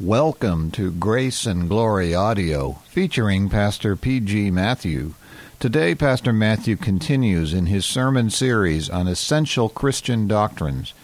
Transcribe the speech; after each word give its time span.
Welcome 0.00 0.72
to 0.72 0.90
Grace 0.90 1.46
and 1.46 1.68
Glory 1.68 2.16
Audio, 2.16 2.80
featuring 2.88 3.48
Pastor 3.48 3.94
P.G. 3.94 4.50
Matthew. 4.50 5.14
Today, 5.60 5.94
Pastor 5.94 6.32
Matthew 6.32 6.74
continues 6.74 7.54
in 7.54 7.66
his 7.66 7.86
sermon 7.86 8.28
series 8.30 8.90
on 8.90 9.06
essential 9.06 9.68
Christian 9.68 10.26
doctrines 10.26 10.94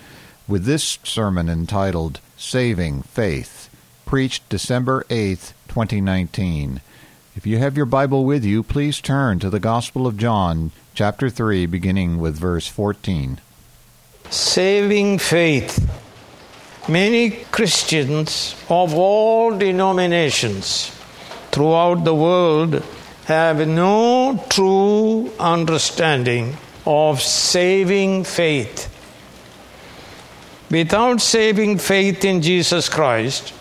with 0.48 0.64
this 0.64 0.98
sermon 1.04 1.48
entitled 1.48 2.18
Saving 2.36 3.02
Faith, 3.02 3.70
preached 4.06 4.48
December 4.48 5.04
8th, 5.08 5.52
2019. 5.68 6.80
If 7.36 7.46
you 7.46 7.58
have 7.58 7.76
your 7.76 7.86
Bible 7.86 8.24
with 8.24 8.44
you, 8.44 8.64
please 8.64 9.00
turn 9.00 9.38
to 9.38 9.50
the 9.50 9.60
Gospel 9.60 10.04
of 10.04 10.16
John, 10.16 10.72
chapter 10.94 11.30
3, 11.30 11.66
beginning 11.66 12.18
with 12.18 12.36
verse 12.36 12.66
14. 12.66 13.40
Saving 14.30 15.18
faith. 15.20 16.09
Many 16.88 17.30
Christians 17.52 18.54
of 18.68 18.94
all 18.94 19.56
denominations 19.56 20.90
throughout 21.52 22.04
the 22.04 22.14
world 22.14 22.82
have 23.26 23.66
no 23.68 24.44
true 24.48 25.30
understanding 25.38 26.56
of 26.86 27.20
saving 27.20 28.24
faith. 28.24 28.88
Without 30.70 31.20
saving 31.20 31.78
faith 31.78 32.24
in 32.24 32.42
Jesus 32.42 32.88
Christ, 32.88 33.52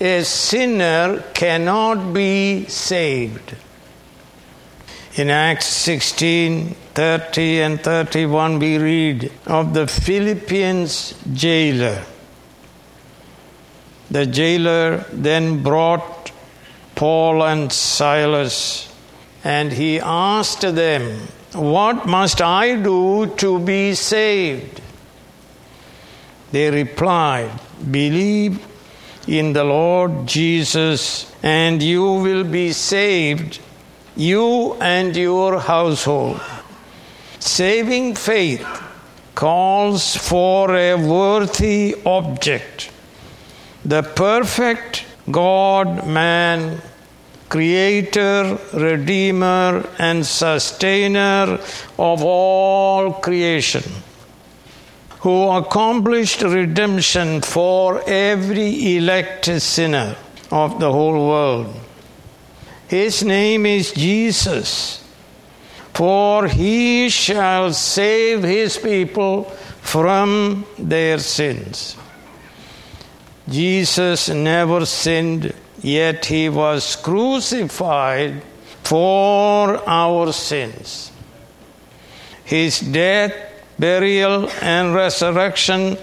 a 0.00 0.22
sinner 0.22 1.24
cannot 1.34 2.12
be 2.12 2.66
saved. 2.66 3.56
In 5.16 5.30
Acts 5.30 5.66
16 5.66 6.76
30 6.94 7.60
and 7.60 7.80
31, 7.80 8.58
we 8.58 8.78
read 8.78 9.32
of 9.46 9.74
the 9.74 9.86
Philippians 9.86 11.14
jailer. 11.32 12.04
The 14.10 14.26
jailer 14.26 15.04
then 15.12 15.62
brought 15.62 16.32
Paul 16.94 17.42
and 17.42 17.72
Silas 17.72 18.88
and 19.44 19.72
he 19.72 20.00
asked 20.00 20.62
them, 20.62 21.28
What 21.52 22.06
must 22.06 22.40
I 22.40 22.76
do 22.76 23.26
to 23.36 23.58
be 23.58 23.94
saved? 23.94 24.80
They 26.50 26.70
replied, 26.70 27.50
Believe 27.90 28.66
in 29.26 29.52
the 29.52 29.64
Lord 29.64 30.26
Jesus, 30.26 31.30
and 31.42 31.82
you 31.82 32.02
will 32.02 32.44
be 32.44 32.72
saved, 32.72 33.60
you 34.16 34.74
and 34.74 35.14
your 35.14 35.60
household. 35.60 36.40
Saving 37.38 38.14
faith 38.14 38.66
calls 39.34 40.16
for 40.16 40.74
a 40.74 40.94
worthy 40.96 41.94
object. 42.04 42.90
The 43.84 44.02
perfect 44.02 45.04
God 45.30 46.06
man, 46.06 46.80
creator, 47.48 48.58
redeemer, 48.72 49.88
and 49.98 50.24
sustainer 50.24 51.58
of 51.98 52.22
all 52.22 53.12
creation, 53.12 53.84
who 55.20 55.50
accomplished 55.50 56.42
redemption 56.42 57.40
for 57.40 58.02
every 58.06 58.96
elect 58.96 59.46
sinner 59.60 60.16
of 60.50 60.80
the 60.80 60.90
whole 60.90 61.28
world. 61.28 61.74
His 62.88 63.22
name 63.22 63.66
is 63.66 63.92
Jesus 63.92 65.04
for 65.98 66.46
he 66.46 67.08
shall 67.08 67.72
save 67.72 68.44
his 68.44 68.78
people 68.78 69.42
from 69.82 70.64
their 70.78 71.18
sins. 71.18 71.96
Jesus 73.48 74.28
never 74.28 74.84
sinned, 74.84 75.54
yet 75.80 76.26
he 76.26 76.48
was 76.48 76.96
crucified 76.96 78.42
for 78.82 79.88
our 79.88 80.32
sins. 80.32 81.12
His 82.44 82.80
death, 82.80 83.34
burial, 83.78 84.48
and 84.62 84.94
resurrection 84.94 85.96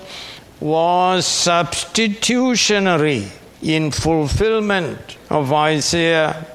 was 0.59 1.25
substitutionary 1.25 3.31
in 3.61 3.91
fulfillment 3.91 5.17
of 5.29 5.51
Isaiah 5.51 6.45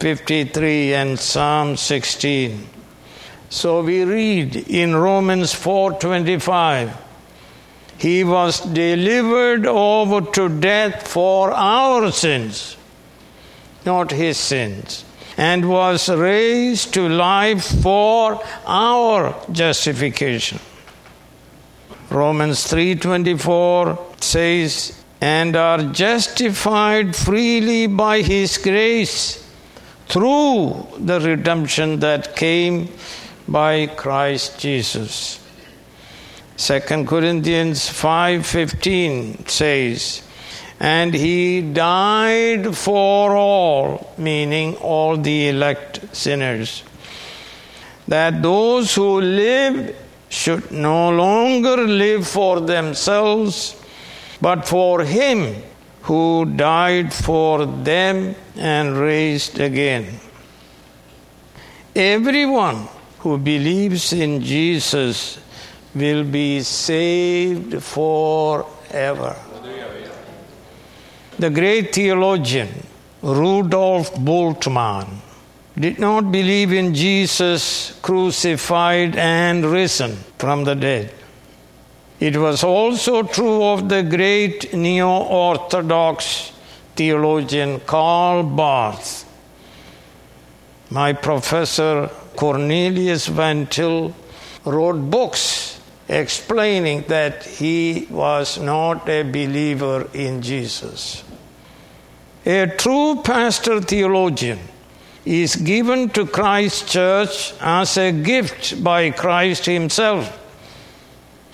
53 0.00 0.94
and 0.94 1.18
Psalm 1.18 1.76
16. 1.76 2.66
So 3.50 3.82
we 3.82 4.04
read 4.04 4.56
in 4.68 4.94
Romans 4.94 5.54
4:25 5.54 6.92
he 7.98 8.24
was 8.24 8.60
delivered 8.60 9.66
over 9.66 10.20
to 10.32 10.48
death 10.48 11.06
for 11.06 11.52
our 11.52 12.10
sins 12.10 12.78
not 13.88 14.10
his 14.10 14.36
sins 14.36 15.04
and 15.36 15.68
was 15.68 16.08
raised 16.08 16.92
to 16.94 17.08
life 17.08 17.64
for 17.82 18.42
our 18.66 19.34
justification. 19.52 20.58
Romans 22.10 22.64
3:24 22.70 23.98
says 24.20 24.72
and 25.20 25.56
are 25.56 25.82
justified 26.04 27.14
freely 27.14 27.86
by 27.86 28.16
his 28.22 28.56
grace 28.58 29.42
through 30.08 30.86
the 31.10 31.18
redemption 31.20 31.98
that 32.00 32.34
came 32.36 32.76
by 33.46 33.72
Christ 34.02 34.58
Jesus. 34.58 35.14
2 36.58 37.06
Corinthians 37.06 37.88
5:15 37.88 39.46
says, 39.46 40.22
"And 40.80 41.14
he 41.14 41.60
died 41.60 42.76
for 42.76 43.36
all, 43.36 44.12
meaning 44.18 44.74
all 44.76 45.16
the 45.16 45.50
elect 45.50 46.00
sinners, 46.12 46.82
that 48.08 48.42
those 48.42 48.92
who 48.94 49.20
live 49.20 49.94
should 50.28 50.72
no 50.72 51.10
longer 51.10 51.76
live 51.86 52.26
for 52.26 52.58
themselves, 52.58 53.76
but 54.40 54.66
for 54.66 55.04
him 55.04 55.62
who 56.02 56.44
died 56.44 57.14
for 57.14 57.66
them 57.66 58.34
and 58.56 58.98
raised 58.98 59.60
again." 59.60 60.20
Everyone 61.94 62.88
who 63.20 63.38
believes 63.38 64.12
in 64.12 64.42
Jesus 64.42 65.38
will 65.94 66.24
be 66.24 66.60
saved 66.60 67.82
forever. 67.82 69.36
The 71.38 71.50
great 71.50 71.94
theologian 71.94 72.68
Rudolf 73.22 74.14
Bultmann 74.14 75.08
did 75.78 75.98
not 75.98 76.32
believe 76.32 76.72
in 76.72 76.94
Jesus 76.94 77.98
crucified 78.02 79.16
and 79.16 79.64
risen 79.64 80.16
from 80.38 80.64
the 80.64 80.74
dead. 80.74 81.12
It 82.18 82.36
was 82.36 82.64
also 82.64 83.22
true 83.22 83.62
of 83.62 83.88
the 83.88 84.02
great 84.02 84.74
neo 84.74 85.08
Orthodox 85.08 86.52
theologian 86.96 87.78
Karl 87.80 88.42
Barth. 88.42 89.24
My 90.90 91.12
professor 91.12 92.10
Cornelius 92.34 93.28
Van 93.28 93.66
Til 93.66 94.14
wrote 94.64 95.10
books 95.10 95.67
explaining 96.08 97.02
that 97.08 97.44
he 97.44 98.06
was 98.10 98.58
not 98.58 99.08
a 99.08 99.22
believer 99.22 100.08
in 100.14 100.40
Jesus. 100.42 101.22
A 102.46 102.66
true 102.66 103.20
pastor 103.22 103.80
theologian 103.80 104.58
is 105.26 105.56
given 105.56 106.08
to 106.10 106.26
Christ's 106.26 106.90
Church 106.90 107.52
as 107.60 107.98
a 107.98 108.10
gift 108.10 108.82
by 108.82 109.10
Christ 109.10 109.66
Himself 109.66 110.34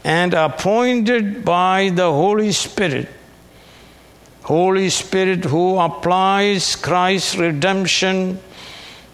and 0.05 0.35
appointed 0.35 1.45
by 1.45 1.91
the 1.93 2.13
Holy 2.13 2.53
Spirit. 2.53 3.09
Holy 4.43 4.91
Spirit 4.91 5.45
who 5.47 5.79
applies 5.79 6.77
Christ's 6.77 7.37
redemption 7.37 8.39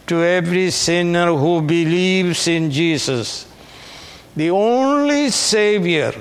to 0.09 0.23
every 0.23 0.71
sinner 0.71 1.27
who 1.29 1.63
believes 1.63 2.49
in 2.49 2.71
Jesus, 2.73 3.47
the 4.37 4.51
only 4.51 5.31
Savior 5.31 6.13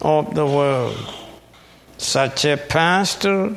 of 0.00 0.34
the 0.34 0.46
world. 0.46 1.14
Such 1.98 2.44
a 2.44 2.56
pastor 2.56 3.56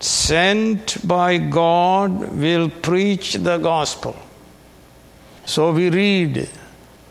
sent 0.00 1.06
by 1.06 1.38
God 1.38 2.32
will 2.32 2.70
preach 2.70 3.34
the 3.34 3.58
gospel. 3.58 4.16
So 5.44 5.72
we 5.72 5.90
read 5.90 6.48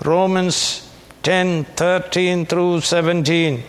Romans 0.03 0.89
10 1.23 1.65
13 1.65 2.45
through 2.45 2.81
17. 2.81 3.63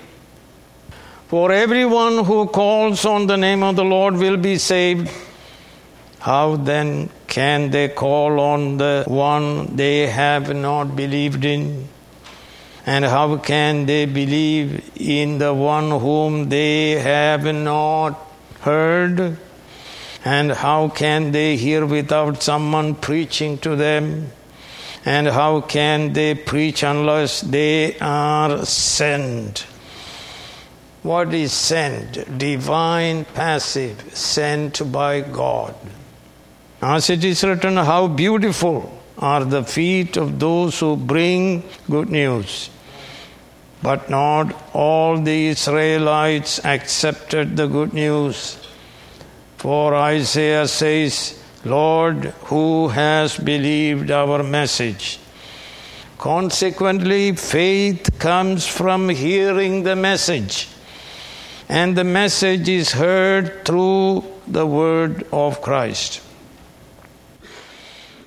For 1.28 1.52
everyone 1.52 2.24
who 2.24 2.46
calls 2.46 3.04
on 3.04 3.26
the 3.26 3.36
name 3.36 3.62
of 3.62 3.76
the 3.76 3.84
Lord 3.84 4.14
will 4.14 4.36
be 4.36 4.58
saved. 4.58 5.10
How 6.20 6.56
then 6.56 7.10
can 7.28 7.70
they 7.70 7.88
call 7.88 8.40
on 8.40 8.78
the 8.78 9.04
one 9.06 9.76
they 9.76 10.06
have 10.06 10.54
not 10.56 10.96
believed 10.96 11.44
in? 11.44 11.88
And 12.86 13.04
how 13.04 13.36
can 13.36 13.84
they 13.84 14.06
believe 14.06 14.90
in 14.96 15.36
the 15.36 15.52
one 15.52 15.90
whom 15.90 16.48
they 16.48 16.92
have 16.92 17.44
not 17.44 18.19
heard? 18.60 19.36
And 20.25 20.52
how 20.52 20.88
can 20.88 21.32
they 21.32 21.56
hear 21.56 21.84
without 21.84 22.42
someone 22.42 22.94
preaching 22.94 23.58
to 23.58 23.76
them? 23.76 24.32
And 25.04 25.28
how 25.28 25.60
can 25.60 26.14
they 26.14 26.34
preach 26.34 26.82
unless 26.82 27.42
they 27.42 27.98
are 27.98 28.64
sent? 28.64 29.66
What 31.02 31.32
is 31.34 31.52
sent? 31.52 32.38
Divine 32.38 33.26
passive, 33.26 34.16
sent 34.16 34.90
by 34.90 35.20
God. 35.20 35.74
As 36.80 37.10
it 37.10 37.25
is 37.25 37.42
written, 37.42 37.76
how 37.76 38.06
beautiful 38.06 39.02
are 39.19 39.44
the 39.44 39.64
feet 39.64 40.16
of 40.16 40.38
those 40.38 40.78
who 40.78 40.96
bring 40.96 41.64
good 41.90 42.08
news. 42.08 42.70
But 43.82 44.08
not 44.08 44.54
all 44.72 45.20
the 45.20 45.48
Israelites 45.48 46.64
accepted 46.64 47.56
the 47.56 47.66
good 47.66 47.92
news. 47.92 48.64
For 49.56 49.92
Isaiah 49.94 50.69
says, 50.69 51.42
Lord, 51.64 52.26
who 52.46 52.88
has 52.88 53.36
believed 53.36 54.12
our 54.12 54.44
message? 54.44 55.19
Consequently, 56.16 57.34
faith 57.34 58.19
comes 58.20 58.66
from 58.66 59.08
hearing 59.08 59.82
the 59.82 59.96
message, 59.96 60.69
and 61.69 61.96
the 61.96 62.04
message 62.04 62.69
is 62.69 62.92
heard 62.92 63.64
through 63.64 64.24
the 64.46 64.66
word 64.66 65.26
of 65.32 65.60
Christ. 65.60 66.20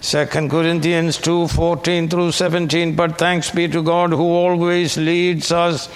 2 0.01 0.25
Corinthians 0.25 1.19
2 1.19 1.47
14 1.47 2.09
through 2.09 2.31
17. 2.31 2.95
But 2.95 3.19
thanks 3.19 3.51
be 3.51 3.67
to 3.67 3.83
God 3.83 4.09
who 4.09 4.23
always 4.23 4.97
leads 4.97 5.51
us 5.51 5.89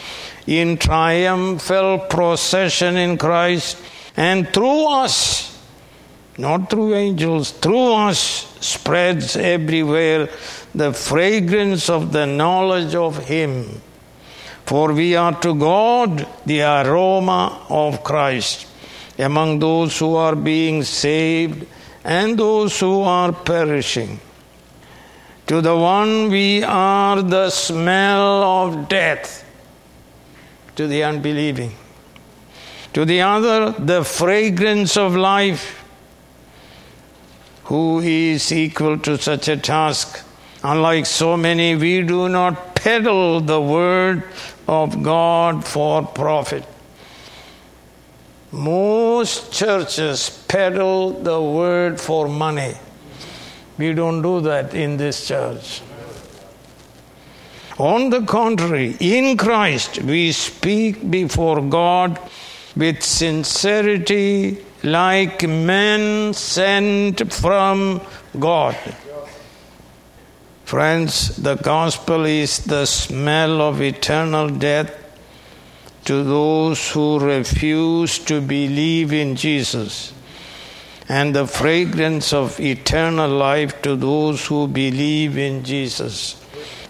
in 0.46 0.78
triumphal 0.78 1.98
procession 1.98 2.98
in 2.98 3.18
Christ 3.18 3.81
and 4.16 4.48
through 4.54 4.88
us, 4.90 5.60
not 6.38 6.69
through 6.69 6.94
angels, 6.94 7.50
through 7.50 7.94
us 7.94 8.19
spreads 8.62 9.36
everywhere 9.36 10.30
the 10.75 10.94
fragrance 10.94 11.90
of 11.90 12.12
the 12.12 12.28
knowledge 12.28 12.94
of 12.94 13.25
Him. 13.25 13.81
For 14.68 14.94
we 14.94 15.16
are 15.16 15.40
to 15.42 15.56
God 15.56 16.28
the 16.46 16.62
aroma 16.62 17.66
of 17.69 18.04
Christ 18.04 18.68
among 19.18 19.60
those 19.60 19.98
who 19.98 20.16
are 20.16 20.36
being 20.36 20.84
saved 20.84 21.66
and 22.06 22.38
those 22.38 22.80
who 22.80 23.02
are 23.02 23.34
perishing. 23.34 24.19
To 25.48 25.60
the 25.60 25.75
one 25.75 26.30
we 26.30 26.63
are 26.63 27.22
the 27.22 27.50
smell 27.50 28.44
of 28.44 28.88
death, 28.88 29.44
to 30.75 30.88
the 30.88 31.04
unbelieving. 31.04 31.74
To 32.94 33.06
the 33.06 33.22
other, 33.22 33.72
the 33.72 34.04
fragrance 34.04 34.96
of 34.96 35.16
life. 35.16 35.84
Who 37.66 38.00
is 38.00 38.51
equal 38.51 39.00
to 39.00 39.18
such 39.18 39.48
a 39.48 39.58
task? 39.58 40.24
Unlike 40.63 41.08
so 41.08 41.36
many, 41.36 41.75
we 41.75 42.04
do 42.04 42.30
not 42.30 42.75
peddle 42.75 43.42
the 43.42 43.60
word 43.60 44.24
of 44.68 45.01
God 45.01 45.66
for 45.66 46.06
profit. 46.06 46.66
Most 48.56 49.52
churches 49.52 50.30
peddle 50.48 51.12
the 51.12 51.42
word 51.42 52.00
for 52.00 52.30
money. 52.30 52.74
We 53.78 53.94
don't 53.94 54.22
do 54.22 54.40
that 54.42 54.74
in 54.74 54.96
this 54.96 55.28
church. 55.28 55.81
On 57.78 58.10
the 58.10 58.22
contrary, 58.22 58.96
in 59.02 59.36
Christ 59.36 60.02
we 60.02 60.31
speak 60.31 61.12
before 61.12 61.62
God 61.62 62.18
with 62.78 63.04
sincerity 63.04 64.63
like 64.84 65.46
men 65.48 66.34
sent 66.34 67.34
from 67.34 68.00
God. 68.40 68.78
Friends, 70.63 71.36
the 71.36 71.56
gospel 71.56 72.24
is 72.24 72.60
the 72.60 72.86
smell 72.86 73.62
of 73.62 73.81
eternal 73.81 74.50
death 74.50 75.05
to 76.06 76.24
those 76.24 76.92
who 76.92 77.19
refuse 77.19 78.19
to 78.19 78.40
believe 78.40 79.12
in 79.12 79.36
Jesus, 79.36 80.13
and 81.10 81.36
the 81.36 81.48
fragrance 81.48 82.31
of 82.31 82.60
eternal 82.60 83.30
life 83.30 83.81
to 83.81 83.96
those 83.96 84.46
who 84.46 84.68
believe 84.68 85.38
in 85.38 85.63
Jesus. 85.63 86.42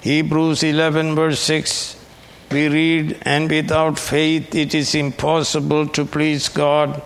Hebrews 0.02 0.64
11, 0.64 1.16
verse 1.16 1.40
6, 1.40 2.06
we 2.52 2.68
read, 2.68 3.18
And 3.24 3.50
without 3.50 3.98
faith 3.98 4.54
it 4.54 4.76
is 4.76 4.94
impossible 4.96 5.88
to 5.88 6.06
please 6.06 6.48
God, 6.50 7.02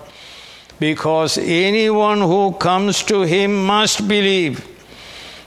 because 0.79 1.37
anyone 1.37 2.19
who 2.19 2.53
comes 2.53 3.03
to 3.03 3.21
him 3.21 3.65
must 3.65 4.07
believe 4.07 4.67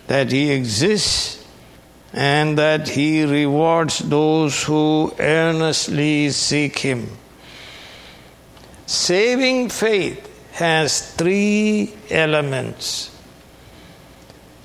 that 0.06 0.30
he 0.30 0.50
exists 0.50 1.41
and 2.12 2.58
that 2.58 2.88
he 2.88 3.24
rewards 3.24 3.98
those 4.00 4.62
who 4.64 5.12
earnestly 5.18 6.30
seek 6.30 6.78
him. 6.78 7.08
Saving 8.86 9.70
faith 9.70 10.28
has 10.52 11.14
three 11.14 11.94
elements. 12.10 13.10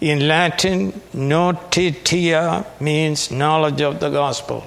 In 0.02 0.28
Latin, 0.28 1.02
notitia 1.14 2.66
means 2.80 3.32
knowledge 3.32 3.82
of 3.82 4.00
the 4.00 4.10
gospel. 4.10 4.64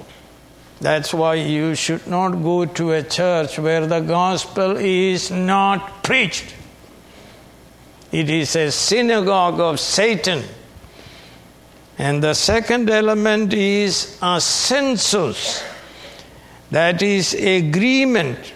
That's 0.80 1.12
why 1.12 1.34
you 1.34 1.74
should 1.74 2.06
not 2.06 2.30
go 2.42 2.64
to 2.64 2.92
a 2.92 3.02
church 3.02 3.58
where 3.58 3.86
the 3.86 4.00
gospel 4.00 4.78
is 4.78 5.30
not 5.30 6.02
preached. 6.02 6.54
It 8.10 8.30
is 8.30 8.56
a 8.56 8.72
synagogue 8.72 9.60
of 9.60 9.78
Satan. 9.78 10.42
And 12.00 12.24
the 12.24 12.32
second 12.32 12.88
element 12.88 13.52
is 13.52 14.16
assensus, 14.22 15.62
that 16.70 17.02
is 17.02 17.34
agreement 17.34 18.54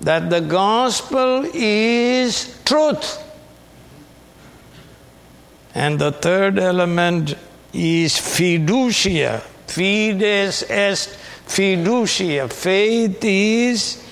that 0.00 0.30
the 0.30 0.40
gospel 0.40 1.44
is 1.52 2.62
truth. 2.64 3.18
And 5.74 5.98
the 5.98 6.12
third 6.12 6.60
element 6.60 7.34
is 7.72 8.12
fiducia. 8.12 9.40
Fides 9.66 10.62
est 10.70 11.08
fiducia. 11.48 12.48
Faith 12.52 13.18
is 13.24 14.08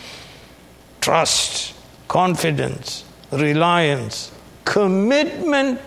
trust, 1.01 1.77
confidence, 2.09 3.05
reliance, 3.31 4.33
commitment 4.65 5.81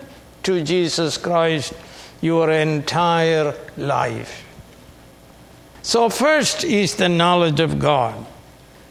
to 0.44 0.62
Jesus 0.62 1.16
Christ 1.16 1.72
your 2.20 2.50
entire 2.50 3.54
life. 3.76 4.44
So, 5.82 6.08
first 6.08 6.62
is 6.62 6.94
the 6.94 7.08
knowledge 7.08 7.58
of 7.60 7.78
God. 7.78 8.26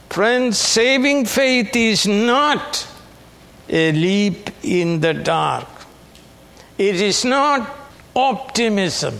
Friends, 0.09 0.57
saving 0.57 1.25
faith 1.25 1.73
is 1.73 2.05
not 2.05 2.85
a 3.69 3.93
leap 3.93 4.49
in 4.61 4.99
the 4.99 5.13
dark, 5.13 5.69
it 6.77 6.95
is 6.99 7.23
not 7.23 7.77
optimism, 8.13 9.17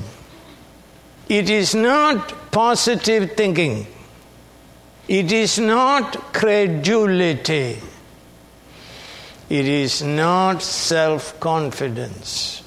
it 1.30 1.50
is 1.50 1.74
not 1.74 2.52
positive 2.52 3.38
thinking, 3.38 3.88
it 5.08 5.32
is 5.32 5.58
not 5.58 6.34
credulity. 6.34 7.80
It 9.52 9.68
is 9.68 10.02
not 10.02 10.62
self 10.64 11.38
confidence. 11.42 12.64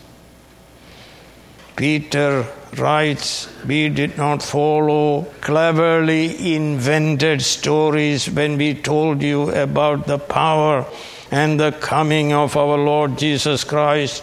Peter 1.76 2.46
writes, 2.76 3.48
We 3.64 3.88
did 3.88 4.18
not 4.18 4.42
follow 4.42 5.22
cleverly 5.40 6.54
invented 6.54 7.40
stories 7.40 8.28
when 8.28 8.58
we 8.58 8.74
told 8.74 9.22
you 9.22 9.50
about 9.50 10.06
the 10.06 10.18
power 10.18 10.84
and 11.30 11.58
the 11.58 11.72
coming 11.72 12.34
of 12.34 12.54
our 12.54 12.76
Lord 12.76 13.16
Jesus 13.16 13.64
Christ, 13.64 14.22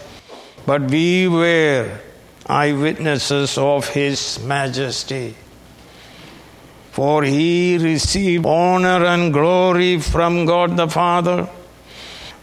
but 0.64 0.82
we 0.82 1.26
were 1.26 1.98
eyewitnesses 2.46 3.58
of 3.58 3.88
His 3.88 4.38
majesty. 4.38 5.34
For 6.92 7.24
He 7.24 7.76
received 7.78 8.46
honor 8.46 9.04
and 9.04 9.32
glory 9.32 9.98
from 9.98 10.44
God 10.46 10.76
the 10.76 10.86
Father 10.86 11.48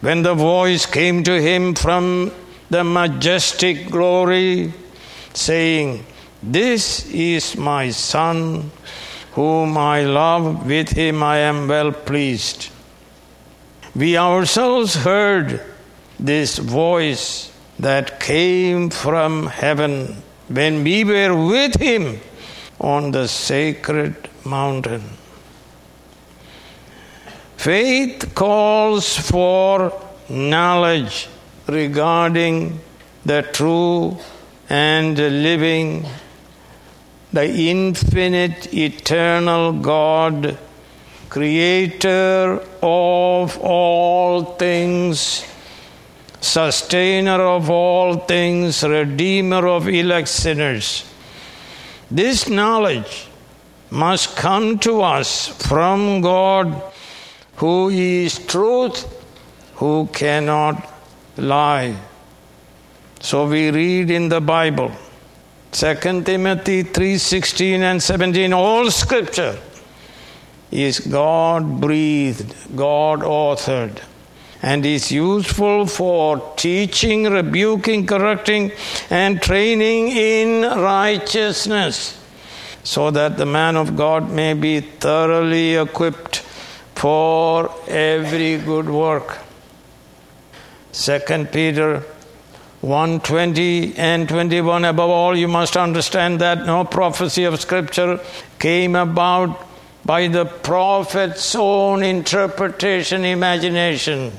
when 0.02 0.24
the 0.24 0.34
voice 0.34 0.86
came 0.86 1.24
to 1.24 1.42
him 1.42 1.76
from 1.76 2.32
the 2.70 2.84
majestic 2.84 3.90
glory, 3.90 4.74
saying, 5.34 6.06
This 6.42 7.06
is 7.12 7.58
my 7.58 7.90
Son, 7.90 8.72
whom 9.34 9.78
I 9.78 10.04
love, 10.04 10.66
with 10.66 10.90
him 10.90 11.22
I 11.24 11.38
am 11.40 11.68
well 11.68 11.92
pleased. 11.92 12.70
We 13.96 14.18
ourselves 14.18 14.96
heard 14.96 15.62
this 16.20 16.58
voice 16.58 17.52
that 17.80 18.20
came 18.20 18.90
from 18.90 19.48
heaven 19.48 20.22
when 20.48 20.84
we 20.84 21.04
were 21.04 21.36
with 21.36 21.80
him 21.80 22.20
on 22.80 23.12
the 23.12 23.28
sacred 23.28 24.30
mountain. 24.46 25.19
Faith 27.60 28.34
calls 28.36 29.18
for 29.18 29.92
knowledge 30.30 31.28
regarding 31.68 32.80
the 33.26 33.42
true 33.52 34.18
and 34.70 35.18
living, 35.18 36.06
the 37.34 37.44
infinite, 37.44 38.74
eternal 38.74 39.74
God, 39.74 40.58
creator 41.28 42.64
of 42.82 43.58
all 43.58 44.46
things, 44.56 45.46
sustainer 46.40 47.42
of 47.42 47.70
all 47.70 48.20
things, 48.20 48.84
redeemer 48.84 49.68
of 49.68 49.90
elect 49.90 50.30
sinners. 50.30 51.04
This 52.10 52.48
knowledge 52.48 53.28
must 53.92 54.38
come 54.38 54.80
to 54.80 55.02
us 55.02 55.50
from 55.68 56.22
God, 56.22 56.89
who 57.60 57.90
is 57.90 58.40
truth, 58.40 59.06
who 59.76 60.08
cannot 60.14 60.90
lie. 61.38 61.96
So 63.20 63.48
we 63.48 63.70
read 63.70 64.10
in 64.10 64.30
the 64.30 64.40
Bible, 64.40 64.92
2 65.72 66.24
Timothy 66.24 66.84
3:16 66.84 67.82
and 67.82 68.02
17, 68.02 68.54
all 68.54 68.90
scripture 68.90 69.58
is 70.72 71.00
God 71.02 71.82
breathed, 71.82 72.56
God 72.76 73.22
authored, 73.22 74.00
and 74.62 74.86
is 74.86 75.12
useful 75.12 75.86
for 75.86 76.54
teaching, 76.56 77.26
rebuking, 77.26 78.06
correcting, 78.06 78.72
and 79.10 79.42
training 79.42 80.10
in 80.10 80.62
righteousness, 80.62 82.18
so 82.84 83.12
that 83.12 83.38
the 83.38 83.46
man 83.46 83.76
of 83.76 83.98
God 83.98 84.30
may 84.30 84.54
be 84.54 84.80
thoroughly 84.80 85.76
equipped 85.76 86.44
for 87.00 87.72
every 87.88 88.58
good 88.58 88.90
work. 88.90 89.38
2 90.92 91.46
Peter 91.46 92.04
120 92.82 93.96
and 93.96 94.28
21 94.28 94.84
above 94.84 95.10
all 95.10 95.38
you 95.38 95.48
must 95.48 95.78
understand 95.78 96.42
that 96.42 96.66
no 96.66 96.84
prophecy 96.84 97.46
of 97.46 97.58
scripture 97.62 98.20
came 98.58 98.98
about 98.98 99.66
by 100.04 100.28
the 100.28 100.44
prophet's 100.44 101.56
own 101.56 102.04
interpretation 102.04 103.24
imagination 103.24 104.32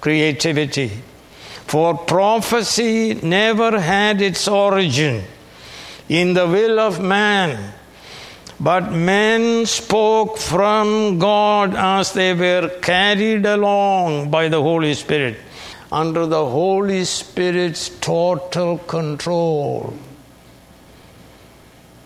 creativity 0.00 0.90
for 1.66 1.96
prophecy 1.96 3.14
never 3.14 3.78
had 3.78 4.20
its 4.20 4.48
origin 4.48 5.22
in 6.08 6.34
the 6.34 6.46
will 6.46 6.80
of 6.80 7.00
man 7.00 7.74
but 8.62 8.92
men 8.92 9.66
spoke 9.66 10.38
from 10.38 11.18
God 11.18 11.74
as 11.74 12.12
they 12.12 12.32
were 12.32 12.68
carried 12.80 13.44
along 13.44 14.30
by 14.30 14.48
the 14.48 14.62
Holy 14.62 14.94
Spirit 14.94 15.36
under 15.90 16.26
the 16.26 16.46
Holy 16.46 17.04
Spirit's 17.04 17.88
total 17.98 18.78
control. 18.78 19.92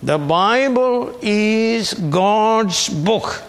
The 0.03 0.17
Bible 0.17 1.19
is 1.21 1.93
God's 1.93 2.89
book. 2.89 3.43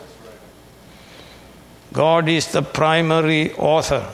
God 1.94 2.28
is 2.28 2.52
the 2.52 2.62
primary 2.62 3.54
author. 3.54 4.06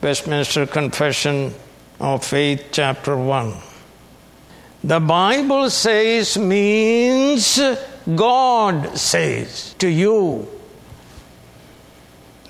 Westminster 0.00 0.64
Confession 0.66 1.52
of 1.98 2.24
Faith, 2.24 2.68
chapter 2.70 3.16
1. 3.16 3.73
The 4.84 5.00
Bible 5.00 5.70
says 5.70 6.36
means 6.36 7.58
God 8.14 8.98
says 8.98 9.74
to 9.78 9.88
you. 9.88 10.46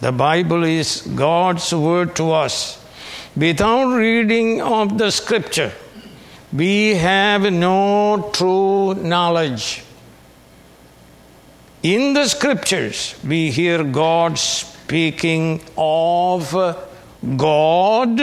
The 0.00 0.10
Bible 0.10 0.64
is 0.64 1.02
God's 1.14 1.72
word 1.72 2.16
to 2.16 2.32
us. 2.32 2.84
Without 3.36 3.94
reading 3.94 4.60
of 4.60 4.98
the 4.98 5.12
scripture, 5.12 5.72
we 6.52 6.96
have 6.96 7.42
no 7.52 8.30
true 8.32 8.94
knowledge. 8.94 9.84
In 11.84 12.14
the 12.14 12.26
scriptures, 12.26 13.14
we 13.24 13.52
hear 13.52 13.84
God 13.84 14.40
speaking 14.40 15.60
of 15.78 16.50
God, 17.36 18.16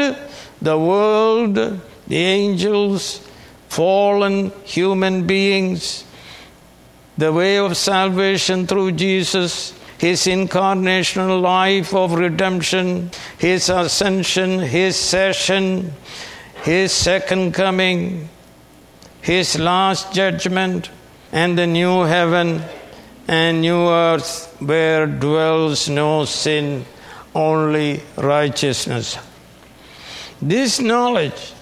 the 0.62 0.78
world, 0.78 1.56
the 1.56 2.18
angels, 2.18 3.26
fallen 3.72 4.52
human 4.66 5.26
beings, 5.26 6.04
the 7.18 7.32
way 7.32 7.58
of 7.58 7.78
salvation 7.78 8.68
through 8.68 8.92
Jesus, 8.92 9.74
his 9.98 10.24
incarnational 10.24 11.42
life 11.42 11.94
of 11.94 12.12
redemption, 12.12 13.10
his 13.38 13.70
ascension, 13.70 14.60
his 14.60 14.98
session, 14.98 15.94
his 16.64 16.92
second 16.92 17.54
coming, 17.54 18.28
his 19.22 19.58
last 19.58 20.12
judgment, 20.12 20.90
and 21.32 21.58
the 21.58 21.66
new 21.66 22.02
heaven 22.02 22.62
and 23.30 23.62
new 23.62 23.88
earth 23.88 24.54
where 24.60 25.08
dwells 25.08 25.88
no 25.88 26.26
sin, 26.26 26.86
only 27.34 28.02
righteousness. 28.18 29.18
This 30.42 30.82
knowledge 30.82 31.54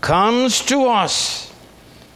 comes 0.00 0.60
to 0.66 0.86
us 0.86 1.50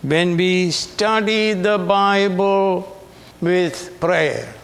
when 0.03 0.37
we 0.37 0.71
study 0.71 1.53
the 1.53 1.79
Bible 1.79 2.97
with 3.41 3.99
prayer. 4.01 4.55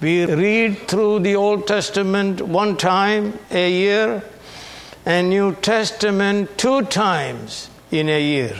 We 0.00 0.24
read 0.24 0.88
through 0.88 1.20
the 1.20 1.36
Old 1.36 1.66
Testament 1.66 2.40
one 2.40 2.76
time 2.76 3.38
a 3.50 3.70
year 3.70 4.24
and 5.04 5.28
New 5.28 5.54
Testament 5.56 6.56
two 6.56 6.82
times 6.86 7.68
in 7.90 8.08
a 8.08 8.20
year. 8.20 8.56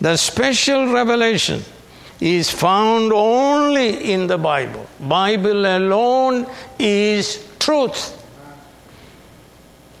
The 0.00 0.16
special 0.16 0.92
revelation 0.92 1.62
is 2.20 2.50
found 2.50 3.12
only 3.12 4.12
in 4.12 4.28
the 4.28 4.38
Bible. 4.38 4.86
Bible 5.00 5.66
alone 5.66 6.46
is 6.78 7.44
truth. 7.58 8.21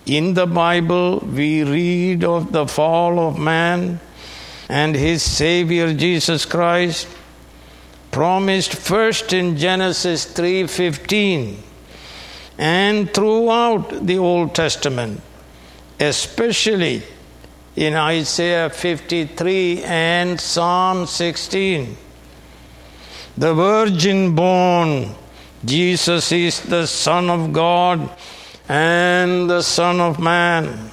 In 0.06 0.34
the 0.34 0.46
Bible, 0.46 1.20
we 1.20 1.62
read 1.62 2.24
of 2.24 2.50
the 2.50 2.66
fall 2.66 3.20
of 3.20 3.38
man 3.38 4.00
and 4.68 4.96
his 4.96 5.22
Savior 5.22 5.92
Jesus 5.94 6.44
Christ 6.44 7.06
promised 8.10 8.74
first 8.74 9.32
in 9.32 9.56
Genesis 9.56 10.24
3:15 10.24 11.56
and 12.58 13.12
throughout 13.12 14.06
the 14.06 14.18
Old 14.18 14.54
Testament 14.54 15.20
especially 16.00 17.02
in 17.76 17.94
Isaiah 17.94 18.70
53 18.70 19.82
and 19.84 20.40
Psalm 20.40 21.06
16 21.06 21.96
the 23.36 23.54
virgin 23.54 24.34
born 24.34 25.14
Jesus 25.64 26.32
is 26.32 26.60
the 26.60 26.86
son 26.86 27.30
of 27.30 27.52
God 27.52 28.10
and 28.68 29.50
the 29.50 29.62
son 29.62 30.00
of 30.00 30.18
man 30.18 30.90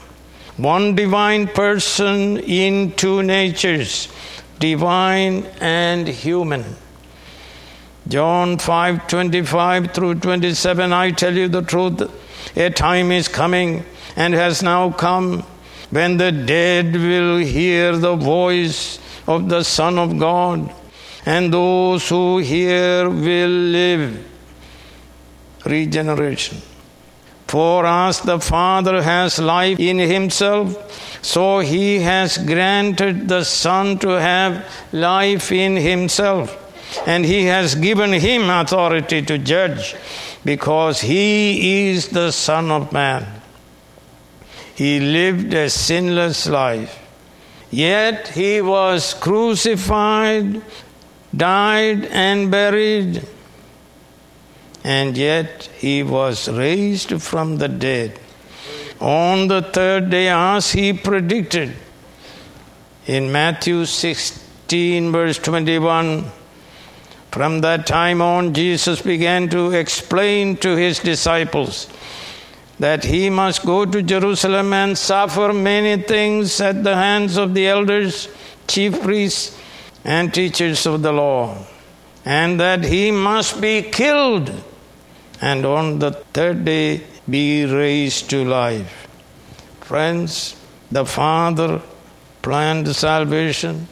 one 0.59 0.93
divine 0.93 1.47
person 1.47 2.37
in 2.37 2.91
two 2.91 3.23
natures 3.23 4.09
divine 4.59 5.45
and 5.61 6.05
human. 6.05 6.65
John 8.09 8.57
5:25 8.57 9.93
through 9.93 10.15
27 10.15 10.91
I 10.91 11.11
tell 11.11 11.33
you 11.33 11.47
the 11.47 11.61
truth 11.61 12.11
a 12.57 12.69
time 12.69 13.11
is 13.11 13.29
coming 13.29 13.85
and 14.17 14.33
has 14.33 14.61
now 14.61 14.89
come 14.89 15.43
when 15.91 16.17
the 16.17 16.31
dead 16.31 16.93
will 16.93 17.37
hear 17.37 17.95
the 17.95 18.15
voice 18.15 18.99
of 19.27 19.47
the 19.47 19.63
son 19.63 19.97
of 19.97 20.19
God 20.19 20.69
and 21.25 21.53
those 21.53 22.09
who 22.09 22.39
hear 22.39 23.09
will 23.09 23.55
live. 23.77 24.25
Regeneration 25.65 26.61
for 27.49 27.85
as 27.85 28.21
the 28.21 28.39
father 28.39 29.01
has 29.01 29.39
life 29.39 29.79
in 29.79 29.99
himself 29.99 30.77
so 31.21 31.59
he 31.59 31.99
has 31.99 32.37
granted 32.37 33.27
the 33.27 33.43
son 33.43 33.97
to 33.99 34.09
have 34.09 34.65
life 34.91 35.51
in 35.51 35.75
himself. 35.75 36.55
And 37.05 37.25
he 37.25 37.45
has 37.45 37.75
given 37.75 38.13
him 38.13 38.49
authority 38.49 39.21
to 39.23 39.37
judge 39.37 39.95
because 40.43 41.01
he 41.01 41.89
is 41.89 42.09
the 42.09 42.31
Son 42.31 42.71
of 42.71 42.91
Man. 42.91 43.27
He 44.73 44.99
lived 44.99 45.53
a 45.53 45.69
sinless 45.69 46.47
life, 46.47 46.97
yet 47.69 48.29
he 48.29 48.61
was 48.61 49.13
crucified, 49.13 50.61
died, 51.35 52.05
and 52.05 52.49
buried, 52.49 53.27
and 54.83 55.17
yet 55.17 55.69
he 55.77 56.03
was 56.03 56.49
raised 56.49 57.21
from 57.21 57.57
the 57.57 57.67
dead. 57.67 58.19
On 58.99 59.47
the 59.47 59.61
third 59.61 60.09
day, 60.09 60.27
as 60.29 60.71
he 60.71 60.93
predicted 60.93 61.73
in 63.05 63.31
Matthew 63.31 63.85
16, 63.85 65.11
verse 65.11 65.37
21, 65.39 66.25
From 67.31 67.61
that 67.61 67.87
time 67.87 68.21
on, 68.21 68.53
Jesus 68.53 69.01
began 69.01 69.49
to 69.49 69.71
explain 69.71 70.57
to 70.57 70.75
his 70.75 70.99
disciples 70.99 71.87
that 72.79 73.03
he 73.03 73.29
must 73.29 73.65
go 73.65 73.85
to 73.85 74.01
Jerusalem 74.01 74.73
and 74.73 74.97
suffer 74.97 75.51
many 75.53 76.01
things 76.01 76.59
at 76.61 76.83
the 76.83 76.95
hands 76.95 77.37
of 77.37 77.53
the 77.53 77.67
elders, 77.67 78.29
chief 78.67 79.01
priests, 79.01 79.57
and 80.05 80.33
teachers 80.33 80.85
of 80.85 81.01
the 81.01 81.11
law, 81.11 81.57
and 82.23 82.59
that 82.59 82.85
he 82.85 83.11
must 83.11 83.59
be 83.59 83.81
killed 83.81 84.63
and 85.41 85.65
on 85.65 85.99
the 85.99 86.11
third 86.11 86.65
day 86.65 87.01
be 87.29 87.65
raised 87.65 88.29
to 88.29 88.43
life. 88.43 89.07
Friends, 89.81 90.55
the 90.91 91.05
Father 91.05 91.81
planned 92.41 92.87
salvation, 92.95 93.87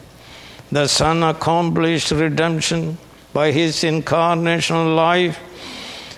the 0.70 0.86
Son 0.86 1.22
accomplished 1.22 2.10
redemption 2.10 2.98
by 3.32 3.52
his 3.52 3.76
incarnational 3.78 4.94
life, 4.94 5.38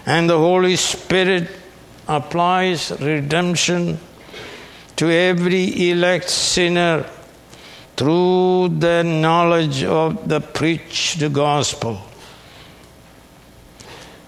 and 0.07 0.29
the 0.29 0.39
Holy 0.39 0.77
Spirit 0.77 1.49
applies 2.09 2.91
redemption 3.01 3.99
to 4.97 5.11
every 5.11 5.91
elect 5.91 6.29
sinner 6.29 7.07
through 7.97 8.69
the 8.69 9.03
knowledge 9.03 9.85
of 9.85 10.29
the 10.29 10.41
preached 10.41 11.33
gospel. 11.33 12.01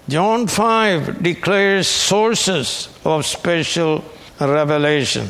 John 0.09 0.47
5 0.47 1.23
declares 1.23 1.87
sources 1.87 2.89
of 3.05 3.25
special 3.25 4.03
revelation 4.39 5.29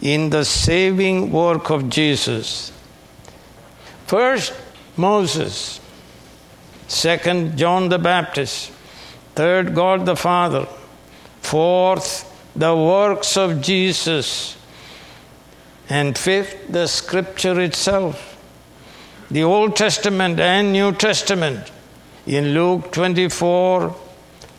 in 0.00 0.30
the 0.30 0.44
saving 0.44 1.30
work 1.30 1.70
of 1.70 1.90
Jesus. 1.90 2.72
First, 4.06 4.54
Moses. 4.96 5.80
Second, 6.88 7.58
John 7.58 7.90
the 7.90 7.98
Baptist. 7.98 8.72
Third, 9.34 9.74
God 9.74 10.06
the 10.06 10.16
Father. 10.16 10.66
Fourth, 11.42 12.24
the 12.56 12.74
works 12.74 13.36
of 13.36 13.60
Jesus. 13.60 14.56
And 15.90 16.16
fifth, 16.16 16.68
the 16.68 16.86
scripture 16.86 17.60
itself. 17.60 18.32
The 19.30 19.42
Old 19.42 19.76
Testament 19.76 20.40
and 20.40 20.72
New 20.72 20.92
Testament. 20.92 21.70
In 22.26 22.54
Luke 22.54 22.92
24, 22.92 23.94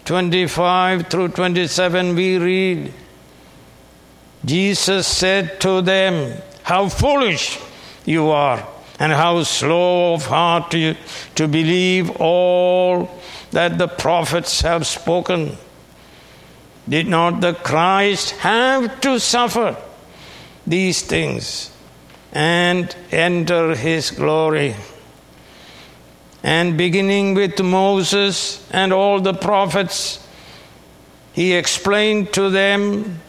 25 0.07 1.07
through 1.07 1.27
27, 1.27 2.15
we 2.15 2.37
read 2.37 2.93
Jesus 4.45 5.05
said 5.05 5.59
to 5.59 5.81
them, 5.81 6.41
How 6.63 6.87
foolish 6.87 7.59
you 8.05 8.29
are, 8.29 8.65
and 8.99 9.11
how 9.11 9.43
slow 9.43 10.13
of 10.13 10.25
heart 10.25 10.71
to, 10.71 10.95
to 11.35 11.47
believe 11.49 12.09
all 12.21 13.19
that 13.51 13.77
the 13.77 13.89
prophets 13.89 14.61
have 14.61 14.87
spoken. 14.87 15.57
Did 16.87 17.07
not 17.07 17.41
the 17.41 17.53
Christ 17.53 18.31
have 18.31 19.01
to 19.01 19.19
suffer 19.19 19.75
these 20.65 21.01
things 21.01 21.69
and 22.31 22.95
enter 23.11 23.75
his 23.75 24.11
glory? 24.11 24.73
And 26.43 26.77
beginning 26.77 27.33
with 27.33 27.61
Moses 27.61 28.65
and 28.71 28.93
all 28.93 29.19
the 29.19 29.33
prophets, 29.33 30.25
he 31.33 31.53
explained 31.53 32.33
to 32.33 32.49
them 32.49 33.19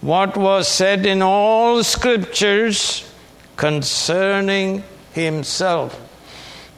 what 0.00 0.36
was 0.36 0.68
said 0.68 1.06
in 1.06 1.22
all 1.22 1.82
scriptures 1.82 3.10
concerning 3.56 4.84
himself. 5.12 5.98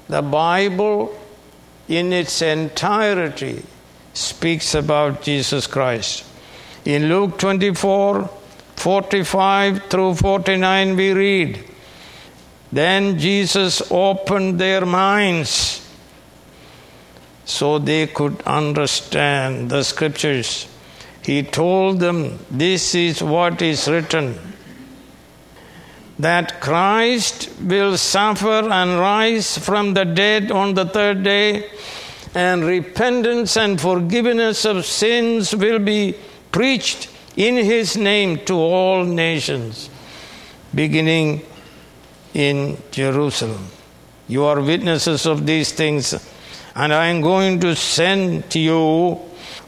The 0.09 0.23
Bible, 0.23 1.19
in 1.89 2.13
its 2.13 2.41
entirety, 2.41 3.65
speaks 4.15 4.75
about 4.75 5.23
Jesus 5.23 5.67
Christ. 5.67 6.25
In 6.85 7.09
Luke 7.09 7.39
24 7.39 8.31
45 8.77 9.83
through 9.87 10.15
49, 10.15 10.97
we 10.97 11.13
read, 11.13 11.68
Then 12.71 13.19
Jesus 13.19 13.83
opened 13.91 14.59
their 14.59 14.85
minds 14.85 15.85
so 17.45 17.79
they 17.79 18.07
could 18.07 18.43
understand 18.43 19.71
the 19.71 19.83
scriptures. 19.83 20.69
He 21.25 21.43
told 21.43 22.01
them, 22.01 22.39
This 22.51 22.95
is 22.95 23.23
what 23.23 23.63
is 23.63 23.89
written 23.89 24.39
that 26.19 26.61
Christ 26.61 27.49
will 27.61 27.97
suffer 27.97 28.69
and 28.69 28.99
rise 28.99 29.57
from 29.57 29.95
the 29.95 30.05
dead 30.05 30.51
on 30.51 30.75
the 30.75 30.85
third 30.85 31.23
day 31.23 31.71
and 32.35 32.65
repentance 32.65 33.57
and 33.57 33.81
forgiveness 33.81 34.65
of 34.65 34.85
sins 34.85 35.55
will 35.55 35.79
be 35.79 36.17
preached 36.51 37.09
in 37.37 37.57
his 37.57 37.97
name 37.97 38.39
to 38.47 38.55
all 38.55 39.05
nations, 39.05 39.89
beginning 40.75 41.41
in 42.35 42.79
Jerusalem. 42.91 43.69
You 44.27 44.45
are 44.45 44.61
witnesses 44.61 45.27
of 45.27 45.47
these 45.47 45.73
things, 45.73 46.15
and 46.75 46.93
I 46.93 47.07
am 47.07 47.21
going 47.21 47.61
to 47.61 47.75
send 47.75 48.51
to 48.51 48.59
you 48.59 49.15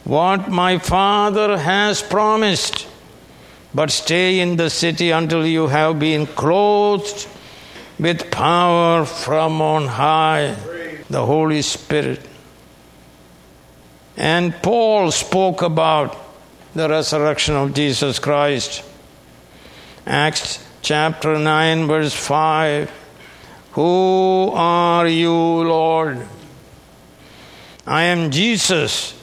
what 0.05 0.51
my 0.51 0.79
Father 0.79 1.57
has 1.57 2.03
promised. 2.03 2.87
But 3.73 3.91
stay 3.91 4.41
in 4.41 4.57
the 4.57 4.69
city 4.69 5.11
until 5.11 5.47
you 5.47 5.69
have 5.69 5.99
been 5.99 6.27
clothed 6.27 7.29
with 7.99 8.31
power 8.31 9.05
from 9.05 9.63
on 9.63 9.87
high, 9.87 10.57
the 11.09 11.25
Holy 11.25 11.63
Spirit. 11.63 12.21
And 14.17 14.55
Paul 14.63 15.11
spoke 15.11 15.63
about 15.63 16.17
the 16.75 16.89
resurrection 16.89 17.55
of 17.55 17.75
Jesus 17.75 18.19
Christ. 18.19 18.83
Acts 20.07 20.65
chapter 20.83 21.39
9, 21.39 21.87
verse 21.87 22.15
5. 22.15 22.91
Who 23.73 24.53
are 24.55 25.07
you, 25.07 25.33
Lord? 25.33 26.27
I 27.87 28.05
am 28.05 28.31
Jesus 28.31 29.15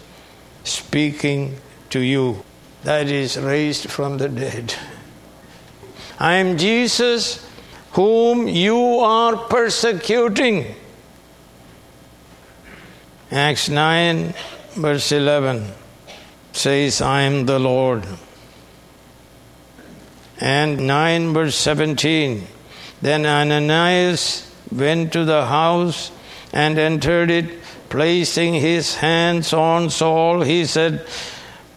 speaking 0.63 1.57
to 1.89 1.99
you, 1.99 2.43
that 2.83 3.07
is, 3.07 3.37
raised 3.37 3.89
from 3.89 4.17
the 4.17 4.29
dead. 4.29 4.73
I 6.19 6.33
am 6.35 6.57
Jesus 6.57 7.45
whom 7.91 8.47
you 8.47 8.99
are 8.99 9.35
persecuting. 9.35 10.75
Acts 13.31 13.69
9, 13.69 14.33
verse 14.75 15.11
11 15.11 15.71
says, 16.53 17.01
I 17.01 17.21
am 17.21 17.45
the 17.45 17.59
Lord. 17.59 18.05
And 20.39 20.85
9 20.85 21.33
verse 21.33 21.55
17, 21.55 22.45
then 23.01 23.25
Ananias 23.25 24.51
went 24.71 25.13
to 25.13 25.25
the 25.25 25.45
house 25.45 26.11
and 26.53 26.77
entered 26.77 27.31
it, 27.31 27.59
placing 27.89 28.53
his 28.53 28.95
hands 28.95 29.53
on 29.53 29.89
Saul. 29.89 30.41
He 30.41 30.65
said, 30.65 31.07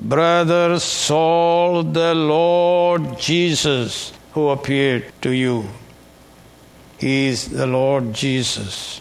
Brother 0.00 0.78
Saul, 0.78 1.82
the 1.84 2.14
Lord 2.14 3.18
Jesus, 3.18 4.12
who 4.32 4.48
appeared 4.48 5.12
to 5.22 5.30
you, 5.30 5.68
he 6.98 7.28
is 7.28 7.48
the 7.48 7.66
Lord 7.66 8.12
Jesus. 8.12 9.00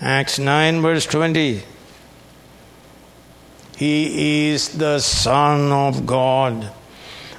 Acts 0.00 0.38
9 0.38 0.80
verse 0.80 1.06
20. 1.06 1.62
He 3.76 4.48
is 4.50 4.70
the 4.70 4.98
Son 5.00 5.72
of 5.72 6.06
God. 6.06 6.72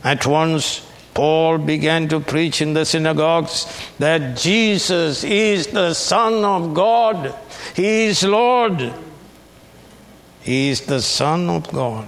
At 0.06 0.28
once, 0.28 0.86
Paul 1.16 1.58
began 1.58 2.08
to 2.10 2.20
preach 2.20 2.62
in 2.62 2.74
the 2.74 2.86
synagogues 2.86 3.66
that 3.98 4.38
Jesus 4.38 5.24
is 5.24 5.68
the 5.68 5.96
Son 5.96 6.46
of 6.46 6.76
God. 6.76 7.34
He 7.76 8.06
is 8.06 8.24
Lord. 8.24 8.94
He 10.42 10.70
is 10.70 10.82
the 10.82 11.02
Son 11.02 11.50
of 11.50 11.68
God. 11.72 12.08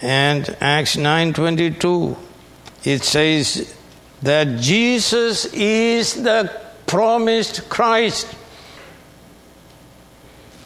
And 0.00 0.56
Acts 0.60 0.96
9:22 0.96 2.16
it 2.82 3.04
says 3.04 3.74
that 4.22 4.58
Jesus 4.58 5.44
is 5.52 6.14
the 6.14 6.50
promised 6.86 7.68
Christ. 7.68 8.26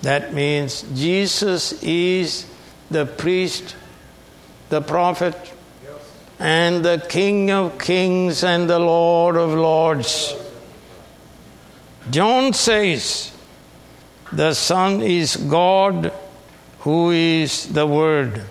That 0.02 0.32
means 0.32 0.84
Jesus 0.94 1.82
is 1.82 2.46
the 2.90 3.06
priest, 3.06 3.74
the 4.68 4.80
prophet, 4.80 5.34
and 6.42 6.84
the 6.84 6.98
King 7.08 7.52
of 7.52 7.78
kings 7.78 8.42
and 8.42 8.68
the 8.68 8.80
Lord 8.80 9.36
of 9.36 9.54
lords. 9.54 10.34
John 12.10 12.52
says 12.52 13.32
the 14.32 14.52
Son 14.52 15.02
is 15.02 15.36
God 15.36 16.12
who 16.80 17.12
is 17.12 17.72
the 17.72 17.86
Word. 17.86 18.42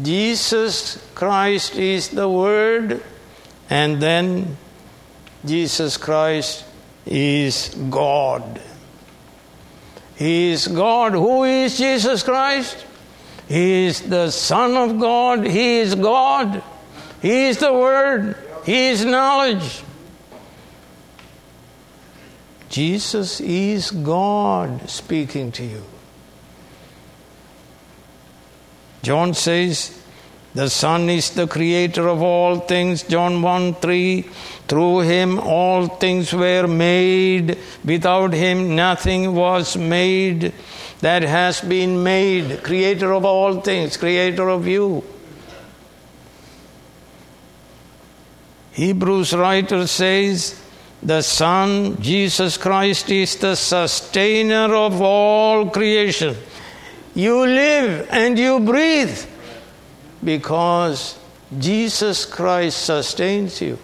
Jesus 0.00 1.04
Christ 1.16 1.74
is 1.74 2.10
the 2.10 2.28
Word, 2.28 3.02
and 3.68 4.00
then 4.00 4.56
Jesus 5.44 5.96
Christ 5.96 6.64
is 7.04 7.74
God. 7.90 8.60
He 10.14 10.52
is 10.52 10.68
God. 10.68 11.14
Who 11.14 11.42
is 11.42 11.76
Jesus 11.76 12.22
Christ? 12.22 12.86
He 13.52 13.84
is 13.84 14.00
the 14.00 14.30
Son 14.30 14.78
of 14.78 14.98
God. 14.98 15.46
He 15.46 15.80
is 15.80 15.94
God. 15.94 16.62
He 17.20 17.48
is 17.48 17.58
the 17.58 17.70
Word. 17.70 18.34
He 18.64 18.88
is 18.88 19.04
knowledge. 19.04 19.82
Jesus 22.70 23.42
is 23.42 23.90
God 23.90 24.88
speaking 24.88 25.52
to 25.52 25.64
you. 25.64 25.82
John 29.02 29.34
says, 29.34 30.02
the 30.54 30.70
Son 30.70 31.10
is 31.10 31.28
the 31.30 31.46
creator 31.46 32.08
of 32.08 32.22
all 32.22 32.58
things. 32.58 33.02
John 33.02 33.42
1 33.42 33.74
3. 33.74 34.22
Through 34.66 35.00
him 35.00 35.38
all 35.38 35.88
things 35.88 36.32
were 36.32 36.66
made. 36.66 37.58
Without 37.84 38.32
him 38.32 38.74
nothing 38.74 39.34
was 39.34 39.76
made 39.76 40.54
that 41.02 41.22
has 41.22 41.60
been 41.60 42.02
made. 42.02 42.62
Creator 42.62 43.12
of 43.12 43.24
all 43.24 43.60
things, 43.60 43.96
creator 43.96 44.48
of 44.48 44.66
you. 44.66 45.04
Hebrews 48.72 49.34
writer 49.34 49.86
says, 49.86 50.58
the 51.02 51.20
Son, 51.20 52.00
Jesus 52.00 52.56
Christ, 52.56 53.10
is 53.10 53.36
the 53.36 53.56
sustainer 53.56 54.72
of 54.72 55.02
all 55.02 55.68
creation. 55.68 56.36
You 57.14 57.46
live 57.46 58.08
and 58.10 58.38
you 58.38 58.60
breathe 58.60 59.26
because 60.22 61.18
Jesus 61.58 62.24
Christ 62.24 62.84
sustains 62.84 63.60
you. 63.60 63.78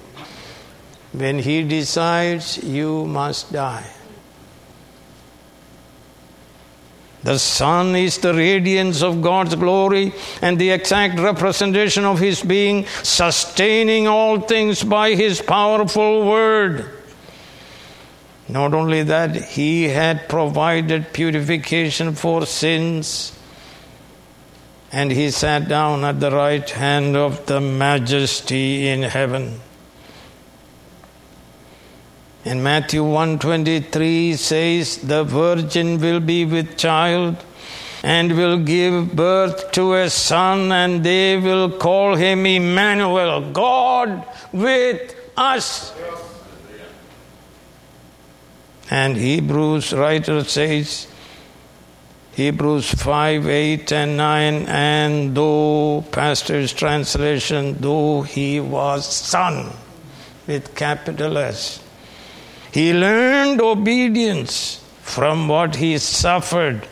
When 1.12 1.40
He 1.40 1.64
decides, 1.64 2.62
you 2.62 3.04
must 3.04 3.52
die. 3.52 3.97
The 7.22 7.38
Son 7.38 7.96
is 7.96 8.18
the 8.18 8.32
radiance 8.32 9.02
of 9.02 9.22
God's 9.22 9.56
glory 9.56 10.12
and 10.40 10.58
the 10.58 10.70
exact 10.70 11.18
representation 11.18 12.04
of 12.04 12.20
His 12.20 12.42
being, 12.42 12.86
sustaining 13.02 14.06
all 14.06 14.40
things 14.40 14.84
by 14.84 15.14
His 15.14 15.42
powerful 15.42 16.26
word. 16.26 16.88
Not 18.48 18.72
only 18.72 19.02
that, 19.02 19.34
He 19.34 19.84
had 19.84 20.28
provided 20.28 21.12
purification 21.12 22.14
for 22.14 22.46
sins, 22.46 23.36
and 24.92 25.10
He 25.10 25.30
sat 25.30 25.68
down 25.68 26.04
at 26.04 26.20
the 26.20 26.30
right 26.30 26.68
hand 26.70 27.16
of 27.16 27.46
the 27.46 27.60
Majesty 27.60 28.88
in 28.88 29.02
heaven. 29.02 29.60
And 32.44 32.62
Matthew 32.62 33.02
123 33.02 34.34
says, 34.34 34.98
The 34.98 35.24
virgin 35.24 36.00
will 36.00 36.20
be 36.20 36.44
with 36.44 36.76
child 36.76 37.36
and 38.02 38.36
will 38.36 38.58
give 38.58 39.14
birth 39.14 39.72
to 39.72 39.94
a 39.94 40.08
son, 40.08 40.70
and 40.70 41.04
they 41.04 41.36
will 41.36 41.70
call 41.70 42.14
him 42.14 42.46
Emmanuel, 42.46 43.52
God 43.52 44.24
with 44.52 45.14
us. 45.36 45.92
And 48.90 49.16
Hebrews 49.16 49.92
writer 49.92 50.44
says, 50.44 51.08
Hebrews 52.32 52.92
5, 52.92 53.48
8, 53.48 53.92
and 53.92 54.16
9, 54.16 54.54
and 54.68 55.36
though, 55.36 56.02
pastor's 56.12 56.72
translation, 56.72 57.76
though 57.80 58.22
he 58.22 58.60
was 58.60 59.04
son 59.04 59.72
with 60.46 60.74
capital 60.76 61.36
S, 61.36 61.82
he 62.78 62.94
learned 62.94 63.60
obedience 63.60 64.80
from 65.02 65.48
what 65.48 65.74
he 65.74 65.98
suffered. 65.98 66.86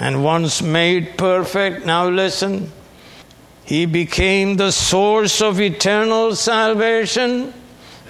And 0.00 0.24
once 0.24 0.62
made 0.62 1.18
perfect, 1.18 1.84
now 1.84 2.08
listen, 2.08 2.72
he 3.66 3.84
became 3.84 4.56
the 4.56 4.72
source 4.72 5.42
of 5.42 5.60
eternal 5.60 6.34
salvation 6.34 7.52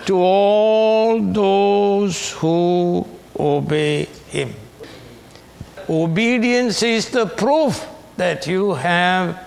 to 0.05 0.17
all 0.17 1.21
those 1.21 2.31
who 2.35 3.05
obey 3.37 4.05
him. 4.29 4.55
Obedience 5.91 6.85
is 6.85 7.11
the 7.11 7.27
proof 7.27 7.85
that 8.17 8.47
you 8.47 8.75
have 8.75 9.45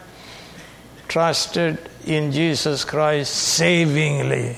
trusted 1.08 1.90
in 2.06 2.34
Jesus 2.34 2.84
Christ 2.84 3.34
savingly. 3.34 4.58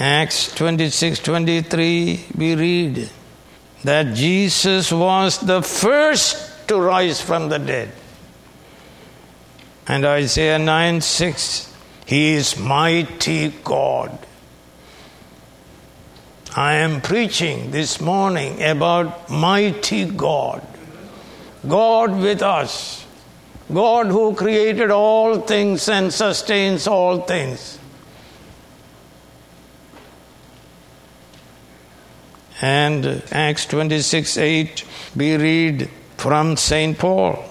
Acts 0.00 0.50
26 0.54 1.18
23, 1.18 2.24
we 2.34 2.54
read 2.54 3.10
that 3.84 4.14
Jesus 4.14 4.90
was 4.90 5.38
the 5.40 5.60
first 5.60 6.66
to 6.68 6.80
rise 6.80 7.20
from 7.20 7.50
the 7.50 7.58
dead. 7.58 7.92
And 9.86 10.06
Isaiah 10.06 10.58
9 10.58 11.02
6, 11.02 11.76
he 12.06 12.32
is 12.32 12.58
mighty 12.58 13.50
God. 13.62 14.18
I 16.56 16.76
am 16.76 17.02
preaching 17.02 17.70
this 17.70 18.00
morning 18.00 18.62
about 18.62 19.28
mighty 19.28 20.06
God. 20.06 20.66
God 21.68 22.18
with 22.18 22.40
us. 22.40 23.04
God 23.70 24.06
who 24.06 24.34
created 24.34 24.90
all 24.90 25.40
things 25.40 25.90
and 25.90 26.10
sustains 26.10 26.86
all 26.86 27.20
things. 27.20 27.79
And 32.60 33.22
Acts 33.32 33.66
26 33.66 34.36
8, 34.36 34.84
we 35.16 35.36
read 35.36 35.88
from 36.16 36.56
St. 36.56 36.98
Paul. 36.98 37.42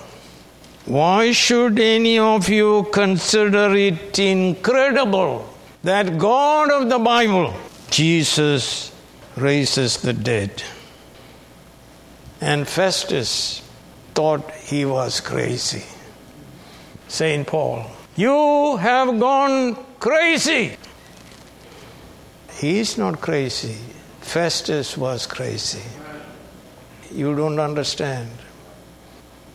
Why 0.85 1.31
should 1.31 1.79
any 1.79 2.19
of 2.19 2.49
you 2.49 2.87
consider 2.91 3.75
it 3.75 4.17
incredible 4.19 5.47
that 5.83 6.17
God 6.17 6.71
of 6.71 6.89
the 6.89 6.99
Bible, 6.99 7.53
Jesus, 7.89 8.91
raises 9.35 9.97
the 9.97 10.13
dead? 10.13 10.63
And 12.41 12.67
Festus 12.67 13.61
thought 14.13 14.49
he 14.51 14.85
was 14.85 15.19
crazy. 15.19 15.83
St. 17.07 17.45
Paul, 17.45 17.85
you 18.15 18.77
have 18.77 19.19
gone 19.19 19.75
crazy. 19.99 20.77
He 22.59 22.79
is 22.79 22.97
not 22.97 23.19
crazy. 23.21 23.77
Festus 24.21 24.97
was 24.97 25.25
crazy. 25.25 25.83
You 27.11 27.35
don't 27.35 27.59
understand. 27.59 28.29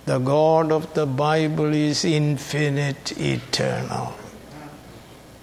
The 0.07 0.19
God 0.19 0.73
of 0.73 0.93
the 0.95 1.07
Bible 1.07 1.73
is 1.73 2.05
infinite, 2.05 3.19
eternal. 3.19 4.15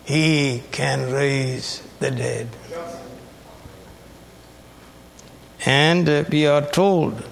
He 0.03 0.63
can 0.71 1.11
raise 1.11 1.81
the 1.99 2.11
dead. 2.11 2.49
And 5.65 6.09
uh, 6.09 6.25
we 6.29 6.45
are 6.47 6.67
told 6.67 7.23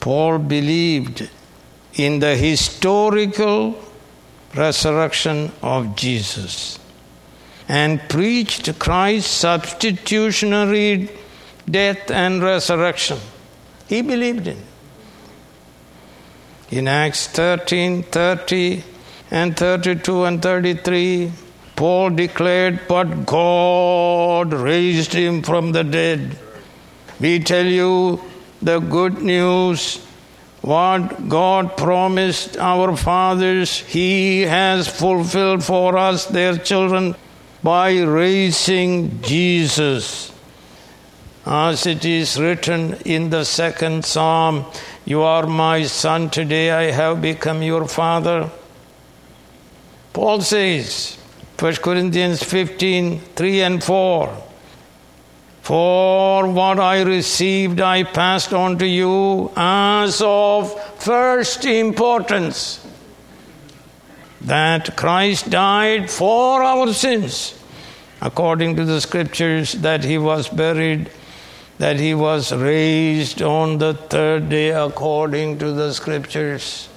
Paul 0.00 0.38
believed 0.38 1.30
in 1.94 2.18
the 2.18 2.34
historical 2.34 3.78
resurrection 4.54 5.52
of 5.62 5.94
Jesus 5.94 6.79
and 7.78 8.00
preached 8.08 8.78
Christ's 8.78 9.30
substitutionary 9.30 11.08
death 11.78 12.10
and 12.10 12.42
resurrection. 12.42 13.18
He 13.88 14.02
believed 14.02 14.48
in 14.48 14.60
in 16.70 16.86
Acts 16.86 17.26
13 17.26 18.02
30 18.04 18.84
and 19.30 19.56
32 19.56 20.24
and 20.24 20.42
33, 20.42 21.32
Paul 21.76 22.10
declared, 22.10 22.80
But 22.88 23.26
God 23.26 24.52
raised 24.52 25.12
him 25.12 25.42
from 25.42 25.72
the 25.72 25.84
dead. 25.84 26.36
We 27.20 27.38
tell 27.40 27.66
you 27.66 28.20
the 28.60 28.78
good 28.80 29.22
news. 29.22 30.04
What 30.62 31.28
God 31.28 31.76
promised 31.76 32.56
our 32.58 32.96
fathers, 32.96 33.78
He 33.78 34.42
has 34.42 34.86
fulfilled 34.88 35.64
for 35.64 35.96
us, 35.96 36.26
their 36.26 36.56
children, 36.58 37.14
by 37.62 38.00
raising 38.00 39.20
Jesus. 39.22 40.32
As 41.44 41.86
it 41.86 42.04
is 42.04 42.38
written 42.38 42.94
in 43.04 43.30
the 43.30 43.44
second 43.44 44.04
psalm, 44.04 44.66
you 45.04 45.22
are 45.22 45.46
my 45.46 45.84
son, 45.84 46.30
today 46.30 46.70
I 46.70 46.90
have 46.90 47.22
become 47.22 47.62
your 47.62 47.88
father. 47.88 48.50
Paul 50.12 50.40
says, 50.40 51.16
1 51.58 51.76
Corinthians 51.76 52.42
15 52.42 53.20
3 53.20 53.60
and 53.62 53.84
4. 53.84 54.42
For 55.62 56.48
what 56.48 56.80
I 56.80 57.02
received, 57.02 57.80
I 57.80 58.02
passed 58.02 58.52
on 58.52 58.78
to 58.78 58.86
you 58.86 59.52
as 59.56 60.22
of 60.24 60.72
first 61.02 61.64
importance 61.64 62.79
that 64.40 64.96
Christ 64.96 65.50
died 65.50 66.10
for 66.10 66.62
our 66.62 66.92
sins 66.92 67.60
according 68.20 68.76
to 68.76 68.84
the 68.84 69.00
scriptures, 69.00 69.72
that 69.72 70.04
he 70.04 70.18
was 70.18 70.48
buried, 70.48 71.10
that 71.78 71.98
he 71.98 72.14
was 72.14 72.52
raised 72.52 73.40
on 73.40 73.78
the 73.78 73.94
third 73.94 74.48
day 74.50 74.70
according 74.70 75.58
to 75.58 75.72
the 75.72 75.92
scriptures. 75.92 76.88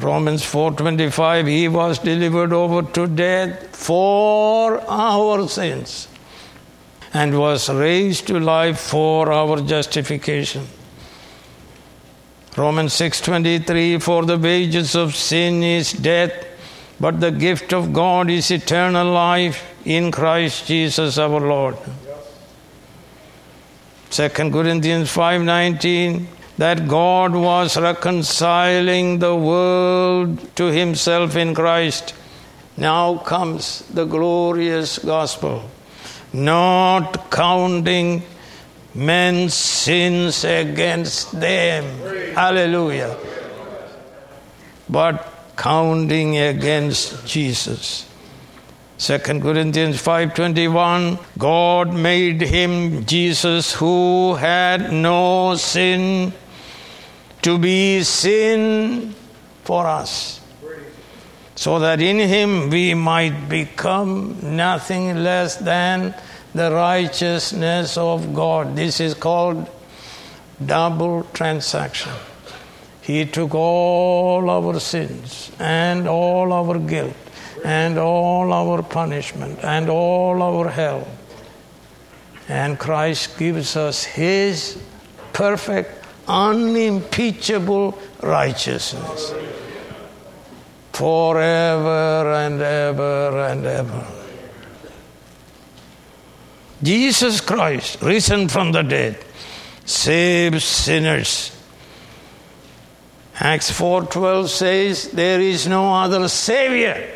Romans 0.00 0.42
4:25 0.42 1.46
he 1.46 1.68
was 1.68 1.98
delivered 1.98 2.52
over 2.52 2.82
to 2.82 3.06
death 3.06 3.76
for 3.76 4.82
our 4.88 5.46
sins 5.48 6.08
and 7.12 7.38
was 7.38 7.68
raised 7.68 8.26
to 8.26 8.40
life 8.40 8.80
for 8.80 9.30
our 9.30 9.60
justification. 9.60 10.66
Romans 12.56 12.92
6:23 12.92 13.98
for 14.00 14.24
the 14.24 14.38
wages 14.38 14.94
of 14.94 15.16
sin 15.16 15.62
is 15.64 15.92
death 15.92 16.34
but 17.00 17.18
the 17.20 17.32
gift 17.32 17.72
of 17.72 17.92
God 17.92 18.30
is 18.30 18.50
eternal 18.52 19.08
life 19.12 19.64
in 19.84 20.12
Christ 20.12 20.68
Jesus 20.68 21.18
our 21.18 21.40
Lord. 21.40 21.76
2 24.10 24.52
Corinthians 24.52 25.10
5:19 25.10 26.28
that 26.56 26.86
God 26.86 27.34
was 27.34 27.76
reconciling 27.76 29.18
the 29.18 29.34
world 29.34 30.38
to 30.54 30.66
himself 30.66 31.34
in 31.34 31.54
Christ. 31.54 32.14
Now 32.76 33.16
comes 33.16 33.82
the 33.92 34.04
glorious 34.04 34.98
gospel, 34.98 35.68
not 36.32 37.32
counting 37.32 38.22
men's 38.94 39.54
sins 39.54 40.44
against 40.44 41.38
them. 41.38 41.84
Hallelujah. 42.34 43.16
But 44.88 45.26
counting 45.56 46.38
against 46.38 47.26
Jesus. 47.26 48.06
2 48.98 49.40
Corinthians 49.42 50.00
5:21 50.00 51.18
God 51.36 51.92
made 51.92 52.40
him 52.40 53.04
Jesus 53.04 53.72
who 53.72 54.34
had 54.34 54.92
no 54.92 55.56
sin 55.56 56.32
to 57.42 57.58
be 57.58 58.02
sin 58.02 59.14
for 59.64 59.86
us, 59.86 60.40
so 61.56 61.78
that 61.78 62.00
in 62.00 62.18
him 62.18 62.70
we 62.70 62.94
might 62.94 63.48
become 63.48 64.38
nothing 64.42 65.22
less 65.22 65.56
than 65.56 66.14
the 66.54 66.70
righteousness 66.72 67.96
of 67.96 68.32
God. 68.32 68.76
This 68.76 69.00
is 69.00 69.14
called 69.14 69.68
double 70.64 71.24
transaction. 71.32 72.12
He 73.02 73.26
took 73.26 73.54
all 73.54 74.48
our 74.48 74.78
sins 74.80 75.50
and 75.58 76.08
all 76.08 76.52
our 76.52 76.78
guilt 76.78 77.16
and 77.64 77.98
all 77.98 78.52
our 78.52 78.82
punishment 78.82 79.58
and 79.64 79.90
all 79.90 80.42
our 80.42 80.68
hell. 80.68 81.06
And 82.48 82.78
Christ 82.78 83.36
gives 83.38 83.76
us 83.76 84.04
His 84.04 84.78
perfect 85.32 86.06
unimpeachable 86.28 87.98
righteousness 88.22 89.34
forever 90.92 92.32
and 92.32 92.62
ever 92.62 93.40
and 93.40 93.66
ever. 93.66 94.13
Jesus 96.84 97.40
Christ, 97.40 98.02
risen 98.02 98.48
from 98.48 98.72
the 98.72 98.82
dead, 98.82 99.16
saves 99.86 100.64
sinners. 100.64 101.50
Acts 103.40 103.70
4:12 103.70 104.48
says 104.50 105.08
there 105.08 105.40
is 105.40 105.66
no 105.66 105.94
other 105.94 106.28
savior. 106.28 107.08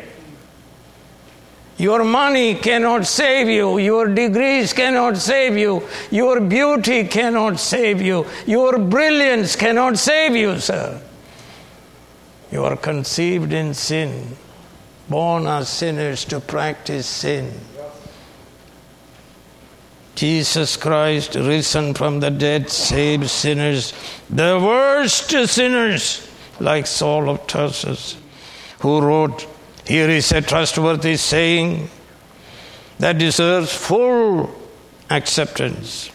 Your 1.77 2.03
money 2.03 2.55
cannot 2.55 3.05
save 3.05 3.47
you. 3.47 3.77
Your 3.77 4.07
degrees 4.07 4.73
cannot 4.73 5.17
save 5.17 5.55
you. 5.55 5.83
Your 6.11 6.41
beauty 6.41 7.05
cannot 7.05 7.59
save 7.59 8.01
you. 8.01 8.25
Your 8.47 8.79
brilliance 8.79 9.55
cannot 9.55 9.97
save 9.97 10.35
you, 10.35 10.59
sir. 10.59 10.99
You 12.51 12.65
are 12.65 12.75
conceived 12.75 13.53
in 13.53 13.73
sin, 13.75 14.35
born 15.07 15.45
as 15.47 15.69
sinners 15.69 16.25
to 16.25 16.39
practice 16.39 17.05
sin. 17.05 17.53
Jesus 20.19 20.75
Christ, 20.75 21.35
risen 21.35 21.93
from 21.93 22.19
the 22.19 22.29
dead, 22.29 22.69
saves 22.69 23.31
sinners, 23.31 23.93
the 24.29 24.59
worst 24.61 25.29
sinners, 25.47 26.29
like 26.59 26.87
Saul 26.87 27.29
of 27.29 27.47
Tarsus, 27.47 28.17
who 28.79 28.99
wrote 28.99 29.47
here 29.87 30.09
is 30.09 30.33
a 30.33 30.41
trustworthy 30.41 31.15
saying 31.15 31.89
that 32.99 33.17
deserves 33.17 33.73
full 33.73 34.53
acceptance 35.09 36.11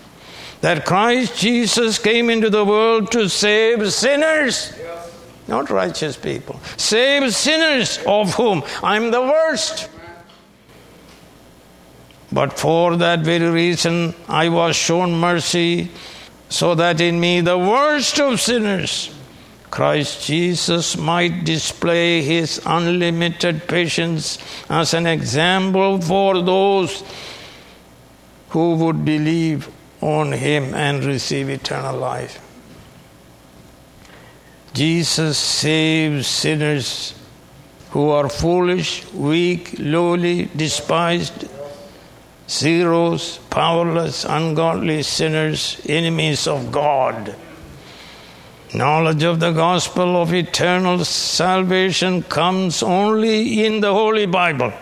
that 0.60 0.84
Christ 0.86 1.38
Jesus 1.38 1.98
came 1.98 2.30
into 2.30 2.48
the 2.48 2.64
world 2.64 3.10
to 3.12 3.28
save 3.28 3.90
sinners, 3.92 4.72
not 5.48 5.70
righteous 5.70 6.16
people. 6.16 6.58
Save 6.76 7.34
sinners, 7.34 7.98
of 8.06 8.34
whom 8.34 8.62
I'm 8.82 9.10
the 9.10 9.20
worst. 9.20 9.90
But 12.34 12.58
for 12.58 12.96
that 12.96 13.20
very 13.20 13.48
reason, 13.48 14.12
I 14.28 14.48
was 14.48 14.74
shown 14.74 15.12
mercy, 15.12 15.88
so 16.48 16.74
that 16.74 17.00
in 17.00 17.20
me, 17.20 17.40
the 17.40 17.56
worst 17.56 18.18
of 18.18 18.40
sinners, 18.40 19.14
Christ 19.70 20.26
Jesus 20.26 20.96
might 20.96 21.44
display 21.44 22.22
his 22.22 22.60
unlimited 22.66 23.68
patience 23.68 24.38
as 24.68 24.94
an 24.94 25.06
example 25.06 26.00
for 26.00 26.42
those 26.42 27.04
who 28.48 28.74
would 28.76 29.04
believe 29.04 29.68
on 30.00 30.32
him 30.32 30.74
and 30.74 31.04
receive 31.04 31.48
eternal 31.48 31.96
life. 31.96 32.40
Jesus 34.72 35.38
saves 35.38 36.26
sinners 36.26 37.14
who 37.90 38.10
are 38.10 38.28
foolish, 38.28 39.06
weak, 39.12 39.76
lowly, 39.78 40.46
despised, 40.56 41.48
zeros, 42.48 43.38
powerless, 43.50 44.24
ungodly 44.24 45.02
sinners, 45.02 45.80
enemies 45.86 46.46
of 46.46 46.70
God. 46.70 47.34
Knowledge 48.74 49.22
of 49.22 49.40
the 49.40 49.52
gospel 49.52 50.20
of 50.20 50.34
eternal 50.34 51.04
salvation 51.04 52.22
comes 52.22 52.82
only 52.82 53.64
in 53.64 53.80
the 53.80 53.92
Holy 53.92 54.26
Bible 54.26 54.72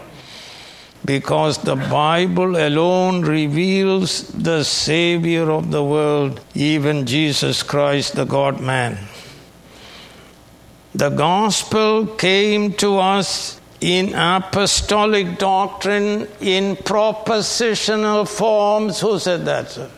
because 1.05 1.59
the 1.59 1.77
Bible 1.77 2.57
alone 2.57 3.23
reveals 3.23 4.29
the 4.29 4.63
Savior 4.63 5.51
of 5.51 5.71
the 5.71 5.83
world, 5.83 6.41
even 6.55 7.07
Jesus 7.07 7.63
Christ, 7.63 8.15
the 8.15 8.25
God 8.25 8.61
man. 8.61 8.99
The 10.95 11.09
gospel 11.09 12.07
came 12.07 12.73
to 12.75 12.99
us 12.99 13.61
in 13.83 14.15
apostolic 14.15 15.39
doctrine 15.39 16.29
in 16.41 16.77
propositional 16.77 18.29
forms. 18.29 19.01
Who 19.01 19.19
said 19.19 19.45
that, 19.47 19.71
sir? 19.71 19.91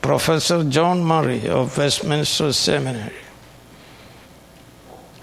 Professor 0.00 0.64
John 0.64 1.04
Murray 1.04 1.46
of 1.46 1.76
Westminster 1.76 2.52
Seminary. 2.54 3.12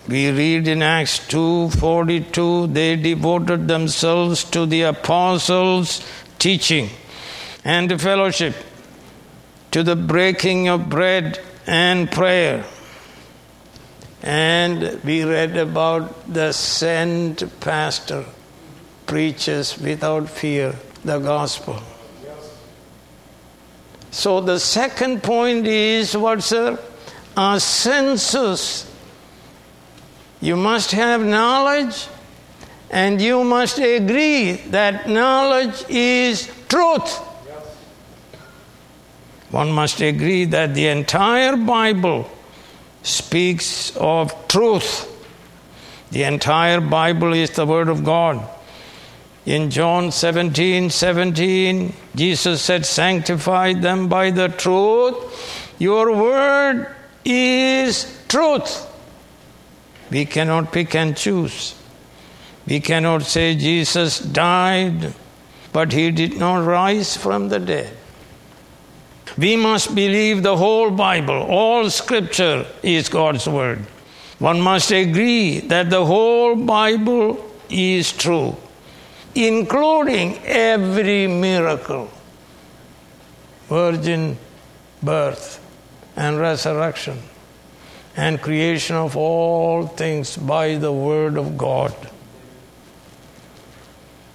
We 0.07 0.29
read 0.31 0.67
in 0.67 0.83
Acts 0.83 1.19
2:42 1.27 2.67
they 2.67 2.95
devoted 2.95 3.67
themselves 3.67 4.43
to 4.45 4.65
the 4.67 4.83
apostles' 4.83 6.01
teaching 6.37 6.91
and 7.65 7.99
fellowship, 7.99 8.55
to 9.71 9.81
the 9.83 9.95
breaking 9.95 10.69
of 10.69 10.89
bread 10.89 11.39
and 11.65 12.09
prayer. 12.09 12.63
And 14.23 15.01
we 15.03 15.23
read 15.23 15.57
about 15.57 16.33
the 16.33 16.51
sent 16.51 17.59
pastor 17.59 18.25
preaches 19.05 19.77
without 19.79 20.29
fear 20.29 20.75
the 21.03 21.19
gospel. 21.19 21.81
So 24.11 24.41
the 24.41 24.59
second 24.59 25.23
point 25.23 25.67
is 25.67 26.17
what, 26.17 26.43
sir? 26.43 26.79
Assensus. 27.35 28.89
You 30.41 30.55
must 30.55 30.91
have 30.91 31.23
knowledge 31.23 32.07
and 32.89 33.21
you 33.21 33.43
must 33.43 33.77
agree 33.79 34.53
that 34.71 35.09
knowledge 35.09 35.83
is 35.89 36.51
truth. 36.67 37.17
One 39.51 39.71
must 39.71 40.01
agree 40.01 40.45
that 40.45 40.73
the 40.73 40.87
entire 40.87 41.55
Bible 41.55 42.29
speaks 43.07 43.95
of 43.97 44.47
truth. 44.47 45.13
The 46.11 46.23
entire 46.23 46.81
Bible 46.81 47.33
is 47.33 47.51
the 47.51 47.65
Word 47.65 47.89
of 47.89 48.03
God. 48.03 48.47
In 49.45 49.69
John 49.69 50.11
17 50.11 50.89
17, 50.89 51.93
Jesus 52.15 52.61
said, 52.61 52.85
Sanctify 52.85 53.73
them 53.73 54.09
by 54.09 54.31
the 54.31 54.49
truth. 54.49 55.15
Your 55.79 56.13
word 56.13 56.93
is 57.23 58.23
truth. 58.27 58.85
We 60.11 60.25
cannot 60.25 60.73
pick 60.73 60.95
and 60.95 61.15
choose. 61.15 61.75
We 62.65 62.81
cannot 62.81 63.23
say 63.23 63.55
Jesus 63.55 64.19
died, 64.19 65.13
but 65.71 65.93
he 65.93 66.11
did 66.11 66.37
not 66.37 66.65
rise 66.65 67.15
from 67.15 67.47
the 67.47 67.59
dead. 67.59 67.96
We 69.37 69.55
must 69.55 69.95
believe 69.95 70.43
the 70.43 70.55
whole 70.55 70.91
Bible. 70.91 71.35
All 71.35 71.89
scripture 71.89 72.65
is 72.83 73.09
God's 73.09 73.47
word. 73.47 73.79
One 74.39 74.61
must 74.61 74.91
agree 74.91 75.59
that 75.61 75.89
the 75.89 76.05
whole 76.05 76.55
Bible 76.55 77.43
is 77.69 78.13
true, 78.13 78.55
including 79.33 80.37
every 80.45 81.27
miracle 81.27 82.11
virgin 83.67 84.37
birth 85.03 85.59
and 86.15 86.39
resurrection 86.39 87.21
and 88.15 88.41
creation 88.41 88.95
of 88.95 89.15
all 89.15 89.85
things 89.85 90.37
by 90.37 90.75
the 90.75 90.91
word 90.91 91.37
of 91.37 91.57
God. 91.57 91.93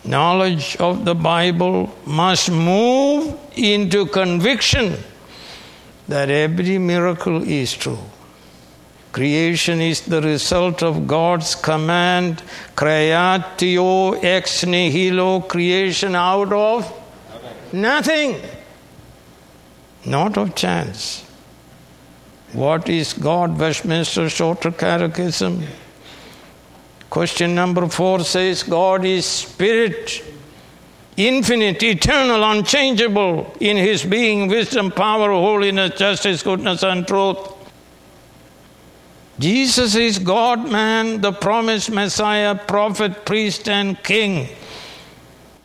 Knowledge 0.05 0.77
of 0.77 1.05
the 1.05 1.15
Bible 1.15 1.95
must 2.05 2.51
move 2.51 3.39
into 3.55 4.07
conviction 4.07 4.97
that 6.09 6.29
every 6.29 6.79
miracle 6.79 7.43
is 7.43 7.73
true. 7.73 7.99
Creation 9.13 9.81
is 9.81 10.01
the 10.01 10.21
result 10.23 10.83
of 10.83 11.07
God's 11.07 11.55
command, 11.55 12.43
creatio 12.75 14.23
ex 14.25 14.65
nihilo, 14.65 15.41
creation 15.41 16.17
out 16.17 16.53
of 16.53 16.91
nothing, 17.73 18.41
not 20.05 20.37
of 20.37 20.55
chance. 20.55 21.25
What 22.53 22.89
is 22.89 23.13
God? 23.13 23.59
Westminster 23.59 24.29
Shorter 24.29 24.73
Catechism. 24.73 25.63
Question 27.13 27.55
number 27.55 27.87
four 27.89 28.21
says 28.21 28.63
God 28.63 29.05
is 29.05 29.27
spirit, 29.27 30.25
infinite, 31.15 31.83
eternal, 31.83 32.43
unchangeable 32.43 33.55
in 33.61 33.77
his 33.77 34.03
being, 34.03 34.49
wisdom, 34.49 34.91
power, 34.91 35.31
holiness, 35.31 35.99
justice, 35.99 36.43
goodness, 36.43 36.83
and 36.83 37.07
truth. 37.07 37.37
Jesus 39.39 39.95
is 39.95 40.19
God 40.19 40.71
man, 40.71 41.21
the 41.21 41.33
promised 41.33 41.91
Messiah, 41.91 42.55
prophet, 42.55 43.27
priest, 43.27 43.69
and 43.69 44.03
king, 44.03 44.49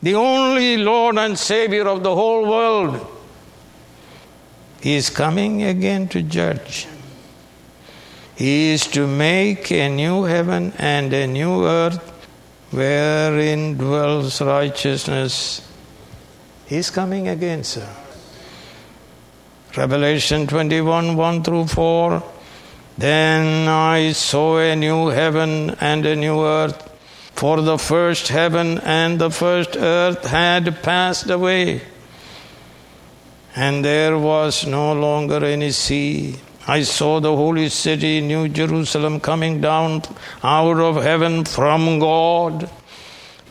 the 0.01 0.15
only 0.15 0.75
Lord 0.75 1.17
and 1.17 1.39
Savior 1.39 1.87
of 1.87 2.03
the 2.03 2.13
whole 2.13 2.45
world. 2.45 3.07
He 4.81 4.97
is 4.97 5.09
coming 5.09 5.63
again 5.63 6.09
to 6.09 6.21
judge. 6.21 6.87
He 8.37 8.69
is 8.69 8.85
to 8.93 9.07
make 9.07 9.71
a 9.71 9.89
new 9.89 10.25
heaven 10.25 10.71
and 10.77 11.11
a 11.11 11.25
new 11.25 11.65
earth 11.65 12.07
wherein 12.69 13.77
dwells 13.77 14.39
righteousness. 14.39 15.67
He's 16.67 16.91
coming 16.91 17.27
again, 17.29 17.63
sir. 17.63 17.89
Revelation 19.75 20.45
21 20.45 21.15
1 21.15 21.43
through 21.43 21.65
4. 21.65 22.23
Then 22.99 23.67
I 23.67 24.11
saw 24.11 24.59
a 24.59 24.75
new 24.75 25.07
heaven 25.07 25.71
and 25.81 26.05
a 26.05 26.15
new 26.15 26.45
earth, 26.45 26.77
for 27.33 27.61
the 27.61 27.79
first 27.79 28.27
heaven 28.27 28.77
and 28.79 29.17
the 29.17 29.31
first 29.31 29.75
earth 29.75 30.27
had 30.27 30.83
passed 30.83 31.31
away, 31.31 31.81
and 33.55 33.83
there 33.83 34.15
was 34.15 34.67
no 34.67 34.93
longer 34.93 35.43
any 35.43 35.71
sea. 35.71 36.37
I 36.69 36.83
saw 36.83 37.21
the 37.21 37.33
holy 37.33 37.69
city, 37.69 38.19
New 38.19 38.49
Jerusalem, 38.49 39.21
coming 39.21 39.61
down 39.61 40.01
out 40.43 40.81
of 40.81 41.01
heaven 41.01 41.45
from 41.45 41.99
God, 41.99 42.69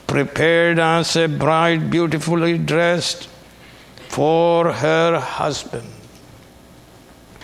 prepared 0.07 0.79
as 0.79 1.17
a 1.17 1.27
bride 1.27 1.91
beautifully 1.91 2.59
dressed 2.59 3.27
for 4.11 4.71
her 4.71 5.19
husband. 5.19 5.91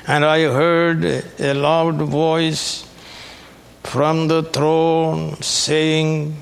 And 0.07 0.27
I 0.27 0.43
heard 0.43 1.05
a 1.39 1.55
loud 1.55 1.97
voice 2.03 2.87
from 3.83 4.29
the 4.29 4.43
throne 4.43 5.41
saying, 5.41 6.37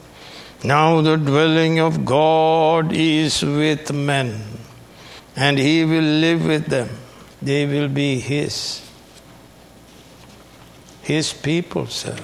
Now 0.64 1.02
the 1.02 1.16
dwelling 1.16 1.78
of 1.78 2.04
God 2.04 2.92
is 2.92 3.42
with 3.44 3.92
men, 3.92 4.40
and 5.36 5.56
he 5.56 5.84
will 5.84 6.02
live 6.02 6.44
with 6.44 6.66
them. 6.66 6.88
They 7.40 7.64
will 7.64 7.88
be 7.88 8.18
his 8.18 8.89
his 11.10 11.32
people, 11.32 11.86
sir. 11.88 12.16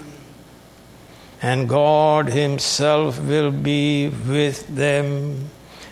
And 1.42 1.68
God 1.68 2.28
Himself 2.28 3.18
will 3.20 3.50
be 3.50 4.08
with 4.08 4.60
them 4.68 5.50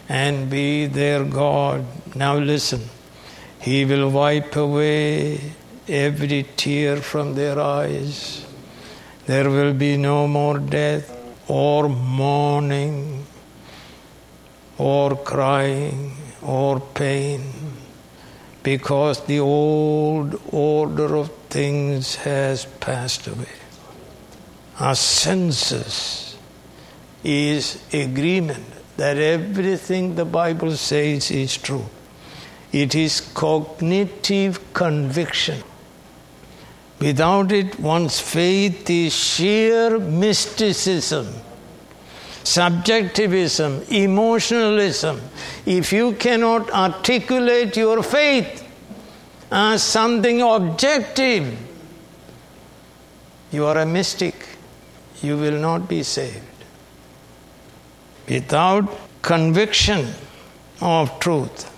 and 0.09 0.49
be 0.49 0.87
their 0.87 1.25
God. 1.25 1.85
Now 2.15 2.37
listen, 2.37 2.83
He 3.61 3.85
will 3.85 4.11
wipe 4.11 4.55
away 4.55 5.41
every 5.89 6.47
tear 6.57 6.99
from 6.99 7.35
their 7.35 7.59
eyes. 7.59 8.47
There 9.27 9.51
will 9.51 9.75
be 9.75 9.97
no 9.97 10.29
more 10.29 10.59
death 10.59 11.11
or 11.49 11.89
mourning 11.89 13.27
or 14.79 15.17
crying 15.17 16.17
or 16.43 16.79
pain 16.79 17.64
because 18.65 19.25
the 19.27 19.39
old 19.39 20.41
order 20.51 21.15
of 21.15 21.31
things 21.51 22.17
has 22.17 22.65
passed 22.81 23.29
away. 23.29 23.57
Assensus 24.79 26.35
is 27.23 27.81
agreement 27.93 28.65
that 28.97 29.19
everything 29.19 30.15
the 30.15 30.25
Bible 30.25 30.73
says 30.73 31.31
is 31.31 31.57
true. 31.57 31.85
It 32.73 32.95
is 32.95 33.21
cognitive 33.21 34.73
conviction. 34.73 35.63
Without 37.01 37.53
it, 37.53 37.79
one's 37.79 38.19
faith 38.19 38.89
is 38.89 39.13
sheer 39.13 39.99
mysticism, 39.99 41.29
subjectivism, 42.45 43.83
emotionalism. 43.89 45.21
If 45.67 45.93
you 45.93 46.13
cannot 46.13 46.71
articulate 46.71 47.77
your 47.77 48.03
faith, 48.03 48.65
as 49.55 49.85
something 49.85 50.43
objective. 50.43 51.57
You 53.53 53.67
are 53.67 53.79
a 53.79 53.87
mystic. 53.87 54.35
You 55.23 55.37
will 55.37 55.61
not 55.61 55.89
be 55.89 56.03
saved. 56.03 56.41
Without 58.29 58.89
conviction 59.23 60.09
of 60.81 61.21
truth, 61.21 61.71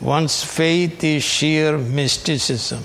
one's 0.00 0.42
faith 0.42 1.04
is 1.04 1.22
sheer 1.22 1.76
mysticism. 1.76 2.82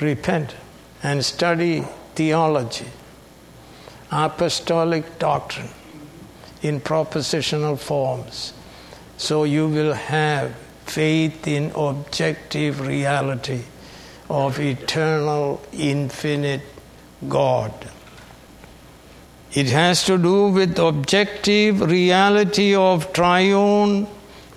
Repent 0.00 0.56
and 1.02 1.24
study 1.24 1.84
theology, 2.16 2.86
apostolic 4.12 5.18
doctrine 5.18 5.70
in 6.62 6.80
propositional 6.80 7.78
forms, 7.78 8.52
so 9.16 9.44
you 9.44 9.66
will 9.66 9.94
have 9.94 10.54
faith 10.84 11.48
in 11.48 11.72
objective 11.74 12.80
reality 12.80 13.62
of 14.28 14.60
eternal, 14.60 15.60
infinite 15.72 16.62
God. 17.28 17.72
It 19.52 19.68
has 19.68 20.04
to 20.04 20.16
do 20.16 20.48
with 20.48 20.78
objective 20.78 21.80
reality 21.80 22.74
of 22.74 23.12
triune 23.12 24.06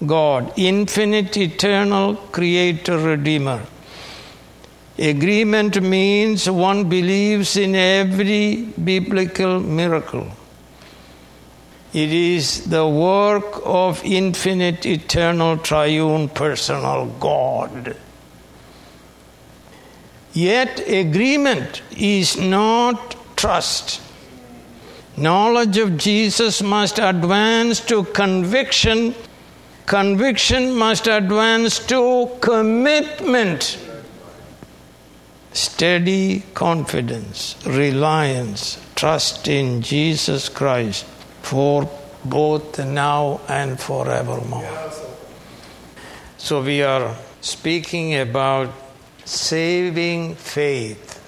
God, 0.05 0.53
infinite, 0.57 1.37
eternal 1.37 2.15
creator, 2.15 2.97
redeemer. 2.97 3.65
Agreement 4.97 5.81
means 5.81 6.49
one 6.49 6.88
believes 6.88 7.58
in 7.58 7.75
every 7.75 8.63
biblical 8.63 9.59
miracle. 9.59 10.28
It 11.91 12.11
is 12.11 12.65
the 12.69 12.88
work 12.88 13.61
of 13.65 14.01
infinite, 14.05 14.86
eternal, 14.86 15.57
triune, 15.57 16.30
personal 16.30 17.07
God. 17.19 17.95
Yet, 20.34 20.80
agreement 20.88 21.82
is 21.97 22.38
not 22.38 23.15
trust. 23.38 24.01
Knowledge 25.17 25.78
of 25.78 25.97
Jesus 25.97 26.61
must 26.61 26.99
advance 26.99 27.80
to 27.82 28.03
conviction. 28.03 29.15
Conviction 29.86 30.76
must 30.76 31.07
advance 31.07 31.80
to 31.88 32.30
commitment. 32.41 33.78
Steady 35.56 36.43
confidence, 36.53 37.56
reliance, 37.66 38.78
trust 38.93 39.47
in 39.47 39.82
Jesus 39.82 40.49
Christ 40.49 41.06
for 41.41 41.89
both 42.26 42.78
now 42.86 43.39
and 43.47 43.80
forevermore. 43.80 44.68
So 46.38 46.62
we 46.62 46.84
are 46.84 47.16
speaking 47.39 48.16
about 48.16 48.70
saving 49.24 50.36
faith. 50.36 51.24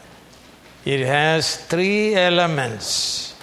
It 0.83 1.05
has 1.07 1.55
three 1.63 2.13
elements 2.13 3.33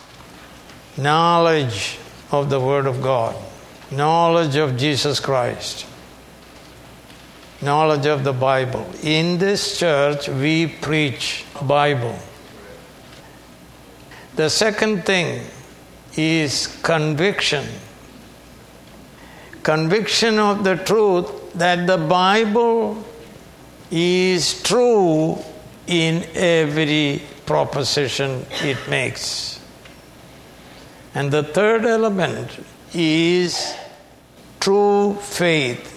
knowledge 0.98 1.98
of 2.30 2.50
the 2.50 2.60
Word 2.60 2.86
of 2.86 3.00
God, 3.00 3.34
knowledge 3.90 4.56
of 4.56 4.76
Jesus 4.76 5.18
Christ, 5.18 5.86
knowledge 7.64 8.06
of 8.06 8.24
the 8.24 8.32
Bible. 8.32 8.86
In 9.02 9.38
this 9.38 9.78
church, 9.78 10.28
we 10.28 10.66
preach 10.66 11.44
Bible. 11.62 12.18
The 14.36 14.50
second 14.50 15.04
thing 15.04 15.44
is 16.16 16.78
conviction. 16.82 17.64
Conviction 19.62 20.38
of 20.38 20.64
the 20.64 20.76
truth 20.76 21.52
that 21.54 21.86
the 21.86 21.98
Bible 21.98 23.02
is 23.90 24.62
true 24.62 25.38
in 25.86 26.24
every 26.34 27.22
proposition 27.46 28.44
it 28.62 28.78
makes. 28.88 29.60
And 31.14 31.30
the 31.30 31.42
third 31.44 31.84
element 31.84 32.50
is 32.92 33.74
true 34.58 35.14
faith. 35.14 35.93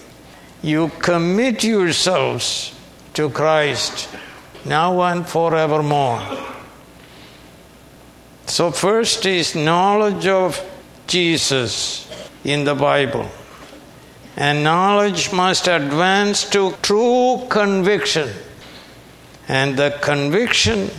You 0.68 0.90
commit 0.98 1.64
yourselves 1.64 2.74
to 3.14 3.30
Christ 3.30 4.06
now 4.66 5.00
and 5.00 5.26
forevermore. 5.26 6.20
So, 8.44 8.70
first 8.70 9.24
is 9.24 9.54
knowledge 9.54 10.26
of 10.26 10.60
Jesus 11.06 12.06
in 12.44 12.64
the 12.64 12.74
Bible. 12.74 13.30
And 14.36 14.62
knowledge 14.62 15.32
must 15.32 15.68
advance 15.68 16.44
to 16.50 16.72
true 16.82 17.46
conviction. 17.48 18.28
And 19.48 19.74
the 19.74 19.98
conviction 20.02 20.90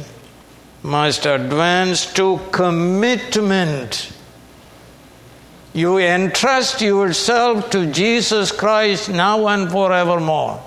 must 0.81 1.27
advance 1.27 2.11
to 2.13 2.39
commitment. 2.51 4.13
You 5.73 5.97
entrust 5.99 6.81
yourself 6.81 7.69
to 7.71 7.91
Jesus 7.91 8.51
Christ 8.51 9.09
now 9.09 9.47
and 9.47 9.69
forevermore. 9.71 10.63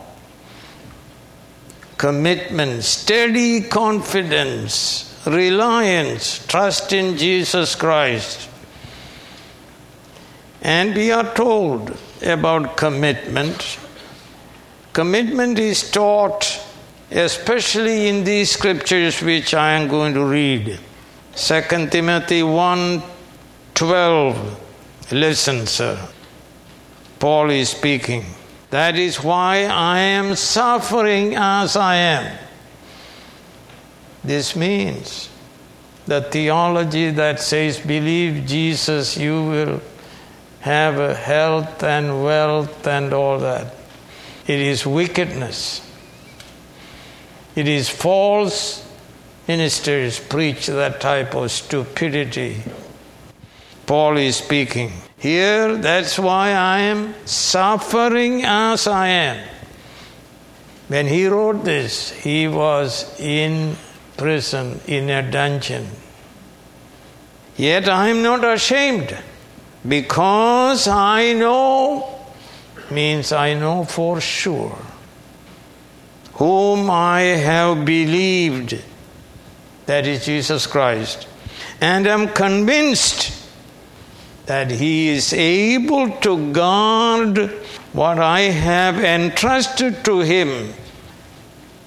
Commitment, 1.99 2.83
steady 2.85 3.63
confidence, 3.63 5.21
reliance, 5.27 6.45
trust 6.47 6.93
in 6.93 7.17
Jesus 7.17 7.75
Christ. 7.75 8.49
And 10.63 10.95
we 10.95 11.11
are 11.11 11.35
told 11.35 11.97
about 12.25 12.77
commitment. 12.77 13.79
Commitment 14.93 15.59
is 15.59 15.91
taught 15.91 16.61
especially 17.15 18.09
in 18.09 18.25
these 18.25 18.51
scriptures 18.51 19.21
which 19.21 19.55
I 19.55 19.75
am 19.75 19.89
going 19.89 20.15
to 20.15 20.25
read. 20.25 20.79
2 21.35 21.89
Timothy 21.89 22.43
1 22.43 23.03
12. 23.75 24.61
Listen, 25.11 25.67
sir. 25.67 26.09
Paul 27.19 27.51
is 27.51 27.71
speaking. 27.71 28.25
That 28.71 28.97
is 28.97 29.23
why 29.23 29.65
I 29.65 29.99
am 29.99 30.35
suffering 30.35 31.35
as 31.35 31.77
I 31.77 31.97
am. 31.97 32.39
This 34.25 34.57
means 34.57 35.29
the 36.07 36.23
theology 36.23 37.11
that 37.11 37.41
says, 37.41 37.79
believe 37.79 38.47
Jesus, 38.47 39.17
you 39.17 39.45
will 39.45 39.83
have 40.61 41.17
health 41.17 41.83
and 41.83 42.25
wealth 42.25 42.87
and 42.87 43.13
all 43.13 43.39
that. 43.41 43.75
It 44.47 44.61
is 44.61 44.87
wickedness. 44.87 45.89
It 47.55 47.69
is 47.69 47.89
false 47.89 48.89
ministers 49.47 50.19
preach 50.19 50.67
that 50.69 51.01
type 51.01 51.35
of 51.35 51.51
stupidity. 51.51 52.63
Paul 53.87 54.17
is 54.17 54.37
speaking. 54.37 54.93
Here, 55.19 55.77
that's 55.77 56.19
why 56.19 56.51
I 56.51 56.81
am 56.81 57.15
suffering 57.27 58.45
as 58.45 58.87
I 58.87 59.09
am. 59.09 59.49
When 60.89 61.07
he 61.07 61.27
wrote 61.27 61.65
this, 61.65 62.11
he 62.11 62.49
was 62.49 63.19
in 63.21 63.77
prison, 64.17 64.81
in 64.87 65.09
a 65.11 65.29
dungeon. 65.29 65.87
Yet 67.57 67.89
I 67.89 68.09
am 68.09 68.23
not 68.23 68.45
ashamed 68.45 69.17
because 69.87 70.89
I 70.89 71.33
know 71.33 72.19
means 72.91 73.33
I 73.33 73.55
know 73.55 73.85
for 73.85 74.21
sure 74.21 74.79
whom 76.35 76.91
I 76.91 77.21
have 77.21 77.85
believed, 77.85 78.83
that 79.87 80.07
is 80.07 80.25
Jesus 80.25 80.67
Christ, 80.67 81.29
and 81.81 82.07
am 82.07 82.29
convinced 82.29 83.42
that 84.47 84.71
He 84.71 85.09
is 85.09 85.33
able 85.33 86.11
to 86.19 86.53
guard 86.53 87.39
what 87.93 88.19
I 88.19 88.41
have 88.41 88.99
entrusted 88.99 90.05
to 90.05 90.21
Him. 90.21 90.73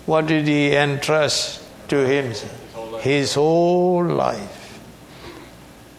What 0.05 0.27
did 0.27 0.47
He 0.47 0.75
entrust 0.75 1.61
to 1.89 2.05
Him? 2.05 2.33
His 3.01 3.33
whole 3.33 4.05
life. 4.05 4.79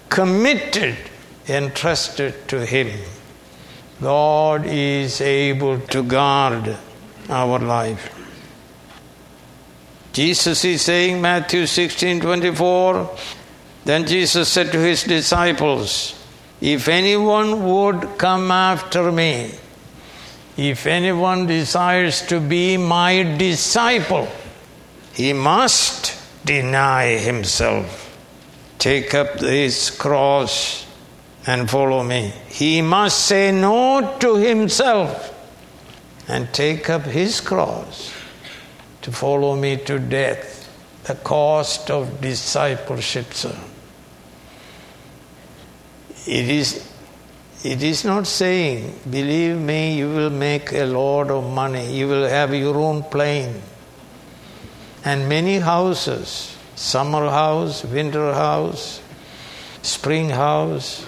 Committed, 0.09 0.96
entrusted 1.48 2.48
to 2.48 2.64
Him. 2.64 2.90
God 4.00 4.66
is 4.66 5.20
able 5.20 5.80
to 5.80 6.02
guard 6.02 6.76
our 7.28 7.59
life. 7.59 8.12
Jesus 10.12 10.64
is 10.64 10.80
saying, 10.80 11.20
Matthew 11.20 11.66
16 11.66 12.20
24, 12.20 13.16
then 13.84 14.07
Jesus 14.07 14.48
said 14.48 14.72
to 14.72 14.78
his 14.78 15.04
disciples, 15.04 16.15
If 16.66 16.88
anyone 16.88 17.64
would 17.64 18.18
come 18.18 18.50
after 18.50 19.12
me, 19.12 19.52
if 20.56 20.84
anyone 20.88 21.46
desires 21.46 22.22
to 22.22 22.40
be 22.40 22.76
my 22.76 23.22
disciple, 23.22 24.26
he 25.14 25.32
must 25.32 26.20
deny 26.44 27.18
himself, 27.18 28.18
take 28.80 29.14
up 29.14 29.38
his 29.38 29.90
cross, 29.90 30.84
and 31.46 31.70
follow 31.70 32.02
me. 32.02 32.32
He 32.48 32.82
must 32.82 33.26
say 33.26 33.52
no 33.52 34.16
to 34.18 34.34
himself 34.34 35.32
and 36.26 36.52
take 36.52 36.90
up 36.90 37.02
his 37.02 37.40
cross 37.40 38.12
to 39.02 39.12
follow 39.12 39.54
me 39.54 39.76
to 39.84 40.00
death, 40.00 40.68
the 41.04 41.14
cost 41.14 41.92
of 41.92 42.20
discipleship, 42.20 43.32
sir. 43.34 43.56
It 46.26 46.48
is, 46.48 46.90
it 47.64 47.82
is 47.82 48.04
not 48.04 48.26
saying, 48.26 48.98
believe 49.08 49.56
me, 49.56 49.96
you 49.96 50.08
will 50.08 50.30
make 50.30 50.72
a 50.72 50.84
lot 50.84 51.30
of 51.30 51.52
money, 51.52 51.96
you 51.96 52.08
will 52.08 52.28
have 52.28 52.54
your 52.54 52.76
own 52.76 53.02
plane 53.04 53.62
and 55.06 55.28
many 55.28 55.60
houses 55.60 56.56
summer 56.74 57.30
house, 57.30 57.84
winter 57.84 58.34
house, 58.34 59.00
spring 59.82 60.28
house. 60.28 61.06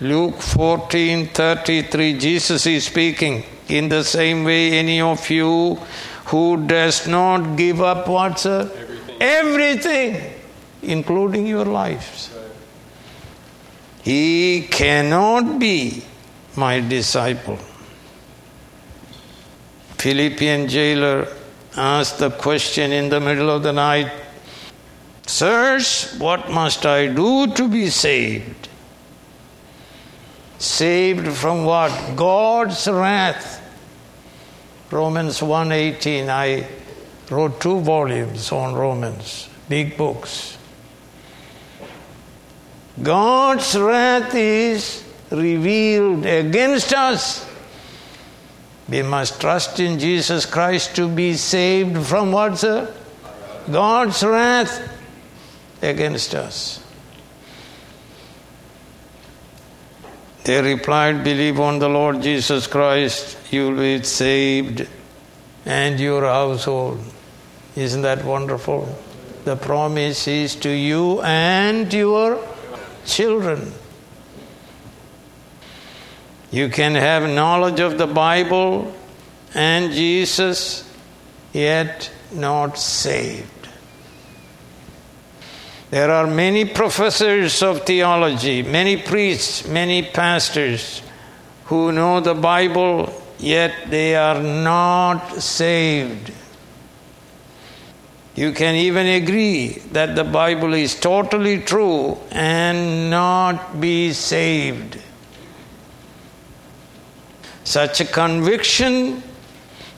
Luke 0.00 0.40
14 0.40 1.28
33, 1.28 2.18
Jesus 2.18 2.66
is 2.66 2.86
speaking. 2.86 3.44
In 3.68 3.88
the 3.88 4.04
same 4.04 4.44
way, 4.44 4.72
any 4.78 5.00
of 5.00 5.28
you 5.30 5.74
who 6.26 6.66
does 6.66 7.06
not 7.06 7.56
give 7.56 7.80
up 7.80 8.08
what, 8.08 8.38
sir? 8.38 8.70
Everything, 9.20 10.14
Everything 10.14 10.32
including 10.82 11.46
your 11.46 11.64
lives. 11.64 12.35
He 14.06 14.68
cannot 14.70 15.58
be 15.58 16.04
my 16.54 16.78
disciple. 16.78 17.58
Philippian 19.98 20.68
jailer 20.68 21.26
asked 21.76 22.20
the 22.20 22.30
question 22.30 22.92
in 22.92 23.08
the 23.08 23.18
middle 23.18 23.50
of 23.50 23.64
the 23.64 23.72
night 23.72 24.12
Sirs, 25.26 26.14
what 26.18 26.52
must 26.52 26.86
I 26.86 27.08
do 27.08 27.48
to 27.54 27.68
be 27.68 27.90
saved? 27.90 28.68
Saved 30.60 31.26
from 31.36 31.64
what? 31.64 31.90
God's 32.14 32.86
wrath. 32.86 33.60
Romans 34.88 35.40
1:18 35.40 36.28
I 36.28 36.68
wrote 37.28 37.60
two 37.60 37.80
volumes 37.80 38.52
on 38.52 38.76
Romans, 38.76 39.48
big 39.68 39.96
books. 39.96 40.55
God's 43.02 43.76
wrath 43.76 44.34
is 44.34 45.04
revealed 45.30 46.24
against 46.24 46.92
us. 46.92 47.48
We 48.88 49.02
must 49.02 49.40
trust 49.40 49.80
in 49.80 49.98
Jesus 49.98 50.46
Christ 50.46 50.96
to 50.96 51.08
be 51.08 51.34
saved 51.34 52.06
from 52.06 52.32
what, 52.32 52.58
sir? 52.58 52.94
God's 53.70 54.22
wrath 54.22 54.92
against 55.82 56.34
us. 56.34 56.82
They 60.44 60.62
replied, 60.62 61.24
Believe 61.24 61.58
on 61.58 61.80
the 61.80 61.88
Lord 61.88 62.22
Jesus 62.22 62.68
Christ, 62.68 63.36
you 63.50 63.70
will 63.70 63.78
be 63.78 64.02
saved 64.04 64.88
and 65.64 65.98
your 65.98 66.22
household. 66.22 67.00
Isn't 67.74 68.02
that 68.02 68.24
wonderful? 68.24 68.96
the 69.46 69.54
promise 69.54 70.26
is 70.26 70.56
to 70.56 70.68
you 70.68 71.22
and 71.22 71.92
your 71.94 72.36
children. 73.06 73.72
You 76.50 76.68
can 76.68 76.94
have 76.94 77.28
knowledge 77.28 77.80
of 77.80 77.98
the 77.98 78.06
Bible 78.06 78.94
and 79.54 79.92
Jesus, 79.92 80.90
yet 81.52 82.10
not 82.32 82.78
saved. 82.78 83.50
There 85.90 86.10
are 86.10 86.26
many 86.26 86.64
professors 86.64 87.62
of 87.62 87.86
theology, 87.86 88.62
many 88.62 88.96
priests, 88.96 89.66
many 89.66 90.02
pastors 90.02 91.00
who 91.66 91.92
know 91.92 92.20
the 92.20 92.34
Bible, 92.34 93.12
yet 93.38 93.72
they 93.88 94.16
are 94.16 94.40
not 94.42 95.40
saved. 95.40 96.32
You 98.36 98.52
can 98.52 98.74
even 98.74 99.06
agree 99.06 99.68
that 99.92 100.14
the 100.14 100.22
Bible 100.22 100.74
is 100.74 100.94
totally 100.94 101.58
true 101.58 102.18
and 102.30 103.08
not 103.08 103.80
be 103.80 104.12
saved. 104.12 105.00
Such 107.64 108.02
a 108.02 108.04
conviction 108.04 109.22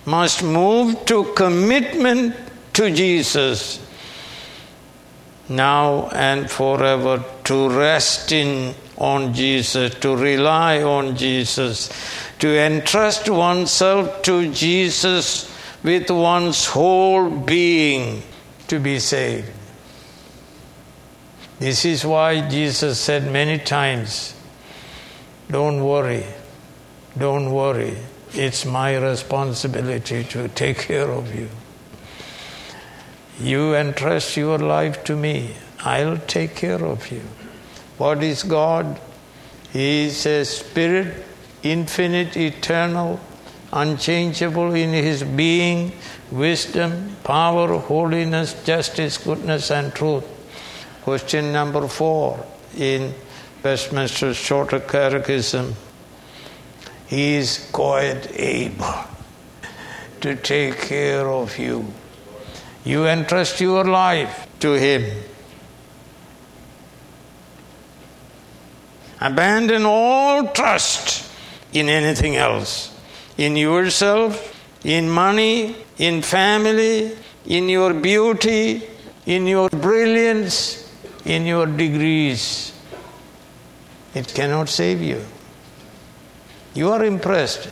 must 0.07 0.45
move 0.45 1.05
to 1.07 1.25
commitment 1.35 2.37
to 2.75 2.95
Jesus 2.95 3.85
now 5.49 6.09
and 6.11 6.49
forever 6.49 7.25
to 7.45 7.69
rest 7.71 8.31
in 8.31 8.73
on 8.99 9.35
Jesus, 9.35 9.95
to 9.97 10.15
rely 10.15 10.83
on 10.83 11.17
Jesus, 11.17 11.91
to 12.39 12.57
entrust 12.57 13.29
oneself 13.29 14.23
to 14.23 14.53
Jesus 14.53 15.48
with 15.83 16.11
one's 16.11 16.67
whole 16.67 17.31
being 17.31 18.23
to 18.67 18.79
be 18.79 18.99
saved. 18.99 19.51
This 21.59 21.85
is 21.85 22.05
why 22.05 22.49
Jesus 22.49 23.01
said 23.01 23.33
many 23.33 23.59
times, 23.59 24.35
Don't 25.51 25.83
worry, 25.83 26.25
don't 27.17 27.51
worry, 27.51 27.97
it's 28.33 28.65
my 28.65 28.97
responsibility 28.97 30.25
to 30.25 30.49
take 30.49 30.79
care 30.79 31.11
of 31.11 31.35
you. 31.35 31.49
You 33.41 33.75
entrust 33.75 34.37
your 34.37 34.59
life 34.59 35.03
to 35.05 35.17
me, 35.17 35.55
I'll 35.81 36.19
take 36.19 36.55
care 36.55 36.85
of 36.85 37.11
you. 37.11 37.23
What 37.97 38.23
is 38.23 38.43
God? 38.43 39.01
He 39.73 40.07
is 40.07 40.25
a 40.27 40.45
spirit, 40.45 41.25
infinite, 41.63 42.37
eternal, 42.37 43.21
unchangeable 43.73 44.75
in 44.75 44.91
his 44.91 45.23
being, 45.23 45.93
wisdom, 46.31 47.17
power, 47.25 47.79
holiness, 47.79 48.63
justice, 48.65 49.19
goodness, 49.19 49.71
and 49.71 49.95
truth. 49.95 50.25
Question 51.03 51.53
number 51.53 51.89
four 51.89 52.45
in 52.77 53.15
Westminster 53.63 54.35
Shorter 54.35 54.81
Catechism. 54.81 55.75
He 57.07 57.35
is 57.35 57.69
quite 57.73 58.31
able 58.39 59.05
to 60.21 60.37
take 60.37 60.79
care 60.79 61.29
of 61.29 61.59
you. 61.59 61.87
You 62.85 63.07
entrust 63.07 63.61
your 63.61 63.85
life 63.85 64.47
to 64.61 64.73
Him. 64.73 65.05
Abandon 69.21 69.85
all 69.85 70.49
trust 70.49 71.31
in 71.73 71.89
anything 71.89 72.37
else, 72.37 72.95
in 73.39 73.57
yourself, 73.57 74.55
in 74.85 75.09
money, 75.09 75.77
in 75.97 76.21
family, 76.23 77.17
in 77.47 77.69
your 77.69 77.95
beauty, 77.95 78.83
in 79.25 79.47
your 79.47 79.71
brilliance, 79.71 80.93
in 81.25 81.47
your 81.47 81.67
degrees. 81.67 82.73
It 84.15 84.35
cannot 84.35 84.69
save 84.69 85.01
you. 85.01 85.25
You 86.75 86.91
are 86.91 87.05
impressed. 87.05 87.71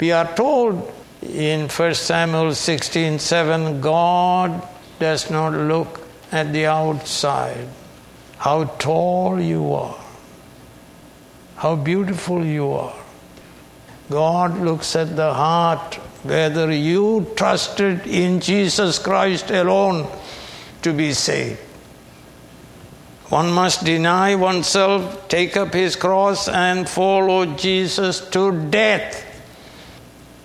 We 0.00 0.12
are 0.12 0.34
told 0.34 0.92
in 1.22 1.68
1 1.68 1.94
Samuel 1.94 2.54
16 2.54 3.18
7, 3.18 3.80
God 3.80 4.66
does 4.98 5.30
not 5.30 5.52
look 5.52 6.00
at 6.32 6.52
the 6.52 6.66
outside, 6.66 7.68
how 8.38 8.64
tall 8.64 9.40
you 9.40 9.72
are, 9.72 10.04
how 11.56 11.76
beautiful 11.76 12.44
you 12.44 12.72
are. 12.72 13.03
God 14.10 14.58
looks 14.60 14.94
at 14.96 15.16
the 15.16 15.32
heart, 15.32 15.94
whether 16.22 16.70
you 16.72 17.32
trusted 17.36 18.06
in 18.06 18.40
Jesus 18.40 18.98
Christ 18.98 19.50
alone 19.50 20.08
to 20.82 20.92
be 20.92 21.12
saved. 21.12 21.60
One 23.28 23.50
must 23.52 23.84
deny 23.84 24.34
oneself, 24.34 25.28
take 25.28 25.56
up 25.56 25.72
his 25.72 25.96
cross, 25.96 26.48
and 26.48 26.88
follow 26.88 27.46
Jesus 27.56 28.20
to 28.30 28.52
death. 28.68 29.22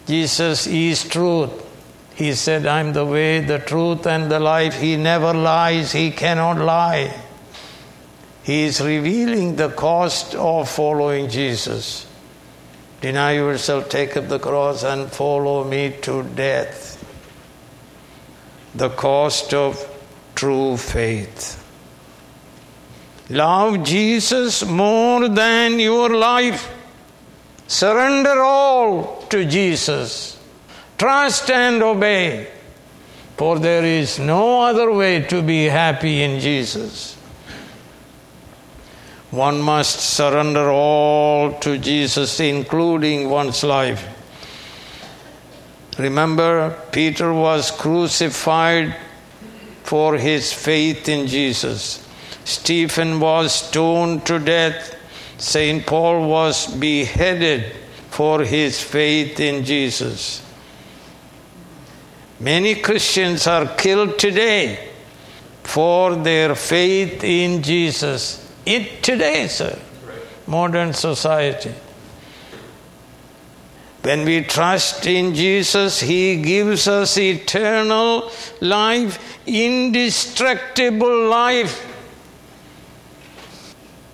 Jesus 0.07 0.65
is 0.65 1.07
truth. 1.07 1.51
He 2.15 2.33
said, 2.33 2.65
I'm 2.65 2.93
the 2.93 3.05
way, 3.05 3.41
the 3.41 3.59
truth, 3.59 4.07
and 4.07 4.31
the 4.31 4.39
life. 4.39 4.79
He 4.79 4.97
never 4.97 5.33
lies, 5.33 5.91
he 5.91 6.11
cannot 6.11 6.57
lie. 6.57 7.13
He 8.43 8.63
is 8.63 8.81
revealing 8.81 9.55
the 9.55 9.69
cost 9.69 10.33
of 10.33 10.69
following 10.69 11.29
Jesus. 11.29 12.08
Deny 13.01 13.33
yourself, 13.33 13.89
take 13.89 14.17
up 14.17 14.27
the 14.27 14.39
cross, 14.39 14.83
and 14.83 15.09
follow 15.11 15.63
me 15.63 15.95
to 16.01 16.23
death. 16.23 16.97
The 18.75 18.89
cost 18.89 19.53
of 19.53 19.85
true 20.35 20.77
faith. 20.77 21.55
Love 23.29 23.83
Jesus 23.83 24.65
more 24.65 25.29
than 25.29 25.79
your 25.79 26.09
life. 26.09 26.73
Surrender 27.67 28.41
all 28.41 29.21
to 29.29 29.45
Jesus. 29.45 30.39
Trust 30.97 31.49
and 31.51 31.81
obey. 31.83 32.47
For 33.37 33.59
there 33.59 33.85
is 33.85 34.19
no 34.19 34.61
other 34.61 34.91
way 34.91 35.21
to 35.21 35.41
be 35.41 35.65
happy 35.65 36.23
in 36.23 36.39
Jesus. 36.39 37.15
One 39.31 39.61
must 39.61 39.99
surrender 39.99 40.69
all 40.69 41.53
to 41.59 41.77
Jesus, 41.77 42.39
including 42.39 43.29
one's 43.29 43.63
life. 43.63 44.07
Remember, 45.97 46.75
Peter 46.91 47.33
was 47.33 47.71
crucified 47.71 48.95
for 49.83 50.17
his 50.17 50.51
faith 50.53 51.07
in 51.09 51.27
Jesus. 51.27 52.07
Stephen 52.45 53.19
was 53.19 53.53
stoned 53.53 54.25
to 54.25 54.39
death 54.39 54.95
St. 55.39 55.87
Paul 55.87 56.27
was 56.27 56.67
beheaded 56.67 57.73
for 58.11 58.43
his 58.43 58.81
faith 58.83 59.39
in 59.39 59.63
Jesus. 59.63 60.45
Many 62.41 62.75
Christians 62.75 63.47
are 63.47 63.65
killed 63.65 64.19
today 64.19 64.89
for 65.63 66.15
their 66.15 66.55
faith 66.55 67.23
in 67.23 67.63
Jesus. 67.63 68.48
It 68.69 69.01
today, 69.01 69.47
sir, 69.47 69.79
modern 70.45 70.93
society. 70.93 71.73
When 74.03 74.25
we 74.25 74.43
trust 74.43 75.07
in 75.07 75.33
Jesus, 75.33 76.01
He 76.01 76.39
gives 76.39 76.87
us 76.87 77.17
eternal 77.17 78.31
life, 78.61 79.39
indestructible 79.47 81.29
life. 81.29 81.83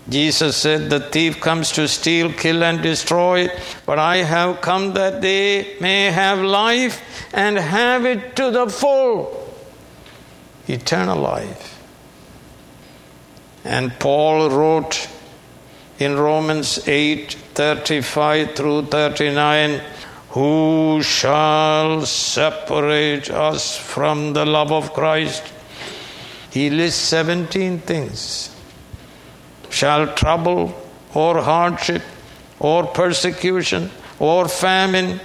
Jesus 0.08 0.56
said, 0.56 0.90
The 0.90 1.02
thief 1.02 1.42
comes 1.42 1.74
to 1.74 1.90
steal, 1.90 2.32
kill, 2.32 2.64
and 2.64 2.82
destroy, 2.82 3.50
but 3.86 4.00
I 4.00 4.18
have 4.24 4.62
come 4.62 4.94
that 4.94 5.22
they 5.22 5.76
may 5.82 6.12
have 6.12 6.40
life 6.40 7.02
and 7.34 7.58
have 7.58 8.06
it 8.06 8.38
to 8.38 8.52
the 8.52 8.70
full. 8.70 9.54
Eternal 10.70 11.20
life. 11.20 11.75
And 13.66 14.00
Paul 14.00 14.50
wrote 14.52 15.10
in 16.00 16.18
Romans 16.18 16.88
8 16.88 17.34
35 17.34 18.56
through 18.56 18.86
39 18.86 19.82
Who 20.30 21.02
shall 21.02 22.06
separate 22.06 23.30
us 23.30 23.78
from 23.78 24.34
the 24.34 24.46
love 24.46 24.72
of 24.72 24.94
Christ? 24.94 25.52
He 26.52 26.70
lists 26.70 27.02
17 27.02 27.80
things 27.80 28.56
shall 29.70 30.14
trouble 30.14 30.74
or 31.14 31.42
hardship 31.42 32.02
or 32.60 32.86
persecution 32.86 33.90
or 34.20 34.48
famine 34.48 35.20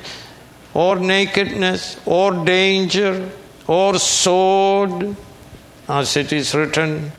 or 0.75 0.97
nakedness 0.97 2.01
or 2.07 2.45
danger 2.45 3.31
or 3.67 3.99
sword, 3.99 5.15
as 5.89 6.17
it 6.17 6.33
is 6.33 6.55
written, 6.55 7.13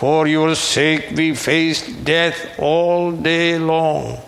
For 0.00 0.26
your 0.26 0.54
sake 0.54 1.10
we 1.14 1.34
face 1.34 1.86
death 1.86 2.58
all 2.58 3.12
day 3.12 3.58
long. 3.58 4.18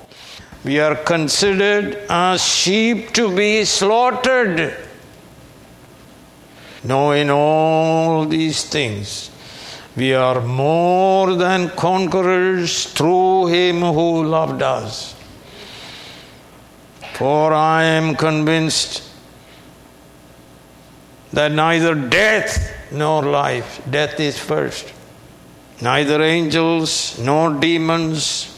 We 0.65 0.79
are 0.81 0.95
considered 0.95 1.95
as 2.11 2.45
sheep 2.45 3.15
to 3.15 3.35
be 3.35 3.65
slaughtered. 3.65 4.77
Knowing 6.85 7.31
all 7.31 8.27
these 8.27 8.67
things, 8.69 9.31
we 9.97 10.13
are 10.13 10.43
more 10.43 11.37
than 11.37 11.71
conquerors 11.71 12.93
through 12.93 13.47
him 13.47 13.81
who 13.81 14.25
loved 14.25 14.61
us. 14.61 15.15
For 17.15 17.55
I 17.55 17.85
am 17.85 18.15
convinced 18.15 19.09
that 21.33 21.51
neither 21.51 21.95
death 21.95 22.93
nor 22.93 23.23
life, 23.23 23.81
death 23.91 24.21
is 24.21 24.39
first, 24.39 24.93
neither 25.83 26.23
angels 26.23 27.19
nor 27.19 27.53
demons, 27.55 28.57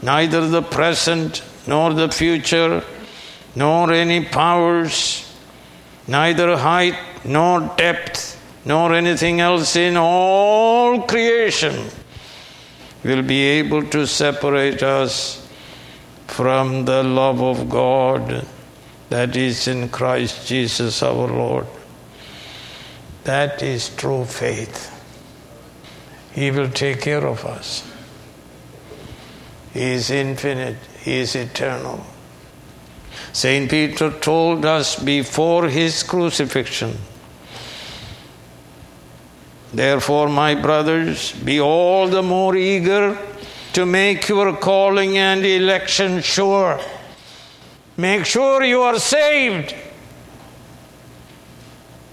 neither 0.00 0.46
the 0.48 0.62
present 0.62 1.42
nor 1.66 1.92
the 1.92 2.08
future, 2.08 2.84
nor 3.56 3.92
any 3.92 4.24
powers, 4.24 5.28
neither 6.06 6.56
height 6.56 6.96
nor 7.24 7.60
depth, 7.76 8.40
nor 8.64 8.94
anything 8.94 9.40
else 9.40 9.74
in 9.74 9.96
all 9.96 11.02
creation 11.02 11.88
will 13.02 13.22
be 13.22 13.40
able 13.42 13.82
to 13.82 14.06
separate 14.06 14.84
us 14.84 15.44
from 16.28 16.84
the 16.84 17.02
love 17.02 17.42
of 17.42 17.68
God 17.68 18.46
that 19.08 19.34
is 19.34 19.66
in 19.66 19.88
Christ 19.88 20.46
Jesus 20.46 21.02
our 21.02 21.26
Lord. 21.26 21.66
That 23.24 23.62
is 23.64 23.88
true 23.96 24.24
faith. 24.24 24.91
He 26.32 26.50
will 26.50 26.70
take 26.70 27.02
care 27.02 27.26
of 27.26 27.44
us. 27.44 27.88
He 29.72 29.92
is 29.92 30.10
infinite, 30.10 30.78
He 31.00 31.18
is 31.18 31.34
eternal. 31.34 32.04
St. 33.32 33.70
Peter 33.70 34.10
told 34.10 34.64
us 34.64 34.96
before 34.96 35.68
his 35.68 36.02
crucifixion 36.02 36.98
Therefore, 39.72 40.28
my 40.28 40.54
brothers, 40.54 41.32
be 41.32 41.58
all 41.58 42.06
the 42.06 42.22
more 42.22 42.54
eager 42.54 43.16
to 43.72 43.86
make 43.86 44.28
your 44.28 44.54
calling 44.54 45.16
and 45.16 45.46
election 45.46 46.20
sure. 46.20 46.78
Make 47.96 48.26
sure 48.26 48.62
you 48.62 48.82
are 48.82 48.98
saved. 48.98 49.74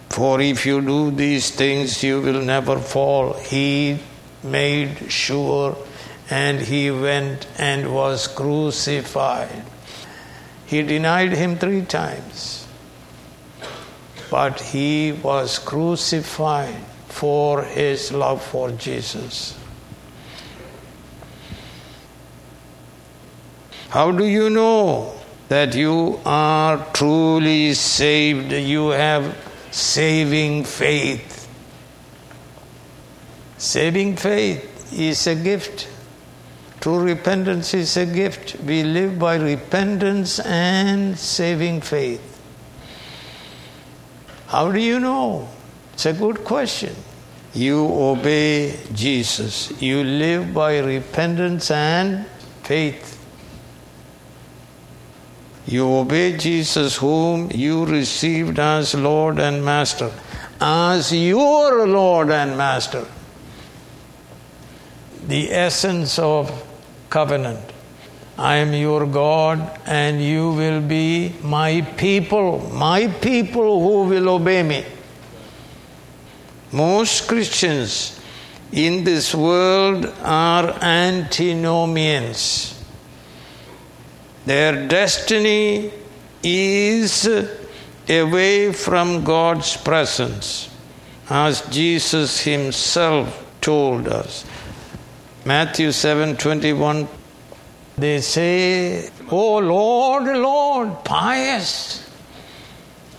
For 0.07 0.39
if 0.39 0.65
you 0.65 0.79
do 0.79 1.11
these 1.11 1.51
things, 1.51 2.01
you 2.01 2.21
will 2.21 2.41
never 2.41 2.79
fall. 2.79 3.33
He 3.33 3.99
made 4.43 5.11
sure 5.11 5.77
and 6.29 6.61
he 6.61 6.91
went 6.91 7.47
and 7.57 7.93
was 7.93 8.27
crucified. 8.27 9.63
He 10.65 10.83
denied 10.83 11.31
him 11.31 11.57
three 11.57 11.81
times. 11.81 12.67
But 14.29 14.61
he 14.61 15.11
was 15.11 15.57
crucified 15.57 16.75
for 17.07 17.63
his 17.63 18.11
love 18.11 18.43
for 18.43 18.71
Jesus. 18.71 19.57
How 23.89 24.11
do 24.11 24.23
you 24.23 24.51
know 24.51 25.15
that 25.47 25.73
you 25.73 26.19
are 26.23 26.85
truly 26.93 27.73
saved? 27.73 28.51
You 28.51 28.89
have 28.89 29.35
saving 29.71 30.65
faith. 30.65 31.28
Saving 33.59 34.15
faith 34.15 34.93
is 34.97 35.27
a 35.27 35.35
gift. 35.35 35.89
True 36.79 36.99
repentance 37.03 37.73
is 37.73 37.97
a 37.97 38.05
gift. 38.05 38.55
We 38.63 38.83
live 38.83 39.19
by 39.19 39.35
repentance 39.35 40.39
and 40.39 41.19
saving 41.19 41.81
faith. 41.81 42.41
How 44.47 44.71
do 44.71 44.79
you 44.79 45.01
know? 45.01 45.49
It's 45.91 46.05
a 46.05 46.13
good 46.13 46.45
question. 46.45 46.95
You 47.53 47.85
obey 47.85 48.79
Jesus. 48.93 49.73
You 49.81 50.05
live 50.05 50.53
by 50.53 50.79
repentance 50.79 51.69
and 51.69 52.25
faith. 52.63 53.17
You 55.65 55.85
obey 55.95 56.37
Jesus, 56.37 56.95
whom 56.95 57.51
you 57.51 57.85
received 57.85 58.57
as 58.57 58.95
Lord 58.95 59.37
and 59.37 59.65
Master, 59.65 60.13
as 60.61 61.11
your 61.11 61.85
Lord 61.85 62.29
and 62.29 62.57
Master. 62.57 63.05
The 65.29 65.53
essence 65.53 66.17
of 66.17 66.49
covenant. 67.11 67.59
I 68.35 68.55
am 68.55 68.73
your 68.73 69.05
God, 69.05 69.79
and 69.85 70.19
you 70.19 70.53
will 70.53 70.81
be 70.81 71.35
my 71.43 71.81
people, 71.97 72.67
my 72.73 73.05
people 73.05 73.79
who 73.79 74.09
will 74.09 74.29
obey 74.29 74.63
me. 74.63 74.85
Most 76.71 77.27
Christians 77.27 78.19
in 78.71 79.03
this 79.03 79.35
world 79.35 80.11
are 80.23 80.75
antinomians. 80.81 82.83
Their 84.47 84.87
destiny 84.87 85.91
is 86.41 87.29
away 88.09 88.73
from 88.73 89.23
God's 89.23 89.77
presence, 89.77 90.75
as 91.29 91.61
Jesus 91.69 92.41
himself 92.41 93.45
told 93.61 94.07
us. 94.07 94.43
Matthew 95.49 95.91
7:21 95.91 97.07
they 97.97 98.21
say, 98.21 99.09
"Oh 99.31 99.57
Lord, 99.57 100.27
Lord, 100.27 101.03
pious 101.03 102.03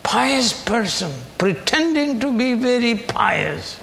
pious 0.05 0.53
person 0.53 1.11
pretending 1.39 2.21
to 2.21 2.33
be 2.43 2.55
very 2.55 2.95
pious." 2.95 3.77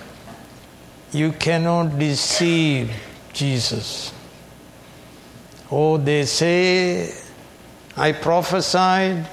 You 1.11 1.33
cannot 1.33 1.99
deceive 1.99 2.89
Jesus. 3.33 4.13
Oh, 5.69 5.97
they 5.97 6.23
say 6.25 7.13
I 7.97 8.13
prophesied, 8.13 9.25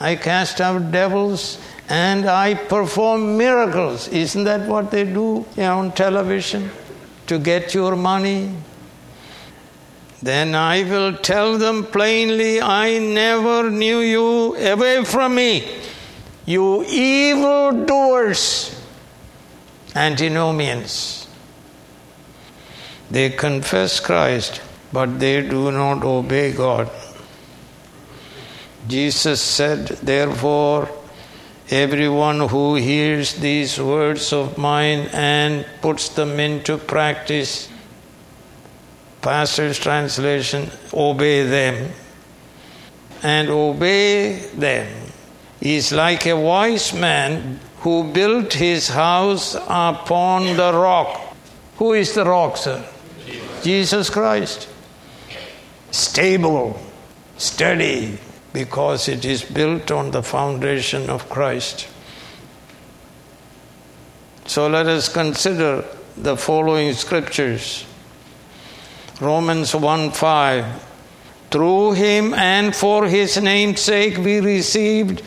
I 0.00 0.16
cast 0.16 0.62
out 0.62 0.90
devils, 0.90 1.58
and 1.90 2.24
I 2.26 2.54
perform 2.54 3.36
miracles. 3.36 4.08
Isn't 4.08 4.44
that 4.44 4.62
what 4.62 4.90
they 4.90 5.04
do 5.04 5.44
on 5.58 5.92
television 5.92 6.70
to 7.32 7.38
get 7.38 7.74
your 7.74 7.96
money? 7.96 8.54
Then 10.22 10.54
I 10.54 10.84
will 10.84 11.16
tell 11.16 11.58
them 11.58 11.84
plainly, 11.84 12.60
I 12.60 12.98
never 12.98 13.70
knew 13.70 14.00
you 14.00 14.54
away 14.56 15.04
from 15.04 15.34
me, 15.34 15.52
you 16.46 16.84
evil 16.84 17.84
doers, 17.86 18.78
antinomians. 19.96 21.26
They 23.10 23.30
confess 23.30 23.98
Christ, 23.98 24.60
but 24.92 25.18
they 25.18 25.42
do 25.42 25.72
not 25.72 26.04
obey 26.04 26.52
God. 26.52 26.90
Jesus 28.86 29.40
said, 29.40 29.88
Therefore, 29.88 30.88
everyone 31.70 32.48
who 32.48 32.74
hears 32.74 33.34
these 33.34 33.80
words 33.80 34.32
of 34.32 34.58
mine 34.58 35.08
and 35.12 35.66
puts 35.80 36.08
them 36.10 36.38
into 36.40 36.78
practice, 36.78 37.68
pastor's 39.20 39.78
translation, 39.78 40.70
obey 40.92 41.44
them, 41.44 41.92
and 43.22 43.48
obey 43.48 44.36
them 44.54 44.88
is 45.60 45.92
like 45.92 46.26
a 46.26 46.36
wise 46.36 46.92
man 46.92 47.60
who 47.80 48.12
built 48.12 48.52
his 48.52 48.88
house 48.88 49.54
upon 49.54 50.56
the 50.56 50.72
rock. 50.72 51.36
Who 51.76 51.92
is 51.92 52.14
the 52.14 52.24
rock, 52.24 52.56
sir? 52.56 52.84
Jesus, 53.24 53.64
Jesus 53.64 54.10
Christ. 54.10 54.68
Stable, 55.92 56.80
steady, 57.38 58.18
because 58.52 59.08
it 59.08 59.24
is 59.24 59.42
built 59.42 59.90
on 59.90 60.10
the 60.10 60.22
foundation 60.22 61.08
of 61.08 61.28
Christ. 61.28 61.88
So 64.46 64.68
let 64.68 64.86
us 64.86 65.08
consider 65.08 65.84
the 66.16 66.36
following 66.36 66.92
scriptures 66.92 67.86
Romans 69.20 69.74
1 69.74 70.10
5. 70.10 70.88
Through 71.52 71.92
him 71.92 72.32
and 72.34 72.74
for 72.74 73.06
his 73.06 73.36
name's 73.36 73.80
sake, 73.80 74.16
we 74.16 74.40
received 74.40 75.22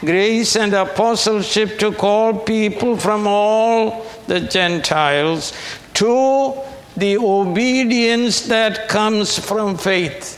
grace 0.00 0.56
and 0.56 0.74
apostleship 0.74 1.78
to 1.78 1.92
call 1.92 2.34
people 2.34 2.96
from 2.96 3.26
all 3.26 4.04
the 4.26 4.40
Gentiles 4.40 5.52
to 5.94 6.60
the 6.96 7.16
obedience 7.16 8.42
that 8.42 8.88
comes 8.88 9.38
from 9.38 9.78
faith. 9.78 10.37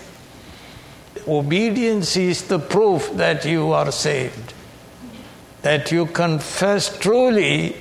Obedience 1.31 2.17
is 2.17 2.43
the 2.49 2.59
proof 2.59 3.09
that 3.13 3.45
you 3.45 3.71
are 3.71 3.93
saved, 3.93 4.53
that 5.63 5.93
you 5.93 6.07
confess 6.07 6.99
truly 6.99 7.77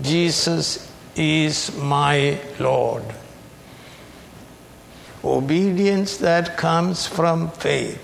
Jesus 0.00 0.90
is 1.14 1.76
my 1.76 2.40
Lord. 2.58 3.04
Obedience 5.22 6.16
that 6.16 6.56
comes 6.56 7.06
from 7.06 7.50
faith. 7.50 8.00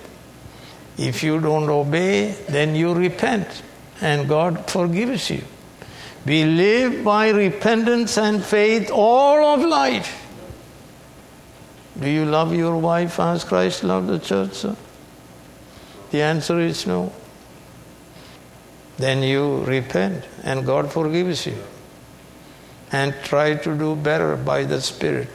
If 0.98 1.22
you 1.22 1.40
don't 1.40 1.70
obey, 1.70 2.32
then 2.50 2.74
you 2.74 2.92
repent 2.92 3.62
and 4.02 4.28
God 4.28 4.70
forgives 4.70 5.30
you. 5.30 5.42
We 6.26 6.44
live 6.44 7.02
by 7.02 7.30
repentance 7.30 8.18
and 8.18 8.44
faith 8.44 8.90
all 8.90 9.54
of 9.54 9.66
life. 9.66 10.26
Do 11.98 12.06
you 12.06 12.26
love 12.26 12.54
your 12.54 12.76
wife 12.76 13.18
as 13.18 13.44
Christ 13.44 13.82
loved 13.82 14.08
the 14.08 14.18
church, 14.18 14.52
sir? 14.52 14.76
The 16.10 16.22
answer 16.22 16.58
is 16.58 16.86
no. 16.86 17.12
Then 18.98 19.22
you 19.22 19.64
repent 19.64 20.24
and 20.42 20.66
God 20.66 20.92
forgives 20.92 21.46
you. 21.46 21.56
And 22.92 23.14
try 23.22 23.54
to 23.54 23.78
do 23.78 23.94
better 23.94 24.36
by 24.36 24.64
the 24.64 24.80
Spirit. 24.80 25.28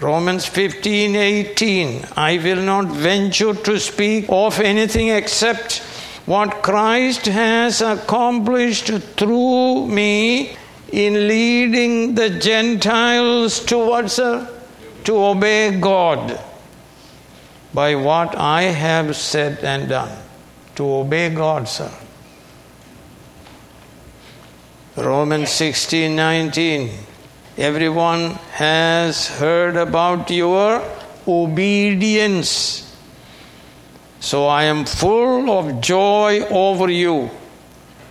Romans 0.00 0.46
15 0.46 1.16
18. 1.16 2.04
I 2.16 2.38
will 2.38 2.62
not 2.62 2.86
venture 2.86 3.54
to 3.54 3.80
speak 3.80 4.26
of 4.28 4.60
anything 4.60 5.08
except 5.08 5.78
what 6.26 6.62
Christ 6.62 7.26
has 7.26 7.80
accomplished 7.80 8.88
through 9.16 9.88
me 9.88 10.56
in 10.92 11.28
leading 11.28 12.14
the 12.14 12.30
Gentiles 12.30 13.64
towards 13.64 14.18
uh, 14.18 14.46
to 15.04 15.16
obey 15.16 15.78
God 15.80 16.38
by 17.72 17.94
what 17.94 18.34
I 18.36 18.62
have 18.62 19.16
said 19.16 19.64
and 19.64 19.88
done. 19.88 20.16
To 20.76 20.94
obey 20.94 21.30
God, 21.30 21.68
sir. 21.68 21.92
Romans 24.96 25.50
16 25.50 26.14
19. 26.16 26.90
Everyone 27.56 28.30
has 28.52 29.28
heard 29.28 29.76
about 29.76 30.30
your 30.30 30.82
obedience. 31.26 32.86
So 34.20 34.46
I 34.46 34.64
am 34.64 34.84
full 34.84 35.50
of 35.50 35.80
joy 35.80 36.40
over 36.50 36.90
you. 36.90 37.30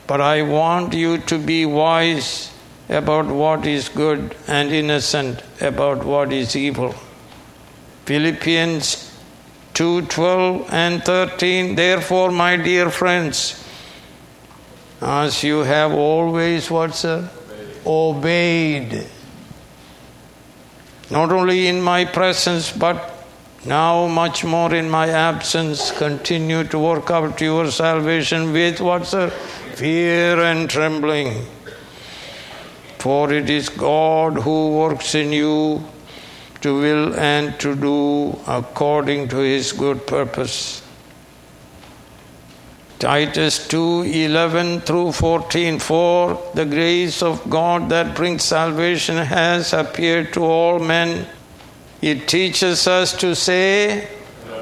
But 0.07 0.22
I 0.22 0.41
want 0.41 0.93
you 0.93 1.20
to 1.20 1.38
be 1.38 1.66
wise 1.66 2.51
about 2.89 3.28
what 3.28 3.66
is 3.66 3.89
good 3.89 4.36
and 4.47 4.72
innocent 4.72 5.43
about 5.62 6.03
what 6.03 6.34
is 6.34 6.55
evil. 6.55 6.95
Philippians 8.05 9.09
2:12 9.80 10.67
and 10.73 11.03
13 11.03 11.75
Therefore 11.75 12.32
my 12.32 12.55
dear 12.57 12.89
friends 12.89 13.41
as 15.01 15.43
you 15.43 15.59
have 15.59 15.93
always 15.93 16.69
what 16.69 16.93
sir? 16.93 17.30
Obeyed. 17.86 19.07
Not 21.09 21.32
only 21.32 21.67
in 21.67 21.82
my 21.82 22.05
presence, 22.05 22.71
but 22.71 23.25
now 23.65 24.07
much 24.07 24.43
more 24.43 24.73
in 24.73 24.89
my 24.89 25.09
absence, 25.09 25.91
continue 25.91 26.63
to 26.65 26.77
work 26.77 27.09
out 27.09 27.41
your 27.41 27.71
salvation 27.71 28.51
with 28.53 28.80
what, 28.82 29.07
sir? 29.07 29.30
Fear 29.30 30.41
and 30.41 30.69
trembling. 30.69 31.45
For 32.99 33.32
it 33.32 33.49
is 33.49 33.69
God 33.69 34.34
who 34.39 34.71
works 34.71 35.15
in 35.15 35.32
you 35.32 35.84
to 36.62 36.82
will 36.82 37.16
and 37.16 37.57
to 37.60 37.76
do 37.76 38.38
according 38.47 39.28
to 39.30 39.38
his 39.38 39.72
good 39.72 40.05
purpose. 40.05 40.84
Titus 42.99 43.66
2 43.70 44.03
11 44.03 44.82
through 44.82 45.14
14 45.14 45.80
For 45.80 46.51
the 46.53 46.66
grace 46.66 47.24
of 47.24 47.49
God 47.49 47.88
that 47.89 48.14
brings 48.14 48.43
salvation 48.43 49.16
has 49.16 49.72
appeared 49.72 50.34
to 50.34 50.43
all 50.43 50.80
men. 50.80 51.26
It 52.01 52.28
teaches 52.28 52.88
us 52.88 53.14
to 53.20 53.36
say 53.36 54.10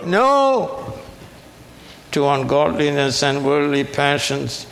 no 0.05 0.93
to 2.11 2.27
ungodliness 2.27 3.23
and 3.23 3.43
worldly 3.43 3.83
passions 3.83 4.66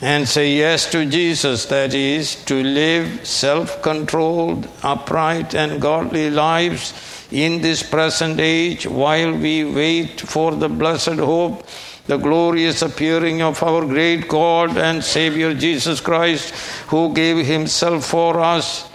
and 0.00 0.28
say 0.28 0.56
yes 0.56 0.90
to 0.92 1.04
Jesus, 1.04 1.66
that 1.66 1.94
is, 1.94 2.36
to 2.46 2.62
live 2.62 3.26
self 3.26 3.82
controlled, 3.82 4.68
upright, 4.82 5.54
and 5.54 5.80
godly 5.80 6.30
lives 6.30 6.94
in 7.30 7.60
this 7.60 7.82
present 7.82 8.40
age 8.40 8.86
while 8.86 9.32
we 9.32 9.64
wait 9.64 10.20
for 10.20 10.52
the 10.52 10.68
blessed 10.68 11.18
hope 11.18 11.66
the 12.10 12.16
glorious 12.16 12.82
appearing 12.82 13.40
of 13.40 13.62
our 13.62 13.86
great 13.86 14.26
God 14.26 14.76
and 14.76 15.04
Savior 15.04 15.54
Jesus 15.54 16.00
Christ, 16.00 16.52
who 16.88 17.14
gave 17.14 17.46
Himself 17.46 18.04
for 18.04 18.40
us 18.40 18.88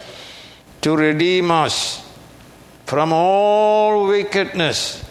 to 0.81 0.97
redeem 0.97 1.49
us 1.49 2.05
from 2.85 3.13
all 3.13 4.07
wickedness 4.07 5.01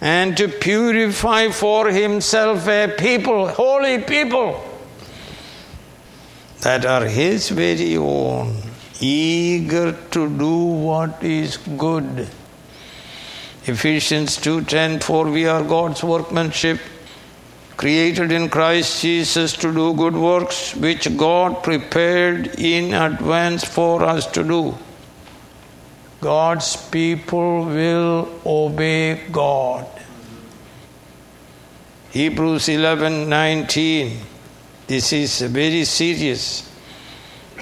and 0.00 0.36
to 0.36 0.46
purify 0.46 1.48
for 1.48 1.90
Himself 1.90 2.68
a 2.68 2.94
people, 2.96 3.48
holy 3.48 4.02
people, 4.02 4.64
that 6.60 6.84
are 6.84 7.04
His 7.04 7.48
very 7.50 7.96
own, 7.96 8.56
eager 9.00 9.92
to 10.10 10.28
do 10.28 10.56
what 10.88 11.22
is 11.22 11.56
good. 11.56 12.28
Ephesians 13.64 14.36
2:10 14.38 15.02
For 15.02 15.24
we 15.30 15.46
are 15.46 15.62
God's 15.62 16.02
workmanship 16.02 16.80
created 17.76 18.32
in 18.32 18.48
Christ 18.48 19.02
Jesus 19.02 19.52
to 19.64 19.72
do 19.72 19.94
good 19.94 20.16
works 20.16 20.74
which 20.74 21.16
God 21.16 21.62
prepared 21.62 22.58
in 22.58 22.92
advance 22.92 23.64
for 23.64 24.02
us 24.02 24.26
to 24.38 24.42
do. 24.42 24.76
God's 26.20 26.74
people 26.96 27.66
will 27.66 28.28
obey 28.44 29.20
God. 29.30 29.86
Hebrews 32.10 32.68
11:19 32.68 34.16
This 34.88 35.12
is 35.12 35.40
very 35.42 35.84
serious. 35.84 36.68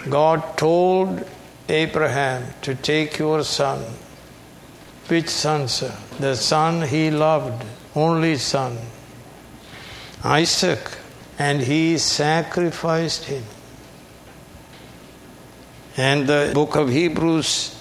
God 0.08 0.56
told 0.56 1.28
Abraham 1.68 2.54
to 2.62 2.74
take 2.74 3.18
your 3.18 3.44
son. 3.44 3.84
Which 5.08 5.28
son, 5.28 5.68
sir? 5.68 5.94
The 6.18 6.34
son 6.36 6.82
he 6.82 7.10
loved, 7.10 7.64
only 7.94 8.36
son 8.36 8.78
Isaac, 10.24 10.98
and 11.38 11.60
he 11.60 11.98
sacrificed 11.98 13.24
him. 13.24 13.44
And 15.96 16.26
the 16.26 16.50
book 16.54 16.76
of 16.76 16.88
Hebrews 16.90 17.76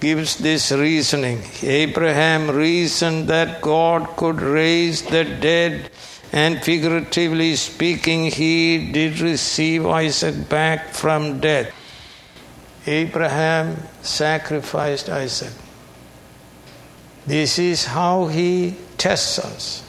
gives 0.00 0.36
this 0.38 0.72
reasoning. 0.72 1.42
Abraham 1.62 2.50
reasoned 2.50 3.28
that 3.28 3.60
God 3.60 4.16
could 4.16 4.40
raise 4.40 5.02
the 5.02 5.24
dead, 5.24 5.90
and 6.32 6.62
figuratively 6.62 7.54
speaking, 7.56 8.24
he 8.24 8.90
did 8.90 9.20
receive 9.20 9.86
Isaac 9.86 10.48
back 10.48 10.94
from 10.94 11.40
death. 11.40 11.72
Abraham 12.86 13.76
sacrificed 14.00 15.10
Isaac. 15.10 15.52
This 17.26 17.58
is 17.58 17.84
how 17.84 18.26
he 18.26 18.76
tests 18.96 19.38
us. 19.38 19.82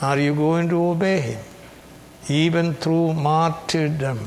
Are 0.00 0.18
you 0.18 0.34
going 0.34 0.68
to 0.70 0.82
obey 0.82 1.20
him? 1.20 1.44
Even 2.28 2.74
through 2.74 3.14
martyrdom. 3.14 4.18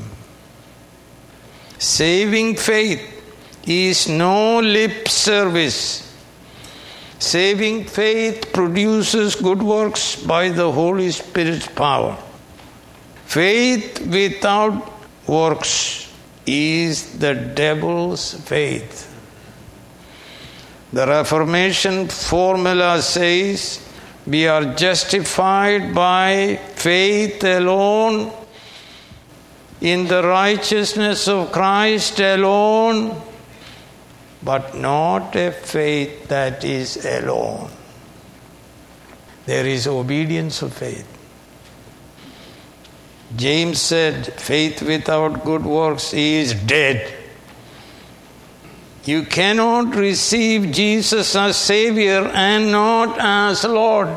Saving 1.78 2.56
faith 2.56 3.02
is 3.66 4.08
no 4.08 4.60
lip 4.60 5.08
service. 5.08 6.09
Saving 7.20 7.84
faith 7.84 8.50
produces 8.50 9.34
good 9.36 9.62
works 9.62 10.16
by 10.16 10.48
the 10.48 10.72
Holy 10.72 11.10
Spirit's 11.10 11.68
power. 11.68 12.16
Faith 13.26 14.06
without 14.06 14.90
works 15.28 16.10
is 16.46 17.18
the 17.18 17.34
devil's 17.34 18.34
faith. 18.48 19.06
The 20.94 21.06
Reformation 21.06 22.08
formula 22.08 23.02
says 23.02 23.86
we 24.26 24.48
are 24.48 24.74
justified 24.74 25.94
by 25.94 26.58
faith 26.74 27.44
alone, 27.44 28.32
in 29.82 30.06
the 30.08 30.22
righteousness 30.22 31.28
of 31.28 31.52
Christ 31.52 32.18
alone, 32.18 33.22
but 34.42 34.74
not 34.74 35.36
a 35.36 35.52
faith 35.52 36.28
that 36.28 36.64
is 36.64 37.04
alone. 37.04 37.70
There 39.46 39.66
is 39.66 39.86
obedience 39.86 40.62
of 40.62 40.72
faith. 40.72 41.06
James 43.36 43.80
said, 43.80 44.32
faith 44.34 44.82
without 44.82 45.44
good 45.44 45.64
works 45.64 46.12
is 46.12 46.54
dead. 46.54 47.14
You 49.04 49.24
cannot 49.24 49.94
receive 49.94 50.72
Jesus 50.72 51.34
as 51.34 51.56
Savior 51.56 52.30
and 52.34 52.70
not 52.70 53.16
as 53.18 53.64
Lord. 53.64 54.08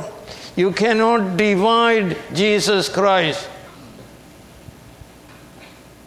You 0.55 0.71
cannot 0.71 1.37
divide 1.37 2.17
Jesus 2.33 2.89
Christ. 2.89 3.49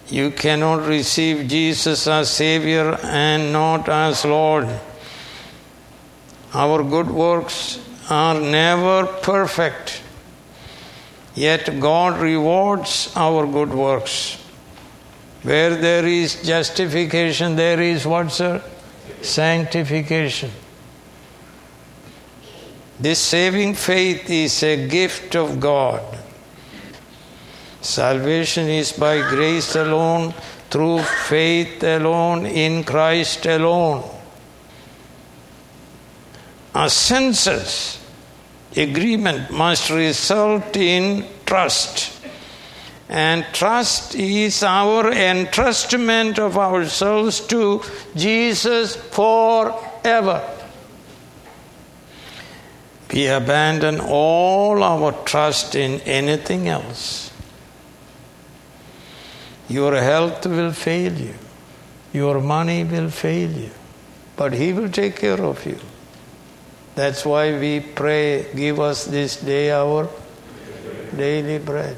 You 0.09 0.31
cannot 0.31 0.87
receive 0.87 1.49
Jesus 1.49 2.07
as 2.07 2.31
Savior 2.31 2.97
and 3.03 3.53
not 3.53 3.89
as 3.89 4.25
Lord. 4.25 4.69
Our 6.55 6.85
good 6.85 7.11
works 7.11 7.81
are 8.09 8.41
never 8.41 9.07
perfect. 9.07 10.03
Yet 11.35 11.81
God 11.81 12.21
rewards 12.21 13.13
our 13.17 13.47
good 13.47 13.75
works. 13.75 14.43
Where 15.43 15.75
there 15.75 16.07
is 16.07 16.43
justification, 16.43 17.57
there 17.57 17.81
is 17.81 18.07
what, 18.07 18.31
sir? 18.31 18.63
Sanctification. 19.23 20.51
This 22.99 23.19
saving 23.19 23.75
faith 23.75 24.31
is 24.31 24.63
a 24.63 24.89
gift 24.89 25.37
of 25.37 25.61
God. 25.61 26.03
Salvation 27.87 28.69
is 28.69 28.91
by 28.91 29.21
grace 29.21 29.77
alone, 29.77 30.35
through 30.71 30.99
faith 31.03 31.85
alone, 31.85 32.45
in 32.45 32.83
Christ 32.83 33.47
alone. 33.47 34.03
Assensus 36.75 38.03
agreement 38.77 39.53
must 39.53 39.89
result 39.91 40.77
in 40.77 41.25
trust. 41.47 42.13
And 43.09 43.47
trust 43.53 44.17
is 44.17 44.65
our 44.65 45.05
entrustment 45.05 46.41
of 46.41 46.59
ourselves 46.59 47.39
to 47.47 47.83
Jesus 48.17 48.97
forever. 48.97 50.43
We 53.15 53.29
abandon 53.29 54.01
all 54.01 54.83
our 54.83 55.13
trust 55.25 55.77
in 55.77 56.01
anything 56.01 56.67
else. 56.67 57.31
Your 59.69 59.97
health 59.97 60.47
will 60.47 60.73
fail 60.73 61.13
you, 61.13 61.35
your 62.13 62.41
money 62.41 62.85
will 62.85 63.11
fail 63.11 63.51
you, 63.51 63.71
but 64.37 64.53
He 64.53 64.73
will 64.73 64.89
take 64.89 65.17
care 65.17 65.43
of 65.43 65.65
you. 65.67 65.79
That's 66.95 67.25
why 67.25 67.59
we 67.59 67.81
pray, 67.81 68.47
give 68.55 68.81
us 68.81 69.05
this 69.05 69.37
day 69.37 69.71
our 69.71 70.09
daily 71.15 71.59
bread. 71.59 71.97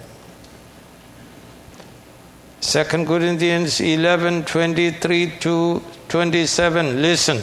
2 2.61 2.85
Corinthians 2.85 3.81
11 3.81 4.45
23 4.45 5.33
to 5.41 5.83
27. 6.09 7.01
Listen. 7.01 7.41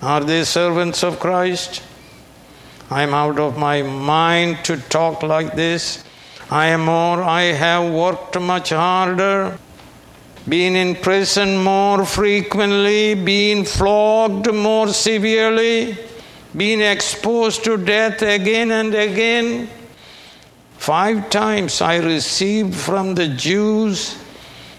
Are 0.00 0.20
they 0.20 0.44
servants 0.44 1.04
of 1.04 1.20
Christ? 1.20 1.82
I 2.90 3.02
am 3.02 3.14
out 3.14 3.38
of 3.38 3.56
my 3.56 3.82
mind 3.82 4.64
to 4.64 4.76
talk 4.76 5.22
like 5.22 5.54
this. 5.54 6.04
I 6.52 6.66
am 6.66 6.84
more, 6.84 7.22
I 7.22 7.44
have 7.44 7.90
worked 7.90 8.38
much 8.38 8.68
harder, 8.68 9.56
been 10.46 10.76
in 10.76 10.96
prison 10.96 11.56
more 11.56 12.04
frequently, 12.04 13.14
been 13.14 13.64
flogged 13.64 14.52
more 14.52 14.88
severely, 14.88 15.96
been 16.54 16.82
exposed 16.82 17.64
to 17.64 17.78
death 17.78 18.20
again 18.20 18.70
and 18.70 18.94
again. 18.94 19.70
Five 20.76 21.30
times 21.30 21.80
I 21.80 21.96
received 21.96 22.74
from 22.74 23.14
the 23.14 23.28
Jews 23.28 24.22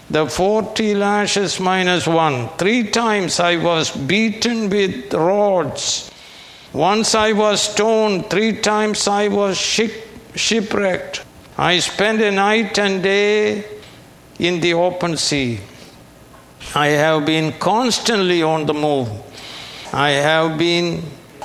the 0.08 0.28
40 0.28 0.94
lashes 0.94 1.58
minus 1.58 2.06
one. 2.06 2.50
Three 2.50 2.84
times 2.84 3.40
I 3.40 3.56
was 3.56 3.90
beaten 3.90 4.70
with 4.70 5.12
rods. 5.12 6.08
Once 6.72 7.16
I 7.16 7.32
was 7.32 7.62
stoned. 7.62 8.30
Three 8.30 8.60
times 8.60 9.08
I 9.08 9.26
was 9.26 9.58
ship- 9.58 10.06
shipwrecked. 10.36 11.23
I 11.56 11.78
spend 11.78 12.20
a 12.20 12.32
night 12.32 12.78
and 12.78 13.02
day 13.02 13.64
in 14.40 14.60
the 14.60 14.74
open 14.74 15.16
sea. 15.16 15.60
I 16.74 16.88
have 16.88 17.24
been 17.24 17.52
constantly 17.58 18.42
on 18.42 18.66
the 18.66 18.74
move. 18.74 19.08
I 19.92 20.10
have 20.10 20.58
been 20.58 21.02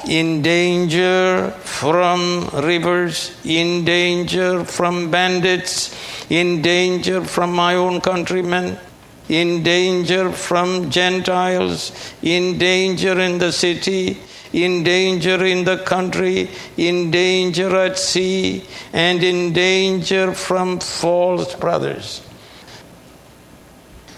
in 0.07 0.41
danger 0.41 1.51
from 1.59 2.49
rivers, 2.53 3.37
in 3.43 3.85
danger 3.85 4.65
from 4.65 5.11
bandits, 5.11 5.95
in 6.31 6.63
danger 6.63 7.23
from 7.23 7.53
my 7.53 7.75
own 7.75 8.01
countrymen, 8.01 8.79
in 9.27 9.61
danger 9.61 10.31
from 10.31 10.89
Gentiles, 10.89 11.91
in 12.23 12.57
danger 12.57 13.19
in 13.19 13.37
the 13.37 13.51
city, 13.51 14.17
in 14.53 14.83
danger 14.83 15.43
in 15.45 15.63
the 15.63 15.77
country, 15.77 16.49
in 16.77 17.11
danger 17.11 17.75
at 17.75 17.97
sea, 17.97 18.65
and 18.93 19.23
in 19.23 19.53
danger 19.53 20.33
from 20.33 20.79
false 20.79 21.55
brothers. 21.55 22.21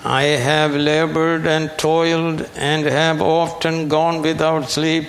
I 0.03 0.23
have 0.23 0.73
labored 0.73 1.45
and 1.45 1.71
toiled 1.77 2.49
and 2.55 2.85
have 2.85 3.21
often 3.21 3.87
gone 3.87 4.21
without 4.21 4.69
sleep. 4.69 5.07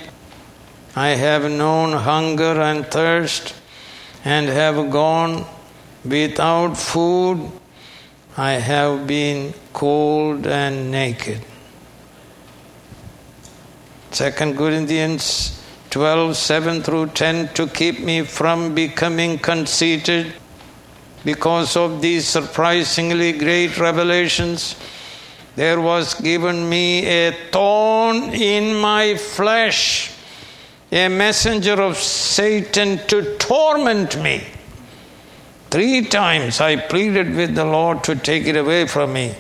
I 0.95 1.11
have 1.11 1.51
known 1.51 1.93
hunger 1.93 2.61
and 2.61 2.87
thirst 2.87 3.55
and 4.25 4.49
have 4.49 4.91
gone 4.91 5.47
without 6.05 6.75
food. 6.75 7.51
I 8.37 8.53
have 8.53 9.07
been 9.07 9.55
cold 9.73 10.47
and 10.47 10.91
naked. 10.91 11.41
2 14.13 14.31
Corinthians 14.55 15.63
12 15.89 16.37
7 16.37 16.83
through 16.83 17.07
10 17.09 17.55
to 17.55 17.67
keep 17.67 18.01
me 18.01 18.23
from 18.23 18.75
becoming 18.75 19.39
conceited 19.39 20.35
because 21.25 21.77
of 21.77 22.03
these 22.03 22.27
surprisingly 22.27 23.33
great 23.33 23.79
revelations. 23.79 24.77
There 25.57 25.81
was 25.81 26.15
given 26.15 26.69
me 26.69 27.07
a 27.07 27.33
thorn 27.51 28.35
in 28.35 28.75
my 28.81 29.17
flesh, 29.17 30.13
a 30.91 31.09
messenger 31.09 31.81
of 31.81 31.97
Satan 31.97 32.99
to 33.09 33.37
torment 33.39 34.23
me. 34.23 34.47
Three 35.71 36.05
times 36.05 36.61
I 36.61 36.77
pleaded 36.77 37.35
with 37.35 37.55
the 37.55 37.65
Lord 37.65 38.05
to 38.05 38.15
take 38.15 38.47
it 38.47 38.57
away 38.57 38.87
from 38.87 39.15
me. 39.15 39.35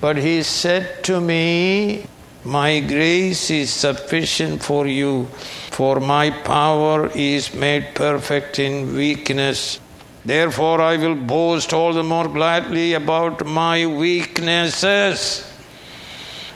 But 0.00 0.18
he 0.18 0.42
said 0.42 1.02
to 1.04 1.20
me, 1.20 2.06
My 2.48 2.80
grace 2.80 3.50
is 3.50 3.70
sufficient 3.70 4.62
for 4.62 4.86
you, 4.86 5.26
for 5.70 6.00
my 6.00 6.30
power 6.30 7.10
is 7.14 7.52
made 7.52 7.94
perfect 7.94 8.58
in 8.58 8.94
weakness. 8.96 9.78
Therefore, 10.24 10.80
I 10.80 10.96
will 10.96 11.14
boast 11.14 11.74
all 11.74 11.92
the 11.92 12.02
more 12.02 12.26
gladly 12.26 12.94
about 12.94 13.44
my 13.44 13.84
weaknesses, 13.84 15.44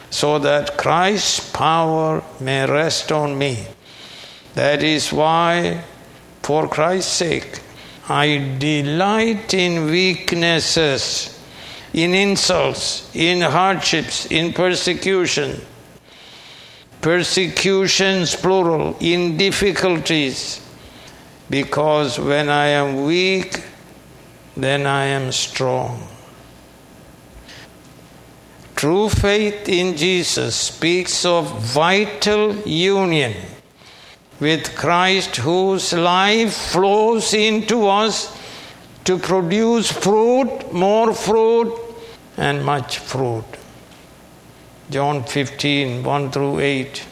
so 0.09 0.39
that 0.39 0.79
Christ's 0.79 1.51
power 1.51 2.25
may 2.41 2.65
rest 2.65 3.13
on 3.13 3.37
me. 3.37 3.67
That 4.55 4.83
is 4.83 5.13
why, 5.13 5.85
for 6.43 6.69
Christ's 6.69 7.13
sake, 7.13 7.61
I 8.09 8.57
delight 8.59 9.53
in 9.53 9.91
weaknesses, 9.91 11.39
in 11.93 12.15
insults, 12.15 13.15
in 13.15 13.43
hardships, 13.43 14.25
in 14.31 14.55
persecution. 14.55 15.61
Persecutions, 17.03 18.35
plural, 18.35 18.97
in 19.01 19.37
difficulties. 19.37 20.61
Because 21.51 22.19
when 22.19 22.49
I 22.49 22.69
am 22.69 23.05
weak, 23.05 23.63
then 24.57 24.87
I 24.87 25.05
am 25.07 25.33
strong. 25.33 26.07
True 28.77 29.09
faith 29.09 29.69
in 29.69 29.97
Jesus 29.97 30.57
speaks 30.57 31.25
of 31.25 31.61
vital 31.61 32.57
union 32.67 33.35
with 34.41 34.75
Christ, 34.75 35.37
whose 35.37 35.93
life 35.93 36.53
flows 36.53 37.33
into 37.33 37.87
us 37.87 38.37
to 39.05 39.19
produce 39.19 39.93
fruit, 39.93 40.73
more 40.73 41.15
fruit, 41.15 41.79
and 42.37 42.65
much 42.65 42.99
fruit. 42.99 43.45
John 44.93 45.25
15, 45.25 46.05
1 46.05 46.31
through 46.31 46.61
8. 46.61 47.07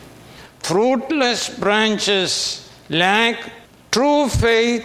Fruitless 0.58 1.48
branches 1.58 2.70
lack 2.90 3.38
true 3.90 4.28
faith 4.28 4.84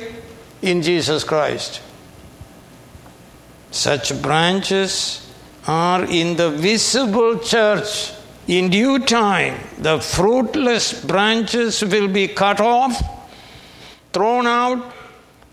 in 0.62 0.82
Jesus 0.82 1.26
Christ. 1.26 1.82
Such 3.72 4.22
branches 4.22 5.30
are 5.68 6.06
in 6.06 6.38
the 6.38 6.50
visible 6.52 7.40
church. 7.40 8.14
In 8.48 8.70
due 8.70 9.00
time, 9.00 9.60
the 9.78 10.00
fruitless 10.00 11.04
branches 11.04 11.84
will 11.84 12.08
be 12.08 12.30
cut 12.30 12.62
off, 12.62 12.96
thrown 14.14 14.48
out, 14.48 14.94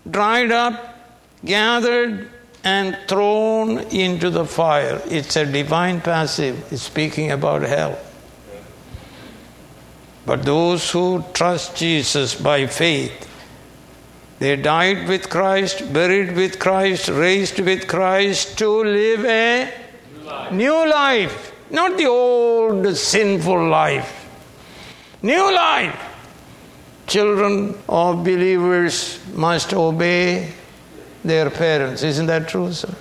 dried 0.09 0.51
up, 0.51 0.97
gathered, 1.43 2.29
and 2.63 2.97
thrown 3.07 3.79
into 3.91 4.29
the 4.29 4.45
fire. 4.45 5.01
It's 5.05 5.35
a 5.35 5.45
divine 5.45 6.01
passive, 6.01 6.71
it's 6.71 6.83
speaking 6.83 7.31
about 7.31 7.63
hell. 7.63 7.99
But 10.25 10.43
those 10.43 10.89
who 10.91 11.23
trust 11.33 11.75
Jesus 11.75 12.35
by 12.35 12.67
faith, 12.67 13.29
they 14.39 14.55
died 14.55 15.07
with 15.07 15.29
Christ, 15.29 15.93
buried 15.93 16.35
with 16.35 16.59
Christ, 16.59 17.09
raised 17.09 17.59
with 17.59 17.87
Christ 17.87 18.57
to 18.59 18.69
live 18.69 19.25
a 19.25 19.71
new 20.21 20.25
life. 20.25 20.51
New 20.51 20.89
life. 20.89 21.51
Not 21.69 21.97
the 21.97 22.05
old 22.05 22.95
sinful 22.95 23.67
life. 23.67 24.27
New 25.21 25.53
life. 25.53 25.99
Children 27.07 27.77
of 27.89 28.23
believers 28.23 29.19
must 29.33 29.73
obey 29.73 30.53
their 31.23 31.49
parents. 31.49 32.03
Isn't 32.03 32.27
that 32.27 32.47
true, 32.47 32.71
sir? 32.73 32.93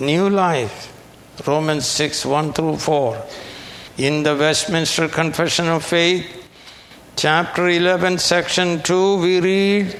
New 0.00 0.30
life. 0.30 0.88
Romans 1.46 1.86
6 1.86 2.24
1 2.24 2.52
through 2.52 2.76
4. 2.76 3.24
In 3.98 4.22
the 4.22 4.36
Westminster 4.36 5.08
Confession 5.08 5.68
of 5.68 5.84
Faith, 5.84 6.48
chapter 7.16 7.68
11, 7.68 8.18
section 8.18 8.82
2, 8.82 9.20
we 9.20 9.40
read 9.40 9.96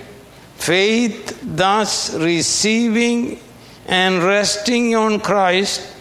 faith 0.57 1.39
thus 1.43 2.15
receiving 2.15 3.41
and 3.87 4.23
resting 4.23 4.95
on 4.95 5.21
Christ 5.21 5.93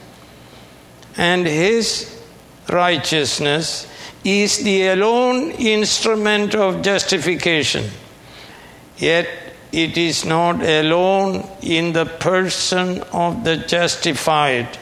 and 1.17 1.45
His 1.45 2.21
righteousness 2.69 3.87
is 4.23 4.63
the 4.63 4.87
alone 4.87 5.51
instrument 5.51 6.55
of 6.55 6.81
justification. 6.81 7.89
Yet 8.97 9.27
it 9.71 9.97
is 9.97 10.25
not 10.25 10.61
alone 10.61 11.47
in 11.61 11.93
the 11.93 12.05
person 12.05 13.01
of 13.13 13.43
the 13.43 13.57
justified, 13.57 14.77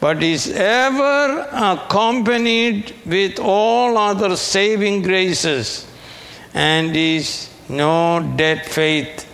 but 0.00 0.22
is 0.22 0.50
ever 0.50 1.48
accompanied 1.52 2.94
with 3.06 3.38
all 3.38 3.96
other 3.96 4.36
saving 4.36 5.02
graces, 5.02 5.86
and 6.54 6.94
is 6.96 7.48
no 7.68 8.20
dead 8.36 8.66
faith, 8.66 9.26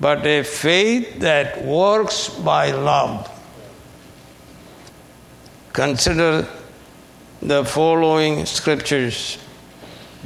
but 0.00 0.26
a 0.26 0.42
faith 0.42 1.20
that 1.20 1.64
works 1.64 2.28
by 2.28 2.70
love. 2.72 3.28
Consider 5.72 6.48
the 7.40 7.64
following 7.64 8.46
scriptures. 8.46 9.38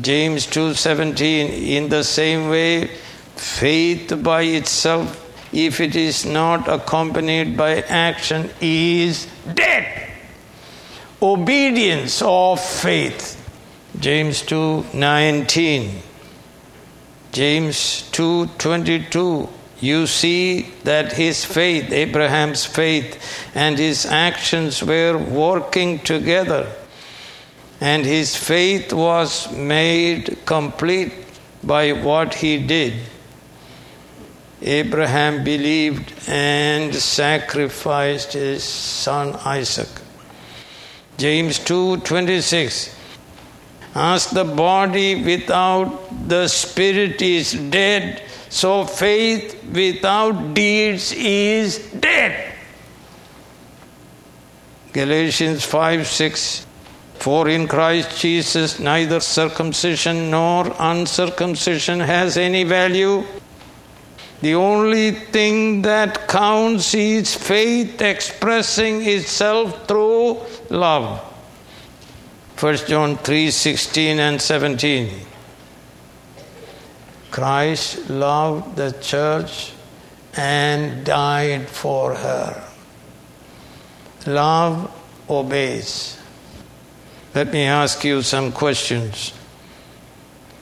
James 0.01 0.47
2:17 0.47 1.49
in 1.77 1.89
the 1.91 2.03
same 2.03 2.49
way 2.49 2.91
faith 3.37 4.23
by 4.23 4.43
itself 4.43 5.19
if 5.53 5.81
it 5.81 5.95
is 5.95 6.25
not 6.25 6.69
accompanied 6.69 7.57
by 7.57 7.81
action 7.83 8.51
is 8.61 9.27
dead. 9.55 10.11
Obedience 11.21 12.23
of 12.23 12.61
faith. 12.61 13.39
James 14.01 14.43
2:19 14.43 16.03
James 17.33 18.05
2:22 18.13 19.49
you 19.81 20.07
see 20.07 20.73
that 20.85 21.13
his 21.13 21.45
faith 21.45 21.93
Abraham's 21.93 22.65
faith 22.65 23.19
and 23.55 23.79
his 23.79 24.07
actions 24.07 24.83
were 24.83 25.19
working 25.19 25.99
together 25.99 26.67
and 27.81 28.07
his 28.07 28.35
faith 28.37 28.93
was 28.93 29.51
made 29.53 30.39
complete 30.47 31.13
by 31.65 31.91
what 31.93 32.35
he 32.35 32.57
did. 32.59 32.95
Abraham 34.63 35.43
believed 35.45 36.13
and 36.29 36.95
sacrificed 36.95 38.35
his 38.35 38.63
son 38.63 39.35
Isaac. 39.45 39.89
James 41.19 41.59
2:26 41.59 42.95
As 43.95 44.27
the 44.27 44.45
body 44.45 45.23
without 45.23 46.29
the 46.29 46.49
spirit 46.49 47.21
is 47.21 47.53
dead, 47.53 48.23
so 48.49 48.85
faith 48.85 49.63
without 49.65 50.55
deeds 50.55 51.13
is 51.13 51.79
dead. 51.79 52.55
Galatians 54.93 55.65
5 55.65 56.07
6 56.07 56.67
for 57.23 57.49
in 57.49 57.69
Christ 57.69 58.19
Jesus, 58.19 58.81
neither 58.81 59.21
circumcision 59.21 60.29
nor 60.31 60.75
uncircumcision 60.79 62.01
has 62.01 62.37
any 62.37 62.65
value. 62.65 63.23
The 64.43 64.57
only 64.57 65.13
thing 65.13 65.83
that 65.83 66.27
counts 66.27 66.95
is 66.95 67.33
faith 67.33 68.03
expressing 68.03 69.01
itself 69.07 69.87
through 69.87 70.41
love. 70.69 71.21
1 72.59 72.89
John 72.89 73.19
3:16 73.19 74.19
and 74.19 74.43
17. 74.43 75.27
Christ 77.31 78.11
loved 78.11 78.75
the 78.75 78.91
church 79.01 79.73
and 80.35 81.05
died 81.05 81.69
for 81.69 82.15
her. 82.15 82.65
Love 84.27 84.91
obeys. 85.31 86.17
Let 87.33 87.53
me 87.53 87.63
ask 87.63 88.03
you 88.03 88.23
some 88.23 88.51
questions. 88.51 89.33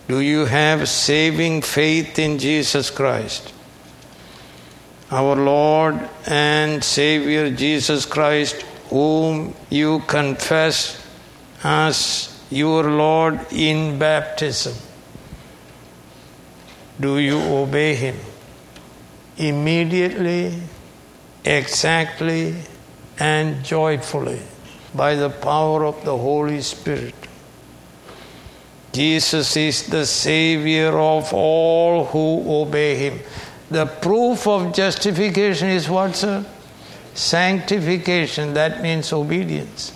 Do 0.06 0.20
you 0.20 0.44
have 0.44 0.86
saving 0.86 1.62
faith 1.62 2.18
in 2.18 2.38
Jesus 2.38 2.90
Christ? 2.90 3.54
Our 5.10 5.34
Lord 5.34 6.08
and 6.26 6.84
Savior 6.84 7.50
Jesus 7.50 8.06
Christ, 8.06 8.62
whom 8.90 9.54
you 9.68 10.00
confess 10.06 11.04
as 11.64 12.40
your 12.50 12.84
Lord 12.90 13.40
in 13.52 13.98
baptism. 13.98 14.74
Do 17.00 17.18
you 17.18 17.40
obey 17.40 17.94
Him? 17.94 18.16
Immediately, 19.36 20.60
exactly, 21.44 22.54
and 23.18 23.64
joyfully 23.64 24.40
by 24.94 25.14
the 25.14 25.30
power 25.30 25.86
of 25.86 26.04
the 26.04 26.16
Holy 26.16 26.60
Spirit. 26.60 27.14
Jesus 28.92 29.56
is 29.56 29.86
the 29.86 30.04
Savior 30.04 30.98
of 30.98 31.32
all 31.32 32.06
who 32.06 32.44
obey 32.62 32.96
Him. 32.96 33.20
The 33.70 33.86
proof 33.86 34.46
of 34.46 34.74
justification 34.74 35.68
is 35.68 35.88
what, 35.88 36.16
sir? 36.16 36.44
Sanctification. 37.14 38.54
That 38.54 38.82
means 38.82 39.12
obedience. 39.12 39.92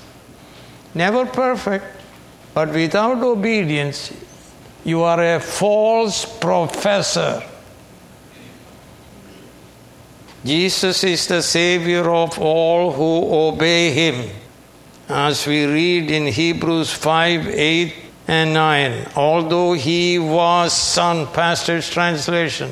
Never 0.95 1.27
perfect, 1.27 1.85
but 2.55 2.71
without 2.71 3.23
obedience, 3.23 4.13
you 4.85 5.03
are 5.03 5.37
a 5.37 5.41
false 5.41 6.25
professor. 6.39 7.43
Jesus 10.45 11.03
is 11.03 11.27
the 11.27 11.43
Savior 11.43 12.09
of 12.11 12.39
all 12.39 12.93
who 12.93 13.35
obey 13.35 13.91
Him 13.93 14.31
as 15.09 15.47
we 15.47 15.65
read 15.67 16.11
in 16.11 16.27
Hebrews 16.27 16.93
5 16.93 17.49
8 17.49 17.95
and 18.29 18.55
9. 18.55 19.09
Although 19.17 19.73
he 19.73 20.19
was 20.19 20.73
son, 20.73 21.27
pastor's 21.29 21.89
translation, 21.89 22.71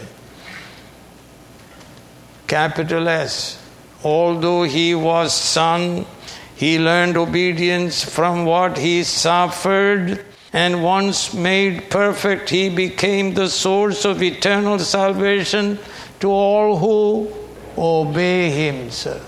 capital 2.52 3.08
S. 3.08 3.58
Although 4.04 4.64
he 4.64 4.94
was 4.94 5.32
son, 5.32 6.04
he 6.54 6.78
learned 6.78 7.16
obedience 7.16 8.04
from 8.04 8.44
what 8.44 8.76
he 8.76 9.04
suffered, 9.04 10.22
and 10.52 10.84
once 10.84 11.32
made 11.32 11.88
perfect, 11.88 12.50
he 12.50 12.68
became 12.68 13.32
the 13.32 13.48
source 13.48 14.04
of 14.04 14.22
eternal 14.22 14.78
salvation 14.78 15.78
to 16.20 16.30
all 16.30 16.76
who 16.76 17.32
obey 17.78 18.50
him, 18.50 18.90
sir. 18.90 19.18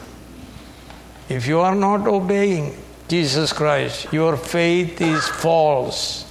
If 1.31 1.47
you 1.47 1.61
are 1.61 1.75
not 1.75 2.07
obeying, 2.07 2.77
Jesus 3.09 3.55
Christ, 3.55 4.13
your 4.13 4.37
faith 4.37 5.01
is 5.01 5.27
false. 5.27 6.31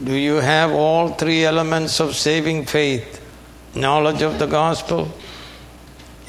Do 0.00 0.14
you 0.14 0.36
have 0.36 0.70
all 0.70 1.08
three 1.08 1.44
elements 1.44 1.98
of 1.98 2.14
saving 2.14 2.66
faith? 2.66 3.18
Knowledge 3.74 4.22
of 4.22 4.38
the 4.38 4.46
gospel, 4.46 5.08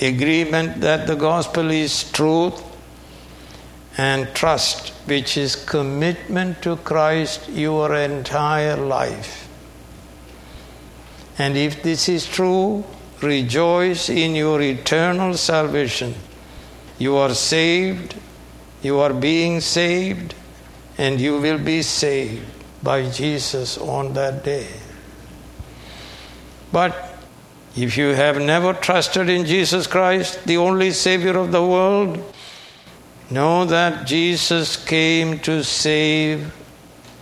agreement 0.01 0.81
that 0.81 1.07
the 1.07 1.15
gospel 1.15 1.71
is 1.71 2.11
truth, 2.11 2.61
and 3.97 4.33
trust, 4.33 4.89
which 5.05 5.35
is 5.35 5.55
commitment 5.55 6.61
to 6.61 6.77
Christ 6.77 7.49
your 7.49 7.95
entire 7.95 8.77
life. 8.77 9.47
And 11.37 11.57
if 11.57 11.83
this 11.83 12.07
is 12.07 12.27
true, 12.27 12.83
rejoice 13.21 14.09
in 14.09 14.35
your 14.35 14.61
eternal 14.61 15.35
salvation 15.35 16.15
you 16.99 17.15
are 17.15 17.33
saved, 17.33 18.15
you 18.81 18.99
are 18.99 19.13
being 19.13 19.61
saved, 19.61 20.35
and 20.97 21.19
you 21.19 21.39
will 21.39 21.57
be 21.57 21.81
saved 21.81 22.45
by 22.83 23.09
Jesus 23.09 23.77
on 23.77 24.13
that 24.13 24.43
day. 24.43 24.67
But 26.73 27.09
if 27.76 27.97
you 27.97 28.09
have 28.09 28.41
never 28.41 28.74
trusted 28.74 29.30
in 29.30 29.45
Jesus 29.45 29.88
Christ, 29.88 30.43
the 30.45 30.57
only 30.57 30.91
Savior 30.91 31.38
of 31.38 31.51
the 31.51 31.63
world, 31.65 32.34
know 33.30 33.65
that 33.65 34.07
Jesus 34.07 34.76
came 34.76 35.39
to 35.39 35.63
save 35.63 36.51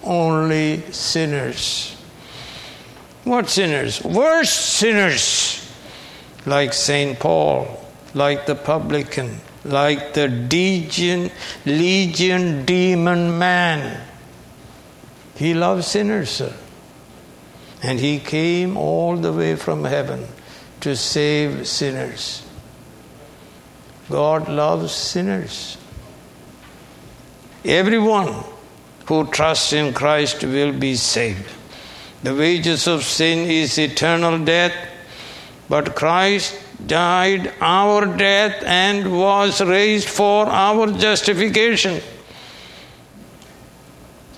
only 0.04 0.82
sinners. 0.92 1.96
What 3.26 3.50
sinners? 3.50 4.02
Worse 4.04 4.54
sinners, 4.54 5.70
like 6.46 6.72
St. 6.72 7.20
Paul, 7.20 7.86
like 8.14 8.46
the 8.46 8.56
publican, 8.56 9.42
like 9.66 10.14
the 10.14 10.30
legion, 10.30 11.30
legion 11.66 12.64
demon 12.64 13.38
man. 13.38 14.02
He 15.36 15.54
loves 15.54 15.88
sinners, 15.88 16.30
sir. 16.30 16.54
And 17.84 18.00
he 18.00 18.18
came 18.18 18.78
all 18.78 19.18
the 19.18 19.34
way 19.34 19.56
from 19.56 19.84
heaven 19.84 20.26
to 20.82 20.96
save 20.96 21.68
sinners. 21.68 22.46
God 24.10 24.48
loves 24.48 24.94
sinners. 24.94 25.78
Everyone 27.66 28.44
who 29.06 29.26
trusts 29.28 29.74
in 29.74 29.94
Christ 29.94 30.44
will 30.44 30.72
be 30.72 30.96
saved. 30.96 31.52
The 32.24 32.34
wages 32.34 32.88
of 32.88 33.04
sin 33.04 33.50
is 33.50 33.78
eternal 33.78 34.44
death, 34.44 34.74
but 35.70 35.96
Christ 35.96 36.58
died 36.86 37.54
our 37.60 38.06
death 38.06 38.64
and 38.64 39.18
was 39.18 39.62
raised 39.62 40.08
for 40.08 40.46
our 40.46 40.88
justification. 40.88 42.02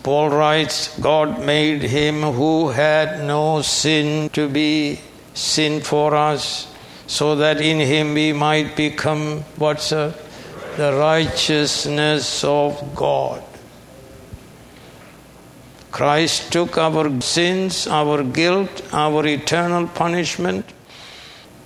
Paul 0.01 0.29
writes, 0.29 0.97
God 0.99 1.45
made 1.45 1.83
him 1.83 2.21
who 2.21 2.69
had 2.69 3.23
no 3.23 3.61
sin 3.61 4.29
to 4.29 4.47
be 4.47 5.01
sin 5.33 5.81
for 5.81 6.15
us, 6.15 6.73
so 7.07 7.35
that 7.35 7.61
in 7.61 7.79
him 7.79 8.13
we 8.13 8.33
might 8.33 8.75
become 8.75 9.41
what's 9.57 9.89
the 9.89 10.13
righteousness 10.77 12.43
of 12.43 12.95
God. 12.95 13.43
Christ 15.91 16.51
took 16.53 16.77
our 16.77 17.19
sins, 17.21 17.87
our 17.87 18.23
guilt, 18.23 18.83
our 18.93 19.25
eternal 19.25 19.87
punishment. 19.87 20.65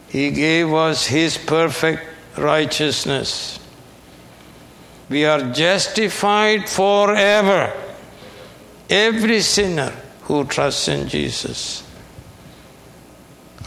He 0.09 0.31
gave 0.31 0.73
us 0.73 1.05
His 1.05 1.37
perfect 1.37 2.03
righteousness. 2.37 3.59
We 5.09 5.25
are 5.25 5.51
justified 5.51 6.69
forever. 6.69 7.73
Every 8.89 9.41
sinner 9.41 9.91
who 10.21 10.45
trusts 10.45 10.87
in 10.87 11.07
Jesus. 11.07 11.83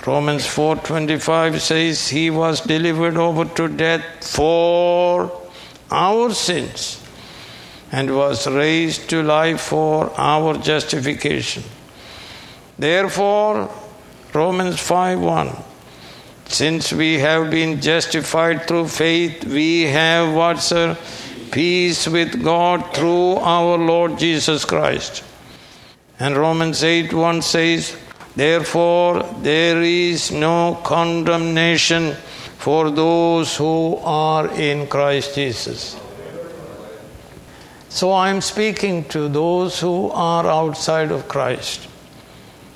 Romans 0.07 0.47
4:25 0.47 1.61
says 1.61 2.09
he 2.09 2.31
was 2.31 2.61
delivered 2.61 3.17
over 3.17 3.45
to 3.45 3.67
death 3.67 4.05
for 4.21 5.33
our 5.91 6.33
sins 6.33 7.03
and 7.91 8.15
was 8.17 8.47
raised 8.47 9.09
to 9.11 9.23
life 9.23 9.61
for 9.61 10.13
our 10.17 10.57
justification. 10.59 11.65
Therefore, 12.79 13.69
Romans 14.33 14.77
5:1 14.77 15.51
Since 16.49 16.93
we 16.93 17.19
have 17.19 17.51
been 17.51 17.81
justified 17.81 18.69
through 18.69 18.87
faith, 18.87 19.45
we 19.45 19.71
have 19.99 20.33
what 20.33 20.61
sir? 20.61 20.97
Peace 21.51 22.07
with 22.07 22.43
God 22.45 22.95
through 22.95 23.39
our 23.39 23.77
Lord 23.77 24.19
Jesus 24.19 24.65
Christ. 24.65 25.25
And 26.21 26.37
Romans 26.37 26.85
8:1 26.85 27.43
says, 27.43 27.97
Therefore, 28.37 29.23
there 29.41 29.81
is 29.81 30.31
no 30.31 30.79
condemnation 30.85 32.13
for 32.59 32.91
those 32.91 33.57
who 33.57 33.97
are 34.03 34.53
in 34.53 34.87
Christ 34.89 35.35
Jesus. 35.35 35.99
So 37.89 38.13
I'm 38.13 38.43
speaking 38.43 39.05
to 39.05 39.29
those 39.29 39.81
who 39.81 40.11
are 40.11 40.47
outside 40.47 41.11
of 41.11 41.29
Christ. 41.29 41.89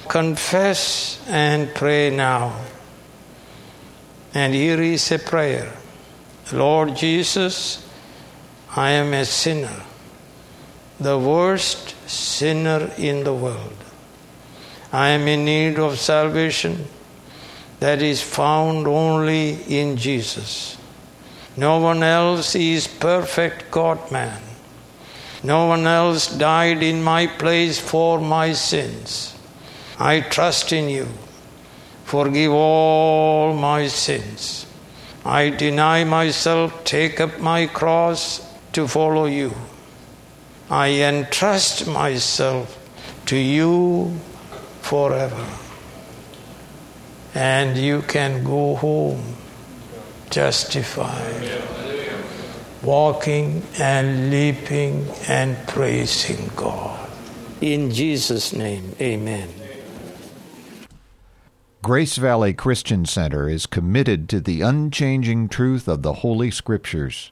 Confess 0.08 1.22
and 1.28 1.74
pray 1.74 2.08
now. 2.08 2.56
And 4.32 4.54
here 4.54 4.80
is 4.80 5.12
a 5.12 5.18
prayer 5.18 5.72
Lord 6.52 6.96
Jesus, 6.96 7.86
I 8.74 8.92
am 8.92 9.12
a 9.12 9.24
sinner, 9.24 9.82
the 10.98 11.18
worst 11.18 11.94
sinner 12.08 12.90
in 12.96 13.24
the 13.24 13.34
world. 13.34 13.76
I 14.92 15.10
am 15.10 15.28
in 15.28 15.44
need 15.44 15.78
of 15.78 15.98
salvation 15.98 16.86
that 17.78 18.02
is 18.02 18.22
found 18.22 18.86
only 18.86 19.62
in 19.68 19.96
Jesus. 19.96 20.76
No 21.56 21.78
one 21.78 22.02
else 22.02 22.54
is 22.54 22.86
perfect 22.86 23.70
God 23.70 24.10
man. 24.10 24.42
No 25.42 25.66
one 25.66 25.86
else 25.86 26.26
died 26.26 26.82
in 26.82 27.02
my 27.02 27.26
place 27.26 27.78
for 27.78 28.20
my 28.20 28.52
sins. 28.52 29.36
I 29.98 30.20
trust 30.20 30.72
in 30.72 30.88
you. 30.88 31.08
Forgive 32.04 32.52
all 32.52 33.54
my 33.54 33.86
sins. 33.86 34.66
I 35.24 35.50
deny 35.50 36.04
myself, 36.04 36.84
take 36.84 37.20
up 37.20 37.38
my 37.38 37.66
cross 37.66 38.46
to 38.72 38.88
follow 38.88 39.26
you. 39.26 39.54
I 40.68 40.88
entrust 40.88 41.86
myself 41.86 42.76
to 43.26 43.36
you 43.36 44.18
forever. 44.90 45.46
And 47.32 47.78
you 47.78 48.02
can 48.02 48.42
go 48.42 48.74
home 48.74 49.36
justified, 50.30 51.62
walking 52.82 53.62
and 53.78 54.30
leaping 54.30 55.06
and 55.28 55.56
praising 55.68 56.50
God. 56.56 57.08
In 57.60 57.92
Jesus' 57.92 58.52
name, 58.52 58.96
amen. 59.00 59.48
Grace 61.82 62.16
Valley 62.16 62.52
Christian 62.52 63.06
Center 63.06 63.48
is 63.48 63.66
committed 63.66 64.28
to 64.28 64.40
the 64.40 64.60
unchanging 64.60 65.48
truth 65.48 65.86
of 65.86 66.02
the 66.02 66.14
Holy 66.14 66.50
Scriptures. 66.50 67.30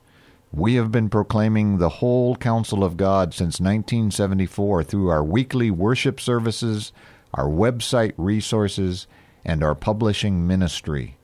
We 0.53 0.77
have 0.77 0.93
been 0.93 1.09
proclaiming 1.09 1.79
the 1.79 1.89
whole 1.89 2.37
counsel 2.37 2.85
of 2.85 2.97
God 2.97 3.35
since 3.35 3.59
1974 3.59 4.85
through 4.85 5.09
our 5.09 5.25
weekly 5.25 5.73
worship 5.73 6.21
services, 6.21 6.93
our 7.35 7.49
website 7.49 8.12
resources, 8.16 9.07
and 9.45 9.62
our 9.62 9.74
publishing 9.74 10.47
ministry. 10.47 11.16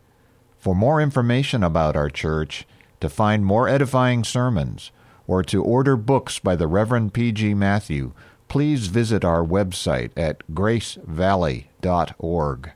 For 0.59 0.74
more 0.74 1.00
information 1.00 1.62
about 1.62 1.96
our 1.96 2.09
church, 2.09 2.66
to 3.00 3.09
find 3.09 3.44
more 3.44 3.68
edifying 3.68 4.24
sermons, 4.24 4.90
or 5.26 5.42
to 5.44 5.62
order 5.62 5.96
books 5.96 6.38
by 6.38 6.57
the 6.57 6.66
Reverend 6.66 7.12
P.G. 7.12 7.55
Matthew, 7.55 8.12
please 8.48 8.86
visit 8.86 9.24
our 9.24 9.44
website 9.44 10.11
at 10.16 10.42
gracevalley.org. 10.52 12.72